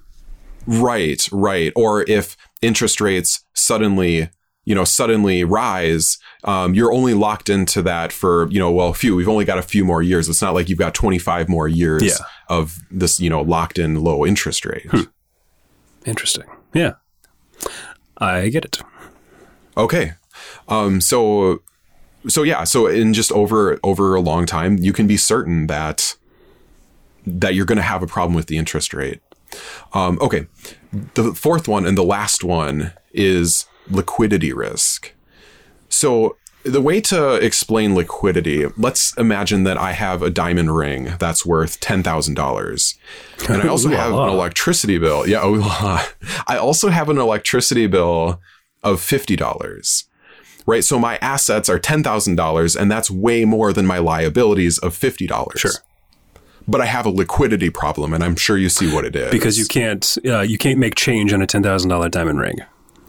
right, 0.65 1.27
right. 1.31 1.71
Or 1.75 2.03
if 2.09 2.37
interest 2.61 2.99
rates 3.01 3.43
suddenly, 3.53 4.29
you 4.63 4.73
know, 4.73 4.83
suddenly 4.85 5.43
rise, 5.43 6.17
um, 6.45 6.73
you're 6.73 6.91
only 6.93 7.13
locked 7.13 7.49
into 7.49 7.81
that 7.83 8.11
for, 8.11 8.49
you 8.49 8.59
know, 8.59 8.71
well, 8.71 8.93
few, 8.93 9.15
we've 9.15 9.29
only 9.29 9.45
got 9.45 9.57
a 9.59 9.61
few 9.61 9.85
more 9.85 10.01
years. 10.01 10.27
It's 10.29 10.41
not 10.41 10.53
like 10.53 10.69
you've 10.69 10.79
got 10.79 10.93
25 10.95 11.49
more 11.49 11.67
years 11.67 12.03
Yeah. 12.03 12.13
Of 12.49 12.79
this, 12.91 13.19
you 13.19 13.29
know, 13.29 13.41
locked 13.41 13.79
in 13.79 14.03
low 14.03 14.25
interest 14.25 14.65
rate. 14.65 14.89
Interesting. 16.05 16.45
Yeah. 16.73 16.93
I 18.17 18.49
get 18.49 18.65
it. 18.65 18.79
Okay. 19.77 20.13
Um, 20.67 21.01
so, 21.01 21.61
so 22.27 22.43
yeah, 22.43 22.63
so 22.63 22.87
in 22.87 23.13
just 23.13 23.31
over 23.31 23.79
over 23.83 24.15
a 24.15 24.21
long 24.21 24.45
time, 24.45 24.77
you 24.77 24.93
can 24.93 25.07
be 25.07 25.17
certain 25.17 25.67
that 25.67 26.15
that 27.25 27.55
you're 27.55 27.65
going 27.65 27.77
to 27.77 27.81
have 27.81 28.03
a 28.03 28.07
problem 28.07 28.35
with 28.35 28.47
the 28.47 28.57
interest 28.57 28.93
rate. 28.93 29.21
Um, 29.93 30.17
okay. 30.21 30.47
The 31.15 31.33
fourth 31.33 31.67
one 31.67 31.85
and 31.85 31.97
the 31.97 32.03
last 32.03 32.43
one 32.43 32.93
is 33.13 33.65
liquidity 33.89 34.53
risk. 34.53 35.13
So 35.89 36.37
the 36.65 36.81
way 36.81 36.99
to 36.99 37.35
explain 37.35 37.93
liquidity, 37.95 38.65
let's 38.75 39.15
imagine 39.17 39.63
that 39.63 39.77
I 39.77 39.91
have 39.91 40.23
a 40.23 40.31
diamond 40.31 40.75
ring 40.75 41.13
that's 41.19 41.45
worth 41.45 41.79
ten 41.79 42.01
thousand 42.01 42.33
dollars, 42.33 42.95
and 43.47 43.61
I 43.61 43.67
also 43.69 43.89
have 43.89 44.11
an 44.11 44.29
electricity 44.29 44.97
bill. 44.97 45.27
Yeah, 45.27 45.45
ooh. 45.45 45.61
I 46.47 46.57
also 46.57 46.89
have 46.89 47.07
an 47.09 47.19
electricity 47.19 47.87
bill 47.87 48.41
of 48.83 48.99
fifty 48.99 49.35
dollars. 49.35 50.05
Right, 50.67 50.83
so 50.83 50.97
my 50.97 51.17
assets 51.17 51.69
are 51.69 51.77
ten 51.77 52.01
thousand 52.01 52.35
dollars, 52.35 52.75
and 52.75 52.91
that's 52.91 53.11
way 53.11 53.45
more 53.45 53.71
than 53.71 53.85
my 53.85 53.99
liabilities 53.99 54.79
of 54.79 54.95
fifty 54.95 55.27
dollars. 55.27 55.59
Sure. 55.59 55.71
But 56.67 56.81
I 56.81 56.85
have 56.85 57.05
a 57.05 57.11
liquidity 57.11 57.69
problem, 57.69 58.11
and 58.11 58.23
I'm 58.23 58.35
sure 58.35 58.57
you 58.57 58.69
see 58.69 58.91
what 58.91 59.05
it 59.05 59.15
is. 59.15 59.29
Because 59.29 59.59
you 59.59 59.67
can't 59.67 60.17
uh, 60.25 60.41
you 60.41 60.57
can't 60.57 60.79
make 60.79 60.95
change 60.95 61.31
on 61.31 61.43
a 61.43 61.47
ten 61.47 61.61
thousand 61.61 61.91
dollar 61.91 62.09
diamond 62.09 62.39
ring. 62.39 62.57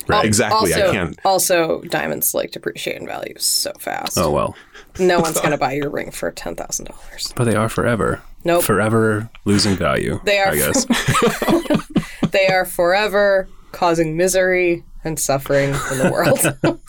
Al- 0.09 0.23
Exactly, 0.23 0.73
I 0.75 0.81
Also, 0.81 0.93
can't- 0.93 1.19
Also, 1.25 1.81
diamonds 1.83 2.35
like 2.35 2.51
depreciate 2.53 2.97
in 3.01 3.07
value 3.07 3.35
so 3.39 3.73
fast. 3.79 4.17
Oh 4.19 4.31
well. 4.31 4.55
No 4.99 5.21
one's 5.21 5.39
going 5.39 5.51
to 5.51 5.59
buy 5.59 5.73
your 5.73 5.91
ring 5.91 6.11
for 6.11 6.31
ten 6.31 6.55
thousand 6.57 6.87
dollars. 6.87 7.33
But 7.37 7.45
they 7.45 7.55
are 7.57 7.69
forever. 7.69 8.23
Nope. 8.45 8.63
Forever 8.65 9.29
losing 9.45 9.77
value. 9.77 10.21
They 10.25 10.39
are 10.39 10.53
I 10.53 10.57
guess. 10.57 10.87
They 12.33 12.49
are 12.49 12.65
forever 12.67 13.49
causing 13.73 14.17
misery 14.17 14.85
and 15.05 15.19
suffering 15.19 15.71
in 15.71 15.99
the 15.99 16.11
world. 16.13 16.81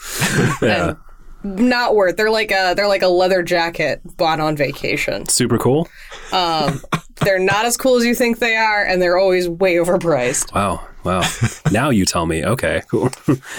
yeah. 0.62 0.94
Not 1.42 1.94
worth. 1.94 2.16
They're 2.16 2.30
like 2.30 2.50
a 2.50 2.74
they're 2.74 2.88
like 2.88 3.02
a 3.02 3.08
leather 3.08 3.42
jacket 3.42 4.00
bought 4.16 4.40
on 4.40 4.56
vacation. 4.56 5.26
Super 5.28 5.56
cool. 5.56 5.88
Um, 6.32 6.80
They're 7.20 7.38
not 7.38 7.64
as 7.64 7.76
cool 7.76 7.96
as 7.96 8.04
you 8.04 8.14
think 8.14 8.38
they 8.40 8.56
are, 8.56 8.84
and 8.84 9.00
they're 9.00 9.16
always 9.18 9.48
way 9.48 9.76
overpriced. 9.76 10.52
Wow. 10.54 10.86
Wow. 11.08 11.22
now 11.72 11.90
you 11.90 12.04
tell 12.04 12.26
me. 12.26 12.44
Okay. 12.44 12.82
Cool. 12.90 13.10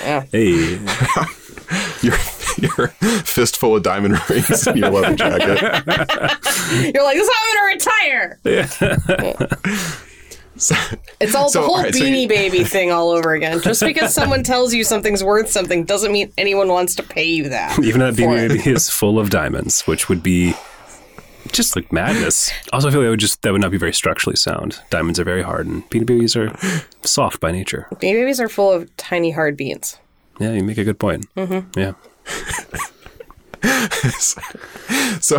Yeah. 0.01 0.23
hey. 0.31 0.79
your 2.01 2.15
your 2.57 2.87
fistful 3.25 3.75
of 3.75 3.83
diamond 3.83 4.19
rings 4.29 4.67
in 4.67 4.77
your 4.77 4.89
leather 4.89 5.15
jacket. 5.15 5.61
You're 6.93 7.03
like, 7.03 7.15
this 7.17 7.27
is 7.27 7.33
how 7.33 7.41
I'm 7.43 7.55
gonna 7.55 7.65
retire. 7.73 8.39
So- 10.57 10.75
It's 11.21 11.35
all 11.35 11.49
So, 11.49 11.61
the 11.61 11.65
whole 11.65 11.75
all 11.77 11.83
right, 11.83 11.93
so 11.95 12.01
beanie 12.03 12.23
you- 12.23 12.27
baby 12.27 12.63
thing 12.63 12.91
all 12.91 13.09
over 13.11 13.33
again. 13.33 13.61
Just 13.61 13.81
because 13.81 14.13
someone 14.13 14.43
tells 14.43 14.73
you 14.73 14.83
something's 14.83 15.23
worth 15.23 15.49
something 15.49 15.85
doesn't 15.85 16.11
mean 16.11 16.31
anyone 16.37 16.67
wants 16.67 16.95
to 16.95 17.03
pay 17.03 17.23
you 17.25 17.49
that. 17.49 17.79
Even 17.79 18.01
that 18.01 18.15
beanie 18.15 18.49
it. 18.49 18.51
BB 18.61 18.67
is 18.75 18.89
full 18.89 19.19
of 19.19 19.29
diamonds, 19.29 19.87
which 19.87 20.09
would 20.09 20.21
be 20.21 20.53
just 21.51 21.75
like 21.75 21.91
madness. 21.91 22.51
Also, 22.73 22.87
I 22.87 22.91
feel 22.91 23.01
like 23.01 23.07
that 23.07 23.11
would 23.11 23.19
just 23.19 23.41
that 23.41 23.51
would 23.51 23.61
not 23.61 23.71
be 23.71 23.77
very 23.77 23.93
structurally 23.93 24.35
sound. 24.35 24.79
Diamonds 24.89 25.19
are 25.19 25.23
very 25.23 25.41
hard, 25.41 25.67
and 25.67 25.87
beanie 25.89 26.05
babies 26.05 26.35
are 26.35 26.55
soft 27.03 27.39
by 27.39 27.51
nature. 27.51 27.87
Beanie 27.93 28.13
babies 28.13 28.39
are 28.39 28.49
full 28.49 28.71
of 28.71 28.95
tiny 28.97 29.31
hard 29.31 29.57
beans. 29.57 29.97
Yeah, 30.39 30.53
you 30.53 30.63
make 30.63 30.77
a 30.77 30.83
good 30.83 30.99
point. 30.99 31.25
Mm-hmm. 31.35 31.79
Yeah. 31.79 31.93
So 35.19 35.37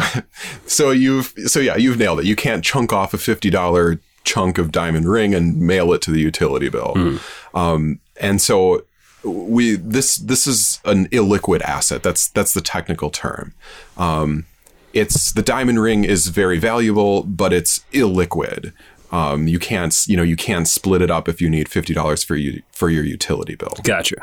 so 0.67 0.91
you've 0.91 1.33
so 1.47 1.59
yeah, 1.59 1.77
you've 1.77 1.99
nailed 1.99 2.21
it. 2.21 2.27
You 2.27 2.37
can't 2.37 2.63
chunk 2.63 2.93
off 2.93 3.15
a 3.15 3.19
fifty 3.19 3.49
dollar 3.49 3.99
chunk 4.25 4.59
of 4.59 4.71
diamond 4.71 5.09
ring 5.09 5.35
and 5.35 5.59
mail 5.59 5.93
it 5.95 6.03
to 6.03 6.11
the 6.11 6.21
utility 6.21 6.69
bill. 6.69 7.19
Um, 7.55 8.01
and 8.21 8.41
so 8.43 8.85
we 9.25 9.77
this 9.77 10.17
this 10.17 10.47
is 10.47 10.81
an 10.85 11.09
illiquid 11.09 11.63
asset. 11.63 12.03
That's 12.03 12.29
that's 12.29 12.53
the 12.53 12.61
technical 12.61 13.11
term. 13.11 13.55
Um, 13.97 14.45
it's 14.93 15.33
the 15.33 15.43
diamond 15.43 15.81
ring 15.81 16.05
is 16.05 16.29
very 16.29 16.59
valuable, 16.59 17.23
but 17.23 17.53
it's 17.53 17.81
illiquid. 17.93 18.73
Um, 19.13 19.49
you 19.49 19.59
can't 19.59 19.97
you 20.07 20.17
know 20.17 20.23
you 20.23 20.37
can't 20.37 20.69
split 20.69 21.03
it 21.03 21.11
up 21.11 21.29
if 21.29 21.41
you 21.41 21.51
need 21.51 21.69
fifty 21.69 21.95
dollars 21.95 22.23
for 22.23 22.37
you 22.37 22.63
for 22.73 22.91
your 22.91 23.05
utility 23.05 23.55
bill. 23.55 23.75
Gotcha. 23.83 24.17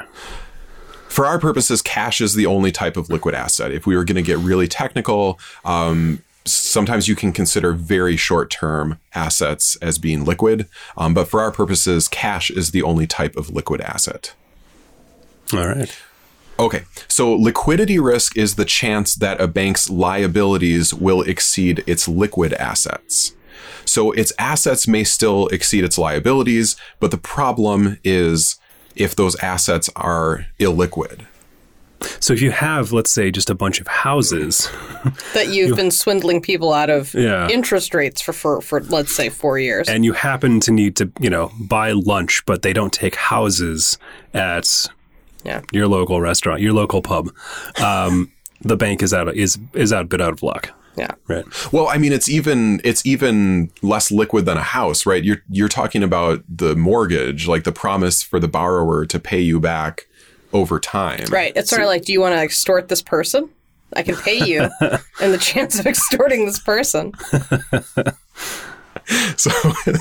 for 1.10 1.26
our 1.26 1.40
purposes, 1.40 1.82
cash 1.82 2.22
is 2.22 2.36
the 2.36 2.46
only 2.46 2.72
type 2.72 2.96
of 2.96 3.10
liquid 3.10 3.36
asset. 3.36 3.72
If 3.72 3.86
we 3.86 3.96
were 3.96 4.06
going 4.06 4.16
to 4.16 4.22
get 4.22 4.38
really 4.38 4.68
technical, 4.68 5.40
um, 5.66 6.22
sometimes 6.46 7.08
you 7.08 7.16
can 7.16 7.34
consider 7.34 7.74
very 7.74 8.16
short 8.16 8.50
term 8.50 9.00
assets 9.14 9.76
as 9.78 9.98
being 9.98 10.26
liquid. 10.26 10.68
Um, 10.96 11.14
but 11.14 11.28
for 11.28 11.42
our 11.42 11.52
purposes, 11.52 12.08
cash 12.08 12.50
is 12.50 12.72
the 12.72 12.84
only 12.84 13.08
type 13.08 13.36
of 13.36 13.50
liquid 13.50 13.82
asset. 13.82 14.34
All 15.54 15.68
right. 15.68 15.96
Okay, 16.60 16.84
so 17.08 17.34
liquidity 17.34 18.00
risk 18.00 18.36
is 18.38 18.56
the 18.56 18.66
chance 18.66 19.16
that 19.16 19.40
a 19.40 19.48
bank's 19.48 19.90
liabilities 19.90 20.94
will 20.94 21.22
exceed 21.22 21.84
its 21.86 22.08
liquid 22.08 22.54
assets. 22.54 23.34
So 23.86 24.12
its 24.12 24.34
assets 24.40 24.88
may 24.88 25.04
still 25.04 25.48
exceed 25.48 25.84
its 25.84 25.98
liabilities, 25.98 26.76
but 27.00 27.12
the 27.12 27.18
problem 27.18 28.00
is 28.04 28.60
if 28.96 29.16
those 29.16 29.36
assets 29.42 29.90
are 29.96 30.48
illiquid. 30.60 31.26
So 32.20 32.34
if 32.34 32.42
you 32.42 32.52
have, 32.52 32.92
let's 32.92 33.10
say, 33.12 33.32
just 33.32 33.50
a 33.50 33.56
bunch 33.56 33.80
of 33.80 33.88
houses, 33.88 34.70
That 35.34 35.50
you've 35.50 35.76
been 35.76 35.90
swindling 35.92 36.42
people 36.42 36.74
out 36.74 36.90
of 36.90 37.14
Yeah. 37.14 37.48
interest 37.50 37.94
rates 37.94 38.22
for, 38.22 38.34
for, 38.34 38.62
for, 38.62 38.82
let's 38.82 39.16
say, 39.16 39.30
four 39.30 39.58
years. 39.58 39.88
and 39.90 40.04
you 40.06 40.14
happen 40.14 40.60
to 40.62 40.72
need 40.72 40.96
to, 40.98 41.12
you 41.20 41.30
know, 41.30 41.52
buy 41.60 41.92
lunch, 41.94 42.44
but 42.46 42.62
they 42.62 42.74
don't 42.74 42.94
take 42.94 43.16
houses 43.16 43.98
at 44.34 44.88
yeah. 45.44 45.62
your 45.72 45.88
local 45.88 46.22
restaurant, 46.22 46.62
your 46.62 46.74
local 46.74 47.02
pub, 47.02 47.30
um, 47.84 48.32
the 48.62 48.76
bank 48.78 49.02
is 49.04 49.14
out 49.14 49.34
is 49.36 49.58
is 49.74 49.94
out 49.94 50.04
a 50.04 50.08
bit 50.08 50.20
out 50.22 50.34
of 50.34 50.42
luck, 50.44 50.72
Yeah. 50.96 51.12
right? 51.28 51.46
Well, 51.72 51.88
I 51.88 51.98
mean, 51.98 52.12
it's 52.12 52.28
even 52.28 52.82
it's 52.84 53.06
even 53.06 53.72
less 53.82 54.12
liquid 54.12 54.46
than 54.46 54.58
a 54.58 54.64
house, 54.64 55.06
right? 55.06 55.24
You're 55.24 55.44
you're 55.50 55.68
talking 55.70 56.04
about 56.04 56.44
the 56.50 56.76
mortgage, 56.76 57.48
like 57.48 57.64
the 57.66 57.72
promise 57.72 58.24
for 58.24 58.40
the 58.40 58.48
borrower 58.48 59.06
to 59.06 59.20
pay 59.20 59.40
you 59.40 59.60
back 59.60 60.08
over 60.54 60.80
time. 60.80 61.26
Right. 61.30 61.52
It's 61.56 61.70
sort 61.70 61.82
of 61.82 61.88
like, 61.88 62.06
do 62.06 62.14
you 62.14 62.22
want 62.22 62.34
to 62.34 62.40
extort 62.42 62.88
this 62.88 63.02
person? 63.02 63.50
I 63.96 64.04
can 64.04 64.16
pay 64.16 64.44
you, 64.46 64.70
and 65.22 65.34
the 65.34 65.38
chance 65.38 65.80
of 65.80 65.86
extorting 65.86 66.46
this 66.46 66.60
person. 66.60 67.14
So 69.38 69.52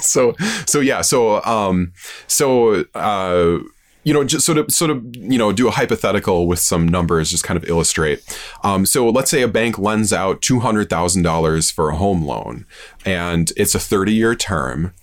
so 0.00 0.34
so 0.66 0.80
yeah. 0.80 1.00
So 1.02 1.42
um 1.44 1.92
so 2.26 2.84
uh 2.94 3.58
you 4.06 4.12
know, 4.12 4.22
just 4.22 4.46
sort 4.46 4.56
of, 4.56 4.70
sort 4.70 4.92
of, 4.92 5.16
you 5.16 5.36
know, 5.36 5.50
do 5.50 5.66
a 5.66 5.72
hypothetical 5.72 6.46
with 6.46 6.60
some 6.60 6.86
numbers, 6.86 7.32
just 7.32 7.42
kind 7.42 7.56
of 7.56 7.68
illustrate. 7.68 8.22
Um, 8.62 8.86
so 8.86 9.08
let's 9.10 9.32
say 9.32 9.42
a 9.42 9.48
bank 9.48 9.80
lends 9.80 10.12
out 10.12 10.40
two 10.40 10.60
hundred 10.60 10.88
thousand 10.88 11.24
dollars 11.24 11.72
for 11.72 11.90
a 11.90 11.96
home 11.96 12.24
loan, 12.24 12.66
and 13.04 13.50
it's 13.56 13.74
a 13.74 13.80
thirty-year 13.80 14.36
term, 14.36 14.94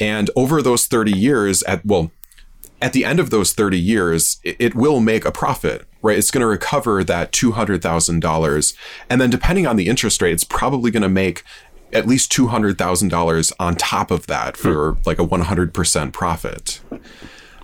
and 0.00 0.30
over 0.34 0.62
those 0.62 0.86
thirty 0.86 1.12
years, 1.12 1.62
at 1.64 1.84
well, 1.84 2.10
at 2.80 2.94
the 2.94 3.04
end 3.04 3.20
of 3.20 3.28
those 3.28 3.52
30 3.54 3.78
years, 3.78 4.38
it, 4.44 4.56
it 4.58 4.74
will 4.74 5.00
make 5.00 5.24
a 5.24 5.32
profit, 5.32 5.86
right? 6.02 6.18
It's 6.18 6.30
going 6.30 6.42
to 6.42 6.46
recover 6.46 7.02
that 7.02 7.32
$200,000. 7.32 8.76
And 9.08 9.20
then 9.20 9.30
depending 9.30 9.66
on 9.66 9.76
the 9.76 9.88
interest 9.88 10.20
rate, 10.20 10.34
it's 10.34 10.44
probably 10.44 10.90
going 10.90 11.02
to 11.02 11.08
make 11.08 11.42
at 11.94 12.06
least 12.06 12.30
$200,000 12.32 13.52
on 13.58 13.76
top 13.76 14.10
of 14.10 14.26
that 14.26 14.58
for 14.58 14.98
like 15.06 15.18
a 15.18 15.26
100% 15.26 16.12
profit. 16.12 16.80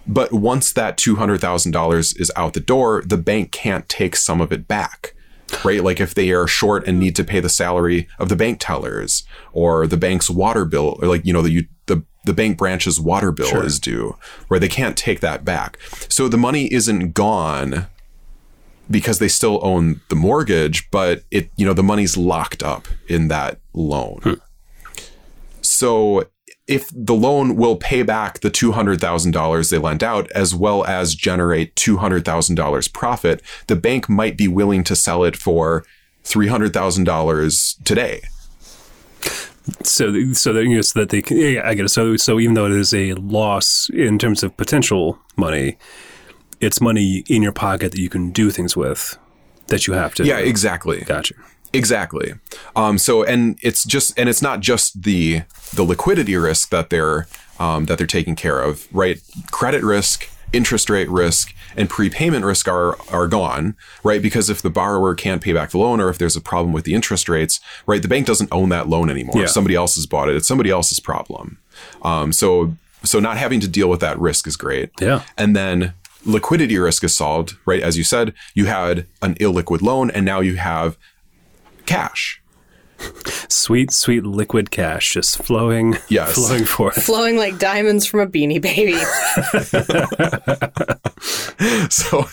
But 0.06 0.32
once 0.32 0.72
that 0.72 0.96
$200,000 0.96 2.20
is 2.20 2.32
out 2.36 2.54
the 2.54 2.60
door, 2.60 3.02
the 3.04 3.16
bank 3.16 3.52
can't 3.52 3.88
take 3.88 4.16
some 4.16 4.40
of 4.40 4.52
it 4.52 4.66
back. 4.66 5.14
Right? 5.64 5.84
Like 5.84 6.00
if 6.00 6.14
they 6.14 6.30
are 6.30 6.46
short 6.46 6.86
and 6.88 6.98
need 6.98 7.14
to 7.16 7.24
pay 7.24 7.38
the 7.38 7.50
salary 7.50 8.08
of 8.18 8.30
the 8.30 8.36
bank 8.36 8.58
tellers 8.58 9.24
or 9.52 9.86
the 9.86 9.98
bank's 9.98 10.30
water 10.30 10.64
bill, 10.64 10.98
or 11.02 11.08
like, 11.08 11.26
you 11.26 11.32
know, 11.32 11.42
the, 11.42 11.68
the, 11.86 12.02
the 12.24 12.32
bank 12.32 12.56
branch's 12.56 12.98
water 12.98 13.32
bill 13.32 13.60
is 13.60 13.78
due, 13.78 14.16
where 14.48 14.58
they 14.58 14.68
can't 14.68 14.96
take 14.96 15.20
that 15.20 15.44
back. 15.44 15.78
So 16.08 16.26
the 16.26 16.38
money 16.38 16.72
isn't 16.72 17.12
gone 17.12 17.86
because 18.90 19.18
they 19.18 19.28
still 19.28 19.60
own 19.62 20.00
the 20.08 20.16
mortgage, 20.16 20.90
but 20.90 21.22
it, 21.30 21.50
you 21.56 21.66
know, 21.66 21.74
the 21.74 21.82
money's 21.82 22.16
locked 22.16 22.62
up 22.62 22.88
in 23.08 23.28
that 23.28 23.60
loan. 23.74 24.20
Hmm. 24.22 24.34
So 25.60 26.24
if 26.72 26.90
the 26.92 27.14
loan 27.14 27.56
will 27.56 27.76
pay 27.76 28.02
back 28.02 28.40
the 28.40 28.50
$200,000 28.50 29.70
they 29.70 29.78
lent 29.78 30.02
out 30.02 30.30
as 30.32 30.54
well 30.54 30.84
as 30.84 31.14
generate 31.14 31.74
$200,000 31.76 32.92
profit, 32.92 33.42
the 33.66 33.76
bank 33.76 34.08
might 34.08 34.36
be 34.36 34.48
willing 34.48 34.82
to 34.84 34.96
sell 34.96 35.24
it 35.24 35.36
for 35.36 35.84
$300,000 36.24 37.84
today. 37.84 38.22
So, 39.84 40.32
so 40.32 40.52
that 40.52 40.64
you 40.64 40.74
know, 40.74 40.80
so 40.80 41.00
that 41.00 41.10
they 41.10 41.22
can. 41.22 41.36
Yeah, 41.36 41.62
I 41.64 41.74
get 41.74 41.84
it. 41.84 41.90
So, 41.90 42.16
so 42.16 42.40
even 42.40 42.54
though 42.54 42.66
it 42.66 42.72
is 42.72 42.92
a 42.92 43.14
loss 43.14 43.88
in 43.90 44.18
terms 44.18 44.42
of 44.42 44.56
potential 44.56 45.18
money, 45.36 45.78
it's 46.60 46.80
money 46.80 47.22
in 47.28 47.42
your 47.42 47.52
pocket 47.52 47.92
that 47.92 48.00
you 48.00 48.08
can 48.08 48.32
do 48.32 48.50
things 48.50 48.76
with. 48.76 49.16
That 49.68 49.86
you 49.86 49.92
have 49.92 50.14
to. 50.16 50.24
Yeah, 50.24 50.38
exactly. 50.38 51.02
Gotcha. 51.02 51.34
Exactly. 51.72 52.34
Um, 52.76 52.98
so, 52.98 53.22
and 53.22 53.58
it's 53.62 53.84
just, 53.84 54.18
and 54.18 54.28
it's 54.28 54.42
not 54.42 54.60
just 54.60 55.02
the 55.02 55.42
the 55.74 55.82
liquidity 55.82 56.36
risk 56.36 56.68
that 56.68 56.90
they're 56.90 57.26
um, 57.58 57.86
that 57.86 57.98
they're 57.98 58.06
taking 58.06 58.36
care 58.36 58.60
of, 58.60 58.86
right? 58.92 59.20
Credit 59.50 59.82
risk, 59.82 60.28
interest 60.52 60.90
rate 60.90 61.08
risk, 61.08 61.54
and 61.76 61.88
prepayment 61.88 62.44
risk 62.44 62.68
are 62.68 62.96
are 63.10 63.26
gone, 63.26 63.74
right? 64.04 64.20
Because 64.20 64.50
if 64.50 64.60
the 64.60 64.70
borrower 64.70 65.14
can't 65.14 65.40
pay 65.40 65.52
back 65.52 65.70
the 65.70 65.78
loan, 65.78 66.00
or 66.00 66.08
if 66.10 66.18
there's 66.18 66.36
a 66.36 66.40
problem 66.40 66.72
with 66.72 66.84
the 66.84 66.94
interest 66.94 67.28
rates, 67.28 67.60
right, 67.86 68.02
the 68.02 68.08
bank 68.08 68.26
doesn't 68.26 68.52
own 68.52 68.68
that 68.68 68.88
loan 68.88 69.08
anymore. 69.10 69.40
Yeah. 69.40 69.46
Somebody 69.46 69.74
else 69.74 69.94
has 69.94 70.06
bought 70.06 70.28
it. 70.28 70.36
It's 70.36 70.48
somebody 70.48 70.70
else's 70.70 71.00
problem. 71.00 71.58
Um, 72.02 72.32
so, 72.32 72.76
so 73.02 73.18
not 73.18 73.38
having 73.38 73.60
to 73.60 73.68
deal 73.68 73.88
with 73.88 74.00
that 74.00 74.18
risk 74.18 74.46
is 74.46 74.56
great. 74.56 74.90
Yeah. 75.00 75.22
And 75.38 75.56
then 75.56 75.94
liquidity 76.24 76.78
risk 76.78 77.02
is 77.02 77.16
solved, 77.16 77.56
right? 77.64 77.82
As 77.82 77.96
you 77.96 78.04
said, 78.04 78.34
you 78.54 78.66
had 78.66 79.06
an 79.22 79.34
illiquid 79.36 79.82
loan, 79.82 80.10
and 80.10 80.24
now 80.24 80.40
you 80.40 80.56
have 80.56 80.96
cash. 81.86 82.42
Sweet, 83.48 83.90
sweet 83.90 84.24
liquid 84.24 84.70
cash 84.70 85.14
just 85.14 85.42
flowing. 85.42 85.96
Yes. 86.08 86.34
Flowing 86.34 86.64
forth. 86.64 87.02
Flowing 87.02 87.36
like 87.36 87.58
diamonds 87.58 88.06
from 88.06 88.20
a 88.20 88.26
beanie 88.26 88.60
baby. 88.60 88.98
so 91.90 92.24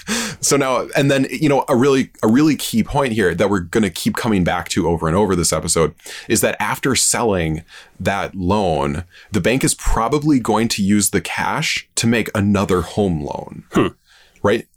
so 0.42 0.58
now 0.58 0.88
and 0.96 1.12
then 1.12 1.28
you 1.30 1.48
know 1.48 1.66
a 1.70 1.76
really 1.76 2.12
a 2.24 2.28
really 2.28 2.56
key 2.56 2.84
point 2.84 3.14
here 3.14 3.36
that 3.36 3.50
we're 3.50 3.60
going 3.60 3.84
to 3.84 3.90
keep 3.90 4.16
coming 4.16 4.44
back 4.44 4.70
to 4.70 4.88
over 4.88 5.08
and 5.08 5.16
over 5.16 5.36
this 5.36 5.54
episode 5.54 5.94
is 6.28 6.42
that 6.42 6.56
after 6.60 6.96
selling 6.96 7.64
that 8.00 8.34
loan 8.36 9.04
the 9.32 9.42
bank 9.42 9.64
is 9.64 9.76
probably 9.76 10.40
going 10.40 10.68
to 10.68 10.84
use 10.84 11.12
the 11.12 11.22
cash 11.22 11.88
to 11.96 12.08
make 12.08 12.30
another 12.34 12.82
home 12.82 13.22
loan 13.24 13.64
hmm. 13.72 13.88
right 14.42 14.68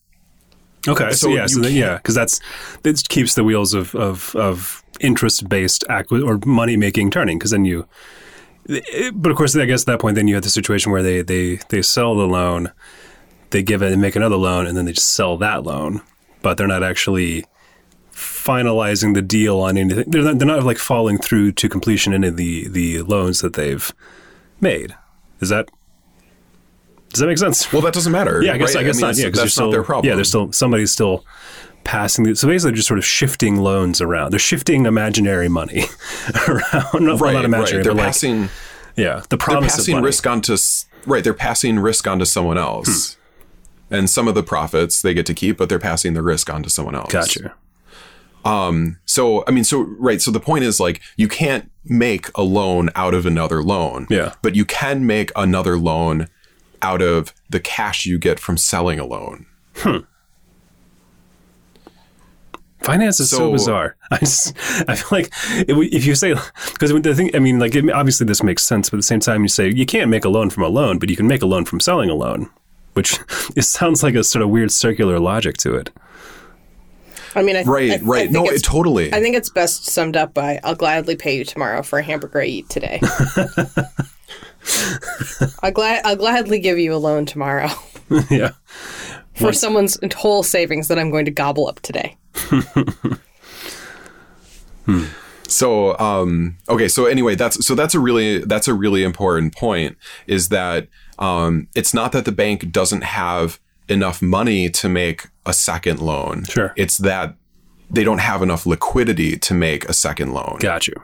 Okay. 0.89 1.11
So, 1.11 1.29
So 1.29 1.29
yeah. 1.31 1.47
So 1.47 1.61
then, 1.61 1.73
yeah, 1.75 1.97
because 1.97 2.15
that's 2.15 2.41
it 2.85 3.09
keeps 3.09 3.35
the 3.35 3.45
wheels 3.45 3.75
of 3.75 3.95
of, 3.95 4.35
of 4.37 4.83
interest 5.01 5.49
based 5.49 5.85
acqui- 5.89 6.25
or 6.27 6.39
money 6.47 6.77
making 6.77 7.11
turning. 7.11 7.39
Because 7.39 7.51
then 7.53 7.65
you, 7.65 7.87
it- 8.67 9.13
but 9.21 9.31
of 9.31 9.37
course, 9.39 9.55
I 9.57 9.65
guess 9.65 9.83
at 9.83 9.87
that 9.87 10.01
point, 10.01 10.17
then 10.17 10.29
you 10.29 10.35
have 10.35 10.45
the 10.45 10.51
situation 10.51 10.93
where 10.93 11.03
they 11.03 11.23
they 11.23 11.57
they 11.69 11.83
sell 11.83 12.15
the 12.15 12.27
loan, 12.27 12.73
they 13.51 13.63
give 13.63 13.83
it 13.83 13.93
and 13.93 14.01
make 14.03 14.17
another 14.17 14.37
loan, 14.37 14.67
and 14.67 14.77
then 14.77 14.85
they 14.87 14.93
just 14.93 15.11
sell 15.15 15.37
that 15.39 15.63
loan, 15.65 16.01
but 16.43 16.57
they're 16.57 16.67
not 16.67 16.83
actually 16.83 17.45
finalizing 18.13 19.15
the 19.15 19.23
deal 19.23 19.61
on 19.61 19.77
anything. 19.79 20.05
They're 20.11 20.23
not, 20.23 20.39
they're 20.39 20.47
not 20.49 20.65
like 20.65 20.79
following 20.79 21.19
through 21.19 21.53
to 21.53 21.69
completion 21.69 22.13
any 22.13 22.29
of 22.29 22.37
the 22.37 22.69
the 22.69 23.03
loans 23.03 23.41
that 23.41 23.55
they've 23.55 23.91
made. 24.61 24.95
Is 25.41 25.49
that 25.49 25.71
does 27.13 27.21
that 27.21 27.27
make 27.27 27.39
sense? 27.39 27.73
well 27.73 27.83
that 27.83 27.93
doesn't 27.95 28.13
matter 28.13 28.43
Yeah, 28.43 28.55
I 28.55 28.59
guess 28.59 28.75
right? 28.75 28.83
I 28.83 28.87
guess 28.87 28.97
mean, 28.97 29.07
not. 29.09 29.17
Yeah, 29.17 29.27
because 29.27 29.41
that's 29.41 29.59
not 29.59 29.71
their 29.71 29.83
problem 29.83 30.09
Yeah, 30.09 30.15
there's 30.17 30.29
still 30.29 30.51
somebody's 30.53 30.91
still 30.93 31.25
passing. 31.85 32.25
The, 32.25 32.37
so 32.37 32.47
basically, 32.49 32.71
they're 32.71 32.77
just 32.77 32.89
sort 32.89 32.99
of 32.99 33.05
shifting 33.05 33.57
loans 33.59 34.01
around. 34.01 34.31
They're 34.33 34.39
shifting 34.39 34.87
imaginary 34.87 35.49
money 35.49 35.85
around. 36.49 37.05
Not, 37.05 37.21
right 37.21 37.33
not 37.35 37.45
imaginary, 37.45 37.79
right 37.79 37.85
they're 37.85 37.95
like 37.95 38.05
passing 38.07 38.49
yeah, 38.97 39.23
the 39.31 39.37
promise. 39.37 39.63
they're 39.75 39.79
passing 39.79 40.03
risk 40.03 40.27
onto 40.27 40.57
right 41.07 41.25
they're 41.25 41.35
passing 41.35 41.79
risk 41.79 42.07
onto 42.07 42.25
someone 42.25 42.59
else 42.59 43.15
Hmm. 43.89 43.95
and 43.95 44.11
some 44.11 44.29
of 44.29 44.35
the 44.35 44.43
profits 44.43 45.03
they 45.03 45.15
get 45.15 45.27
to 45.27 45.35
keep 45.35 45.57
but 45.59 45.69
they're 45.69 45.79
passing 45.79 46.13
the 46.15 46.23
risk 46.23 46.49
onto 46.53 46.69
someone 46.69 46.95
else 46.95 47.11
Gotcha. 47.13 47.55
Um, 48.45 48.99
So, 49.05 49.45
I 49.47 49.51
mean, 49.53 49.65
so, 49.65 49.83
right. 49.99 50.21
So 50.21 50.31
the 50.31 50.41
point 50.41 50.65
is 50.65 50.81
like, 50.81 51.01
you 51.17 51.29
can't 51.29 51.71
make 51.85 52.29
a 52.35 52.43
loan 52.43 52.91
out 52.97 53.15
of 53.15 53.25
another 53.25 53.63
loan. 53.63 54.07
Yeah. 54.11 54.35
But 54.43 54.55
you 54.57 54.65
can 54.65 55.07
make 55.07 55.31
another 55.37 55.77
loan 55.79 56.29
out 56.83 57.01
of 57.03 57.33
the 57.49 57.61
cash 57.61 58.05
you 58.07 58.19
get 58.19 58.39
from 58.41 58.57
selling 58.57 58.99
a 58.99 59.05
loan. 59.07 59.47
Hmm. 59.77 59.99
Finance 62.83 63.21
is 63.21 63.31
so, 63.31 63.37
So- 63.39 63.53
bizarre. 63.53 63.97
I 64.11 64.19
just, 64.19 64.57
I 64.89 64.97
feel 64.97 65.09
like 65.13 65.27
it, 65.53 65.95
if 65.95 66.05
you 66.05 66.15
say 66.15 66.35
because 66.73 66.91
the 67.03 67.15
thing, 67.15 67.31
I 67.35 67.39
mean, 67.39 67.59
like 67.59 67.75
it, 67.75 67.89
obviously 67.91 68.27
this 68.27 68.43
makes 68.43 68.63
sense, 68.65 68.91
but 68.91 68.97
at 68.97 68.99
the 68.99 69.03
same 69.05 69.21
time, 69.21 69.43
you 69.43 69.49
say 69.49 69.71
you 69.73 69.87
can't 69.87 70.11
make 70.11 70.25
a 70.25 70.29
loan 70.29 70.51
from 70.51 70.65
a 70.65 70.69
loan, 70.69 70.99
but 70.99 71.09
you 71.09 71.17
can 71.17 71.27
make 71.29 71.43
a 71.43 71.47
loan 71.47 71.65
from 71.65 71.79
selling 71.81 72.11
a 72.11 72.15
loan, 72.15 72.51
which 72.95 73.19
it 73.57 73.63
sounds 73.63 74.03
like 74.03 74.15
a 74.17 74.25
sort 74.25 74.43
of 74.43 74.51
weird 74.51 74.73
circular 74.73 75.19
logic 75.21 75.57
to 75.59 75.75
it. 75.77 75.91
I 77.35 77.43
mean, 77.43 77.57
I, 77.57 77.63
Right, 77.63 77.93
I- 77.93 77.95
I 77.95 77.99
right. 78.01 78.21
think 78.23 78.33
No, 78.33 78.43
it's- 78.45 78.61
it 78.61 78.65
totally. 78.65 79.15
I 79.15 79.21
think 79.21 79.37
it's 79.37 79.49
best 79.49 79.87
summed 79.87 80.17
up 80.17 80.35
by 80.35 80.59
I'll 80.65 80.75
gladly 80.75 81.15
pay 81.17 81.37
you 81.39 81.45
tomorrow 81.45 81.83
for 81.83 81.99
a 82.01 82.03
hamburger 82.03 82.43
I 82.43 82.47
eat 82.47 82.69
today. 82.69 83.01
I'll, 85.63 85.73
glad, 85.73 86.03
I'll 86.05 86.17
gladly 86.17 86.59
give 86.59 86.79
you 86.79 86.95
a 86.95 86.97
loan 86.97 87.27
tomorrow 87.27 87.69
yeah. 88.31 88.53
for 89.35 89.53
someone's 89.53 89.99
whole 90.15 90.43
savings 90.43 90.89
that 90.89 90.99
I'm 90.99 91.11
going 91.11 91.25
to 91.25 91.31
gobble 91.31 91.67
up 91.67 91.81
today. 91.81 92.17
So, 95.53 95.99
um, 95.99 96.57
okay. 96.69 96.89
So 96.89 97.07
anyway, 97.07 97.35
that's, 97.35 97.65
so 97.65 97.75
that's 97.75 97.95
a 97.95 98.01
really, 98.01 98.39
that's 98.39 98.69
a 98.69 98.75
really 98.75 99.05
important 99.05 99.55
point 99.55 99.97
is 100.27 100.49
that, 100.49 100.89
um, 101.19 101.69
it's 101.75 101.93
not 101.93 102.13
that 102.13 102.25
the 102.25 102.33
bank 102.33 102.73
doesn't 102.73 103.05
have 103.05 103.61
enough 103.89 104.23
money 104.23 104.71
to 104.71 104.89
make 104.89 105.27
a 105.45 105.53
second 105.53 106.01
loan. 106.01 106.45
Sure. 106.45 106.73
It's 106.77 106.99
that 106.99 107.37
they 107.91 108.03
don't 108.03 108.19
have 108.19 108.43
enough 108.43 108.65
liquidity 108.65 109.37
to 109.37 109.55
make 109.55 109.85
a 109.89 109.93
second 109.93 110.33
loan. 110.33 110.57
Got 110.61 110.89
you. 110.89 110.95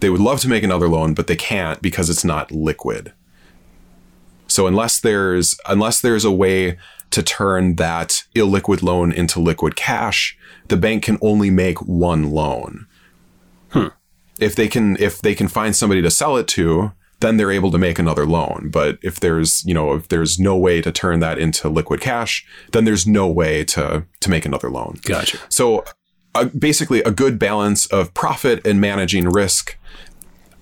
They 0.00 0.10
would 0.10 0.20
love 0.20 0.40
to 0.40 0.48
make 0.48 0.62
another 0.62 0.88
loan, 0.88 1.14
but 1.14 1.26
they 1.26 1.36
can't 1.36 1.80
because 1.80 2.10
it's 2.10 2.24
not 2.24 2.52
liquid. 2.52 3.12
So 4.46 4.66
unless 4.66 5.00
there's 5.00 5.58
unless 5.66 6.00
there's 6.00 6.24
a 6.24 6.32
way 6.32 6.78
to 7.10 7.22
turn 7.22 7.76
that 7.76 8.24
illiquid 8.34 8.82
loan 8.82 9.12
into 9.12 9.40
liquid 9.40 9.76
cash, 9.76 10.36
the 10.68 10.76
bank 10.76 11.04
can 11.04 11.18
only 11.20 11.50
make 11.50 11.80
one 11.82 12.30
loan. 12.30 12.86
Hmm. 13.70 13.88
If 14.38 14.54
they 14.54 14.68
can 14.68 14.96
if 14.98 15.20
they 15.20 15.34
can 15.34 15.48
find 15.48 15.74
somebody 15.74 16.02
to 16.02 16.10
sell 16.10 16.36
it 16.36 16.46
to, 16.48 16.92
then 17.20 17.36
they're 17.36 17.50
able 17.50 17.70
to 17.70 17.78
make 17.78 17.98
another 17.98 18.26
loan. 18.26 18.68
But 18.70 18.98
if 19.02 19.20
there's, 19.20 19.64
you 19.64 19.74
know, 19.74 19.94
if 19.94 20.08
there's 20.08 20.38
no 20.38 20.56
way 20.56 20.82
to 20.82 20.92
turn 20.92 21.20
that 21.20 21.38
into 21.38 21.68
liquid 21.68 22.00
cash, 22.00 22.46
then 22.72 22.84
there's 22.84 23.06
no 23.06 23.26
way 23.26 23.64
to 23.64 24.04
to 24.20 24.30
make 24.30 24.44
another 24.44 24.70
loan. 24.70 24.98
Gotcha. 25.02 25.38
So 25.48 25.84
uh, 26.36 26.44
basically, 26.46 27.00
a 27.02 27.10
good 27.10 27.38
balance 27.38 27.86
of 27.86 28.12
profit 28.14 28.64
and 28.66 28.80
managing 28.80 29.28
risk 29.28 29.76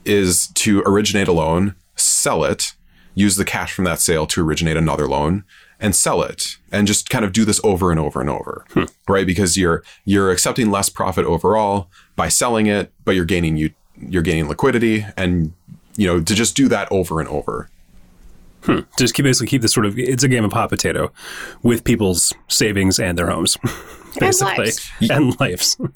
is 0.05 0.49
to 0.49 0.83
originate 0.87 1.29
a 1.29 1.33
loan, 1.33 1.75
sell 1.97 2.45
it, 2.45 2.75
use 3.14 3.37
the 3.37 3.45
cash 3.45 3.72
from 3.72 3.85
that 3.85 4.01
sale 4.01 4.27
to 4.27 4.45
originate 4.45 4.77
another 4.77 5.09
loan, 5.09 5.45
and 5.81 5.95
sell 5.95 6.22
it, 6.22 6.57
and 6.72 6.87
just 6.87 7.11
kind 7.11 7.25
of 7.25 7.33
do 7.33 7.45
this 7.45 7.61
over 7.64 7.91
and 7.91 8.01
over 8.01 8.20
and 8.20 8.31
over, 8.31 8.64
right? 9.09 9.27
Because 9.27 9.57
you're 9.57 9.83
you're 10.05 10.31
accepting 10.31 10.70
less 10.70 10.89
profit 10.89 11.27
overall 11.27 11.89
by 12.16 12.29
selling 12.29 12.66
it, 12.66 12.93
but 13.05 13.14
you're 13.14 13.25
gaining 13.25 13.57
you 13.57 13.70
you're 13.97 14.22
gaining 14.22 14.49
liquidity, 14.49 15.05
and 15.16 15.53
you 15.97 16.07
know 16.07 16.22
to 16.22 16.35
just 16.35 16.57
do 16.57 16.68
that 16.68 16.91
over 16.91 17.20
and 17.20 17.29
over. 17.29 17.68
Just 18.99 19.14
keep 19.14 19.25
basically 19.25 19.49
keep 19.49 19.61
this 19.61 19.72
sort 19.72 19.85
of 19.85 19.99
it's 19.99 20.25
a 20.25 20.29
game 20.29 20.45
of 20.45 20.53
hot 20.53 20.70
potato 20.70 21.12
with 21.62 21.85
people's 21.85 22.33
savings 22.49 22.99
and 22.99 23.18
their 23.18 23.29
homes, 23.29 23.59
basically 24.21 24.65
lives. 24.65 24.91
and 25.11 25.41
lives. 25.41 25.77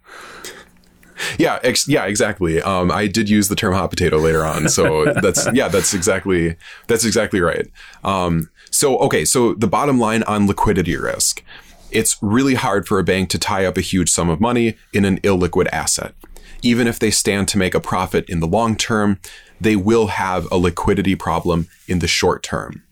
Yeah, 1.36 1.58
ex- 1.64 1.88
yeah, 1.88 2.04
exactly. 2.06 2.62
Um, 2.62 2.92
I 2.92 3.08
did 3.08 3.28
use 3.28 3.48
the 3.48 3.56
term 3.56 3.74
hot 3.74 3.90
potato 3.90 4.18
later 4.18 4.44
on, 4.44 4.68
so 4.68 5.04
that's 5.14 5.48
yeah, 5.52 5.66
that's 5.66 5.92
exactly 5.92 6.54
that's 6.86 7.04
exactly 7.04 7.40
right. 7.40 7.66
Um, 8.04 8.50
so 8.70 8.98
okay, 8.98 9.24
so 9.24 9.54
the 9.54 9.66
bottom 9.66 9.98
line 9.98 10.22
on 10.22 10.46
liquidity 10.46 10.96
risk, 10.96 11.42
it's 11.90 12.16
really 12.22 12.54
hard 12.54 12.86
for 12.86 12.98
a 12.98 13.04
bank 13.04 13.30
to 13.30 13.38
tie 13.38 13.64
up 13.64 13.76
a 13.76 13.80
huge 13.80 14.08
sum 14.08 14.28
of 14.28 14.40
money 14.40 14.76
in 14.92 15.04
an 15.04 15.18
illiquid 15.22 15.66
asset. 15.72 16.14
Even 16.62 16.86
if 16.86 16.98
they 16.98 17.10
stand 17.10 17.48
to 17.48 17.58
make 17.58 17.74
a 17.74 17.80
profit 17.80 18.28
in 18.28 18.40
the 18.40 18.46
long 18.46 18.76
term, 18.76 19.18
they 19.60 19.76
will 19.76 20.08
have 20.08 20.46
a 20.52 20.56
liquidity 20.56 21.14
problem 21.16 21.68
in 21.86 21.98
the 21.98 22.08
short 22.08 22.42
term. 22.42 22.82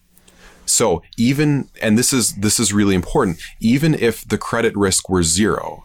So 0.66 1.02
even 1.16 1.68
and 1.80 1.96
this 1.96 2.12
is 2.12 2.34
this 2.34 2.60
is 2.60 2.72
really 2.72 2.94
important, 2.94 3.38
even 3.60 3.94
if 3.94 4.26
the 4.26 4.38
credit 4.38 4.76
risk 4.76 5.08
were 5.08 5.22
zero, 5.22 5.84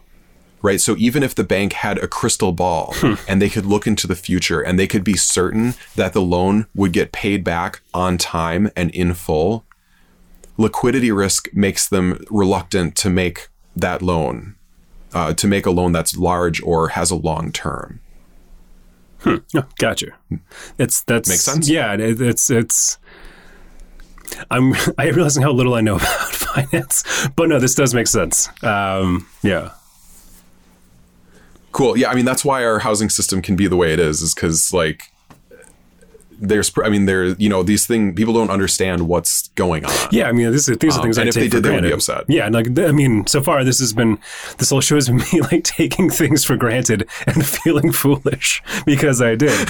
right? 0.60 0.80
So 0.80 0.96
even 0.98 1.22
if 1.22 1.34
the 1.34 1.44
bank 1.44 1.72
had 1.72 1.98
a 1.98 2.08
crystal 2.08 2.52
ball 2.52 2.94
and 3.28 3.40
they 3.40 3.48
could 3.48 3.66
look 3.66 3.86
into 3.86 4.06
the 4.06 4.14
future 4.14 4.60
and 4.60 4.78
they 4.78 4.86
could 4.86 5.04
be 5.04 5.16
certain 5.16 5.74
that 5.96 6.12
the 6.12 6.22
loan 6.22 6.66
would 6.74 6.92
get 6.92 7.12
paid 7.12 7.44
back 7.44 7.80
on 7.94 8.18
time 8.18 8.70
and 8.76 8.90
in 8.90 9.14
full, 9.14 9.64
liquidity 10.56 11.10
risk 11.10 11.48
makes 11.52 11.88
them 11.88 12.24
reluctant 12.30 12.96
to 12.96 13.10
make 13.10 13.48
that 13.74 14.02
loan, 14.02 14.54
uh, 15.14 15.32
to 15.34 15.46
make 15.46 15.64
a 15.64 15.70
loan 15.70 15.92
that's 15.92 16.16
large 16.16 16.62
or 16.62 16.88
has 16.88 17.10
a 17.10 17.16
long 17.16 17.52
term. 17.52 18.00
Oh, 19.24 19.40
gotcha. 19.78 20.08
It's 20.78 21.02
that's 21.02 21.28
Makes 21.28 21.42
sense? 21.42 21.68
Yeah, 21.68 21.94
it, 21.94 22.20
it's 22.20 22.50
it's. 22.50 22.98
I'm 24.50 24.74
I 24.98 25.08
realizing 25.08 25.42
how 25.42 25.52
little 25.52 25.74
I 25.74 25.80
know 25.80 25.96
about 25.96 26.32
finance, 26.32 27.28
but 27.36 27.48
no, 27.48 27.58
this 27.58 27.74
does 27.74 27.94
make 27.94 28.06
sense. 28.06 28.48
Um, 28.62 29.26
yeah. 29.42 29.70
Cool. 31.72 31.96
Yeah, 31.96 32.10
I 32.10 32.14
mean 32.14 32.24
that's 32.26 32.44
why 32.44 32.64
our 32.64 32.80
housing 32.80 33.08
system 33.08 33.40
can 33.40 33.56
be 33.56 33.66
the 33.66 33.76
way 33.76 33.92
it 33.94 33.98
is, 34.00 34.20
is 34.20 34.34
because 34.34 34.72
like 34.74 35.04
there's, 36.44 36.72
I 36.84 36.88
mean, 36.88 37.06
there, 37.06 37.26
you 37.26 37.48
know, 37.48 37.62
these 37.62 37.86
things 37.86 38.14
people 38.16 38.34
don't 38.34 38.50
understand 38.50 39.06
what's 39.06 39.46
going 39.50 39.84
on. 39.84 39.92
Yeah, 40.10 40.28
I 40.28 40.32
mean, 40.32 40.50
these 40.50 40.68
are, 40.68 40.74
these 40.74 40.96
are 40.96 40.98
Um, 40.98 41.04
things 41.04 41.16
I 41.16 41.22
and 41.22 41.28
if 41.28 41.34
take 41.34 41.44
they 41.44 41.48
for 41.48 41.56
did, 41.58 41.62
they 41.62 41.70
would 41.70 41.76
be 41.76 41.88
granted. 41.90 41.94
upset. 41.94 42.24
Yeah, 42.28 42.46
and 42.46 42.54
like 42.54 42.78
I 42.78 42.90
mean, 42.92 43.26
so 43.28 43.40
far 43.40 43.62
this 43.64 43.78
has 43.78 43.92
been 43.92 44.18
this 44.58 44.70
whole 44.70 44.80
show 44.80 44.96
has 44.96 45.06
been 45.08 45.18
me 45.32 45.40
like 45.52 45.62
taking 45.64 46.10
things 46.10 46.44
for 46.44 46.56
granted 46.56 47.08
and 47.26 47.46
feeling 47.46 47.92
foolish 47.92 48.62
because 48.84 49.22
I 49.22 49.34
did. 49.36 49.68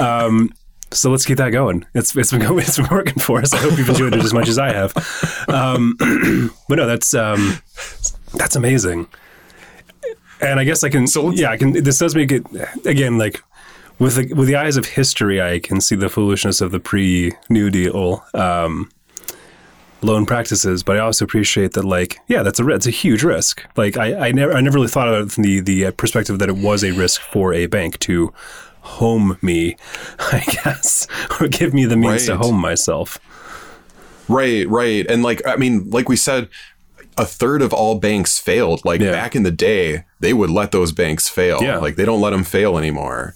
Um, 0.00 0.50
so 0.94 1.10
let's 1.10 1.26
keep 1.26 1.38
that 1.38 1.50
going. 1.50 1.84
It's 1.94 2.16
it's 2.16 2.30
been 2.30 2.40
going, 2.40 2.58
it's 2.60 2.76
been 2.76 2.88
working 2.90 3.18
for 3.18 3.40
us. 3.40 3.52
I 3.52 3.58
hope 3.58 3.76
you've 3.78 3.88
enjoyed 3.88 4.14
it 4.14 4.24
as 4.24 4.32
much 4.32 4.48
as 4.48 4.58
I 4.58 4.72
have. 4.72 4.96
Um, 5.48 5.96
but 6.68 6.76
no, 6.76 6.86
that's 6.86 7.14
um, 7.14 7.58
that's 8.34 8.56
amazing. 8.56 9.08
And 10.40 10.60
I 10.60 10.64
guess 10.64 10.84
I 10.84 10.88
can. 10.88 11.06
So 11.06 11.30
yeah, 11.30 11.50
I 11.50 11.56
can. 11.56 11.72
This 11.72 11.98
does 11.98 12.14
make 12.14 12.32
it 12.32 12.46
again 12.84 13.18
like 13.18 13.42
with 13.98 14.16
the 14.16 14.34
with 14.34 14.48
the 14.48 14.56
eyes 14.56 14.76
of 14.76 14.86
history. 14.86 15.40
I 15.40 15.58
can 15.58 15.80
see 15.80 15.96
the 15.96 16.08
foolishness 16.08 16.60
of 16.60 16.70
the 16.70 16.80
pre 16.80 17.32
New 17.48 17.70
Deal. 17.70 18.24
Um, 18.34 18.90
loan 20.04 20.26
practices, 20.26 20.82
but 20.82 20.96
I 20.96 21.00
also 21.00 21.24
appreciate 21.24 21.72
that, 21.72 21.84
like, 21.84 22.18
yeah, 22.28 22.42
that's 22.42 22.60
a 22.60 22.68
it's 22.68 22.86
a 22.86 22.90
huge 22.90 23.22
risk. 23.22 23.64
Like, 23.76 23.96
I, 23.96 24.28
I 24.28 24.32
never 24.32 24.52
I 24.52 24.60
never 24.60 24.74
really 24.74 24.88
thought 24.88 25.08
about 25.08 25.22
it 25.22 25.32
from 25.32 25.44
the 25.44 25.60
the 25.60 25.86
uh, 25.86 25.90
perspective 25.92 26.38
that 26.38 26.48
it 26.48 26.56
was 26.56 26.84
a 26.84 26.92
risk 26.92 27.20
for 27.20 27.52
a 27.52 27.66
bank 27.66 27.98
to 28.00 28.32
home 28.84 29.38
me, 29.42 29.76
I 30.18 30.44
guess, 30.46 31.06
or 31.40 31.48
give 31.48 31.74
me 31.74 31.84
the 31.86 31.96
means 31.96 32.26
to 32.26 32.36
home 32.36 32.56
myself. 32.60 33.18
Right, 34.28 34.68
right. 34.68 35.04
And 35.08 35.22
like 35.22 35.42
I 35.46 35.56
mean, 35.56 35.90
like 35.90 36.08
we 36.08 36.16
said, 36.16 36.48
a 37.18 37.24
third 37.26 37.62
of 37.62 37.72
all 37.72 37.98
banks 37.98 38.38
failed. 38.38 38.84
Like 38.84 39.00
Yeah. 39.00 39.12
back 39.12 39.36
in 39.36 39.42
the 39.42 39.50
day, 39.50 40.04
they 40.20 40.32
would 40.32 40.50
let 40.50 40.72
those 40.72 40.92
banks 40.92 41.28
fail. 41.28 41.58
Yeah. 41.62 41.78
Like 41.78 41.96
they 41.96 42.04
don't 42.04 42.20
let 42.20 42.30
them 42.30 42.44
fail 42.44 42.78
anymore. 42.78 43.34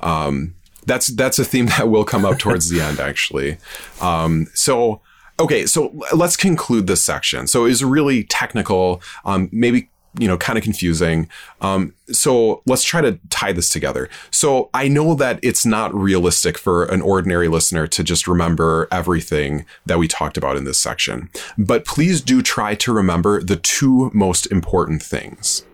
Um 0.00 0.54
that's 0.86 1.08
that's 1.08 1.38
a 1.38 1.44
theme 1.44 1.66
that 1.76 1.88
will 1.88 2.04
come 2.04 2.24
up 2.24 2.38
towards 2.38 2.68
the 2.70 2.80
end 2.80 3.00
actually. 3.00 3.58
Um 4.00 4.46
so 4.54 5.00
okay, 5.40 5.66
so 5.66 5.92
let's 6.14 6.36
conclude 6.36 6.86
this 6.86 7.02
section. 7.02 7.46
So 7.46 7.64
it's 7.64 7.82
really 7.82 8.24
technical, 8.24 9.02
um 9.24 9.48
maybe 9.52 9.88
you 10.18 10.26
know, 10.26 10.38
kind 10.38 10.58
of 10.58 10.64
confusing. 10.64 11.28
Um, 11.60 11.94
so 12.10 12.62
let's 12.66 12.82
try 12.82 13.00
to 13.00 13.18
tie 13.30 13.52
this 13.52 13.68
together. 13.68 14.08
So 14.30 14.70
I 14.72 14.88
know 14.88 15.14
that 15.14 15.38
it's 15.42 15.66
not 15.66 15.94
realistic 15.94 16.56
for 16.56 16.84
an 16.86 17.02
ordinary 17.02 17.48
listener 17.48 17.86
to 17.88 18.02
just 18.02 18.26
remember 18.26 18.88
everything 18.90 19.66
that 19.86 19.98
we 19.98 20.08
talked 20.08 20.36
about 20.36 20.56
in 20.56 20.64
this 20.64 20.78
section, 20.78 21.28
but 21.56 21.84
please 21.84 22.20
do 22.20 22.42
try 22.42 22.74
to 22.76 22.92
remember 22.92 23.42
the 23.42 23.56
two 23.56 24.10
most 24.14 24.46
important 24.46 25.02
things. 25.02 25.64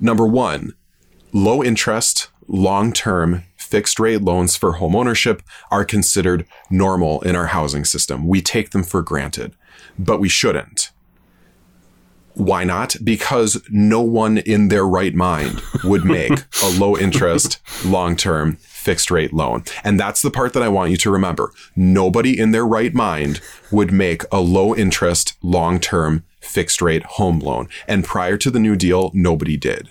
Number 0.00 0.26
one, 0.26 0.72
low 1.32 1.62
interest, 1.62 2.28
long 2.48 2.92
term, 2.92 3.44
fixed 3.56 3.98
rate 3.98 4.22
loans 4.22 4.56
for 4.56 4.74
homeownership 4.74 5.40
are 5.70 5.84
considered 5.84 6.46
normal 6.70 7.20
in 7.22 7.34
our 7.34 7.48
housing 7.48 7.84
system. 7.84 8.26
We 8.28 8.42
take 8.42 8.70
them 8.70 8.82
for 8.82 9.02
granted, 9.02 9.56
but 9.98 10.20
we 10.20 10.28
shouldn't. 10.28 10.91
Why 12.34 12.64
not? 12.64 12.96
Because 13.04 13.62
no 13.70 14.00
one 14.00 14.38
in 14.38 14.68
their 14.68 14.86
right 14.86 15.14
mind 15.14 15.62
would 15.84 16.04
make 16.04 16.32
a 16.62 16.70
low 16.78 16.96
interest, 16.96 17.58
long 17.84 18.16
term, 18.16 18.56
fixed 18.56 19.10
rate 19.10 19.32
loan. 19.32 19.64
And 19.84 20.00
that's 20.00 20.22
the 20.22 20.30
part 20.30 20.54
that 20.54 20.62
I 20.62 20.68
want 20.68 20.90
you 20.90 20.96
to 20.98 21.10
remember. 21.10 21.52
Nobody 21.76 22.38
in 22.38 22.52
their 22.52 22.66
right 22.66 22.94
mind 22.94 23.40
would 23.70 23.92
make 23.92 24.24
a 24.32 24.40
low 24.40 24.74
interest, 24.74 25.34
long 25.42 25.78
term, 25.78 26.24
fixed 26.40 26.82
rate 26.82 27.04
home 27.04 27.38
loan. 27.38 27.68
And 27.86 28.04
prior 28.04 28.36
to 28.38 28.50
the 28.50 28.58
New 28.58 28.76
Deal, 28.76 29.10
nobody 29.14 29.56
did. 29.56 29.90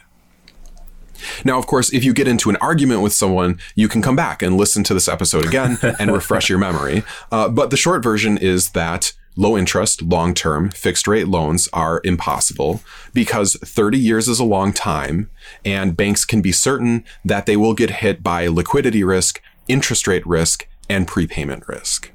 Now, 1.46 1.60
of 1.60 1.68
course, 1.68 1.94
if 1.94 2.04
you 2.04 2.14
get 2.14 2.28
into 2.28 2.50
an 2.50 2.56
argument 2.58 3.02
with 3.02 3.14
someone, 3.14 3.60
you 3.76 3.88
can 3.88 4.02
come 4.02 4.16
back 4.16 4.42
and 4.42 4.58
listen 4.58 4.84
to 4.86 4.94
this 4.94 5.08
episode 5.08 5.46
again 5.46 5.78
and 6.00 6.12
refresh 6.12 6.50
your 6.50 6.60
memory. 6.60 7.04
Uh, 7.32 7.48
but 7.48 7.70
the 7.70 7.78
short 7.78 8.04
version 8.04 8.38
is 8.38 8.72
that 8.72 9.14
low 9.36 9.58
interest, 9.58 10.02
long 10.02 10.34
term, 10.34 10.70
fixed 10.72 11.08
rate 11.08 11.28
loans 11.28 11.70
are 11.74 12.02
impossible 12.04 12.82
because 13.14 13.56
30 13.56 13.98
years 13.98 14.28
is 14.28 14.40
a 14.40 14.46
long 14.46 14.74
time, 14.74 15.30
and 15.64 15.98
banks 15.98 16.26
can 16.26 16.42
be 16.42 16.52
certain 16.52 17.04
that 17.24 17.46
they 17.46 17.58
will 17.58 17.74
get 17.74 17.90
hit 17.90 18.22
by 18.24 18.48
liquidity 18.48 19.04
risk, 19.04 19.42
interest 19.68 20.08
rate 20.08 20.26
risk, 20.26 20.68
and 20.90 21.08
prepayment 21.08 21.68
risk. 21.68 22.12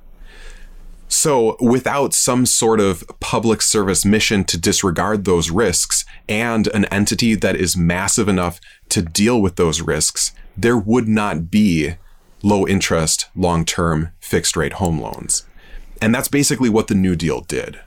So, 1.09 1.57
without 1.61 2.13
some 2.13 2.47
sort 2.47 2.81
of 2.81 3.05
public 3.21 3.63
service 3.63 4.05
mission 4.05 4.45
to 4.45 4.59
disregard 4.59 5.25
those 5.25 5.51
risks 5.51 6.05
and 6.29 6.67
an 6.69 6.85
entity 6.87 7.35
that 7.37 7.55
is 7.55 7.77
massive 7.77 8.29
enough 8.29 8.61
to 8.89 9.03
deal 9.03 9.41
with 9.41 9.55
those 9.57 9.81
risks, 9.81 10.33
there 10.57 10.77
would 10.77 11.07
not 11.07 11.49
be 11.51 11.95
low 12.43 12.67
interest, 12.67 13.27
long 13.37 13.65
term, 13.65 14.11
fixed 14.19 14.57
rate 14.57 14.75
home 14.75 15.01
loans. 15.01 15.45
And 16.03 16.15
that's 16.15 16.29
basically 16.29 16.69
what 16.69 16.89
the 16.89 16.95
New 16.95 17.17
Deal 17.17 17.41
did. 17.43 17.81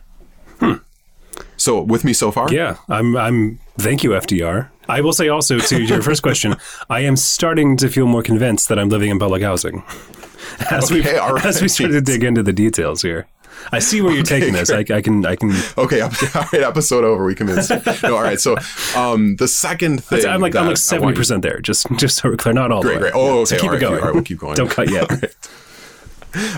So, 1.58 1.82
with 1.82 2.06
me 2.06 2.14
so 2.14 2.32
far? 2.32 2.52
Yeah, 2.54 2.78
I'm. 2.88 3.18
I'm. 3.18 3.60
Thank 3.78 4.02
you, 4.04 4.12
FDR. 4.12 4.70
I 4.88 5.02
will 5.02 5.12
say 5.12 5.28
also 5.28 5.60
to 5.60 5.82
your 5.84 6.02
first 6.10 6.22
question, 6.24 6.56
I 6.90 7.02
am 7.02 7.18
starting 7.18 7.76
to 7.78 7.90
feel 7.90 8.08
more 8.08 8.24
convinced 8.24 8.70
that 8.70 8.80
I'm 8.80 8.88
living 8.88 9.10
in 9.10 9.20
public 9.20 9.42
housing. 9.42 9.84
As 10.72 10.90
we 10.90 11.02
Okay, 11.02 11.18
all 11.18 11.38
as 11.46 11.62
we 11.62 11.68
start 11.68 11.92
to 11.92 12.00
dig 12.02 12.24
into 12.24 12.42
the 12.44 12.54
details 12.54 13.02
here, 13.02 13.28
I 13.74 13.80
see 13.80 14.02
where 14.02 14.14
you're 14.14 14.24
taking 14.24 14.54
this. 14.54 14.70
I, 14.72 14.80
I 14.90 15.02
can. 15.02 15.26
I 15.26 15.36
can. 15.36 15.52
Okay, 15.78 16.00
all 16.00 16.10
right, 16.54 16.64
episode 16.64 17.04
over. 17.04 17.26
We 17.26 17.36
convinced. 17.36 17.72
No, 18.04 18.16
all 18.16 18.24
right. 18.24 18.40
So, 18.40 18.56
um, 18.96 19.36
the 19.36 19.48
second 19.50 20.02
thing. 20.04 20.26
I'm 20.26 20.40
like 20.42 20.56
I'm 20.56 20.68
like 20.68 20.78
seventy 20.78 21.14
percent 21.14 21.42
there. 21.44 21.60
Just 21.60 21.88
just 21.98 22.18
so 22.18 22.30
we're 22.30 22.38
clear, 22.38 22.54
not 22.54 22.72
all 22.72 22.82
Great, 22.82 23.00
the 23.00 23.06
way. 23.06 23.12
great. 23.12 23.14
Oh, 23.22 23.44
So 23.46 23.56
okay, 23.58 23.62
keep 23.64 23.70
all 23.72 23.76
it 23.78 23.80
going. 23.82 24.00
all 24.00 24.06
right, 24.06 24.14
we'll 24.14 24.24
keep 24.24 24.40
going. 24.40 24.56
Don't 24.56 24.72
cut 24.72 24.90
yet. 24.90 25.36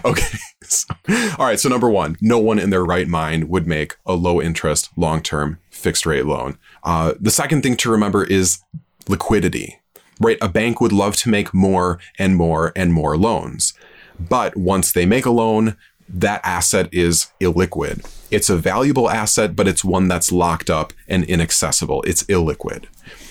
Okay. 0.06 0.38
All 1.38 1.46
right. 1.46 1.60
So 1.60 1.70
number 1.70 1.90
one, 1.90 2.18
no 2.22 2.40
one 2.40 2.60
in 2.60 2.70
their 2.70 2.84
right 2.84 3.08
mind 3.08 3.50
would 3.50 3.68
make 3.68 3.96
a 4.06 4.14
low 4.14 4.42
interest, 4.42 4.90
long 4.96 5.22
term 5.22 5.60
fixed 5.70 6.06
rate 6.06 6.26
loan. 6.26 6.58
Uh, 6.84 7.14
the 7.20 7.32
second 7.32 7.64
thing 7.64 7.76
to 7.78 7.92
remember 7.92 8.24
is 8.24 8.60
liquidity, 9.08 9.80
right? 10.20 10.38
A 10.42 10.50
bank 10.50 10.80
would 10.82 10.92
love 10.92 11.16
to 11.18 11.30
make 11.30 11.54
more 11.54 12.00
and 12.18 12.36
more 12.36 12.72
and 12.76 12.94
more 12.94 13.18
loans. 13.18 13.74
But 14.20 14.56
once 14.56 14.92
they 14.92 15.06
make 15.06 15.26
a 15.26 15.32
loan, 15.32 15.76
that 16.14 16.42
asset 16.44 16.90
is 16.92 17.28
illiquid. 17.40 18.06
It's 18.30 18.50
a 18.50 18.58
valuable 18.58 19.10
asset, 19.10 19.56
but 19.56 19.68
it's 19.68 19.84
one 19.84 20.08
that's 20.08 20.32
locked 20.32 20.70
up 20.70 20.94
and 21.08 21.24
inaccessible. 21.24 22.02
It's 22.04 22.24
illiquid. 22.24 22.86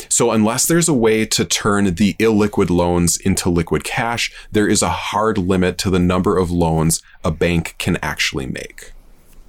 So 0.09 0.31
unless 0.33 0.67
there's 0.67 0.89
a 0.89 0.95
way 0.95 1.25
to 1.27 1.45
turn 1.45 1.95
the 1.95 2.15
illiquid 2.15 2.69
loans 2.69 3.17
into 3.17 3.49
liquid 3.49 3.85
cash, 3.85 4.33
there 4.51 4.69
is 4.69 4.83
a 4.83 4.89
hard 4.89 5.39
limit 5.39 5.79
to 5.79 5.91
the 5.91 5.99
number 5.99 6.37
of 6.37 6.51
loans 6.51 7.03
a 7.25 7.31
bank 7.31 7.77
can 7.79 7.97
actually 8.03 8.47
make. 8.47 8.93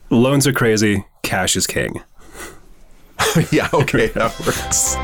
Loans 0.09 0.45
are 0.45 0.53
crazy. 0.53 1.05
Cash 1.23 1.55
is 1.55 1.67
king. 1.67 2.01
yeah, 3.51 3.69
okay, 3.73 4.07
that 4.07 4.37
works. 4.39 4.95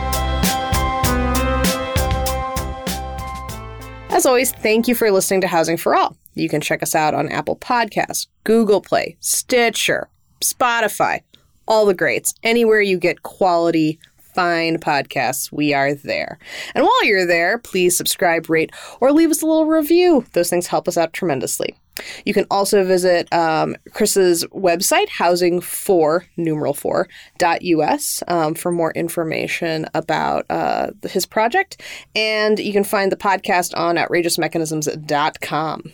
As 4.11 4.25
always, 4.25 4.51
thank 4.51 4.87
you 4.87 4.95
for 4.95 5.11
listening 5.11 5.41
to 5.41 5.47
Housing 5.47 5.77
for 5.77 5.95
All. 5.95 6.17
You 6.39 6.49
can 6.49 6.61
check 6.61 6.83
us 6.83 6.95
out 6.95 7.13
on 7.13 7.29
Apple 7.29 7.55
Podcasts, 7.55 8.27
Google 8.43 8.81
Play, 8.81 9.17
Stitcher, 9.19 10.09
Spotify, 10.41 11.21
all 11.67 11.85
the 11.85 11.93
greats. 11.93 12.33
Anywhere 12.43 12.81
you 12.81 12.97
get 12.97 13.23
quality, 13.23 13.99
fine 14.33 14.77
podcasts, 14.77 15.51
we 15.51 15.73
are 15.73 15.93
there. 15.93 16.37
And 16.75 16.83
while 16.83 17.05
you're 17.05 17.25
there, 17.25 17.57
please 17.57 17.97
subscribe, 17.97 18.49
rate, 18.49 18.71
or 19.01 19.11
leave 19.11 19.31
us 19.31 19.41
a 19.41 19.45
little 19.45 19.65
review. 19.65 20.25
Those 20.33 20.49
things 20.49 20.67
help 20.67 20.87
us 20.87 20.97
out 20.97 21.13
tremendously. 21.13 21.75
You 22.25 22.33
can 22.33 22.45
also 22.51 22.83
visit 22.83 23.31
um, 23.33 23.75
Chris's 23.93 24.45
website, 24.45 25.07
housing4, 25.09 26.25
numeral 26.37 26.73
4, 26.75 27.07
dot 27.39 27.63
US, 27.63 28.21
um, 28.27 28.53
for 28.53 28.71
more 28.71 28.91
information 28.91 29.87
about 29.95 30.45
uh, 30.49 30.91
his 31.09 31.25
project. 31.25 31.81
And 32.15 32.59
you 32.59 32.73
can 32.73 32.83
find 32.83 33.11
the 33.11 33.17
podcast 33.17 33.75
on 33.75 33.95
outrageousmechanisms.com. 33.95 35.93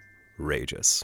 Outrageous. 0.41 1.03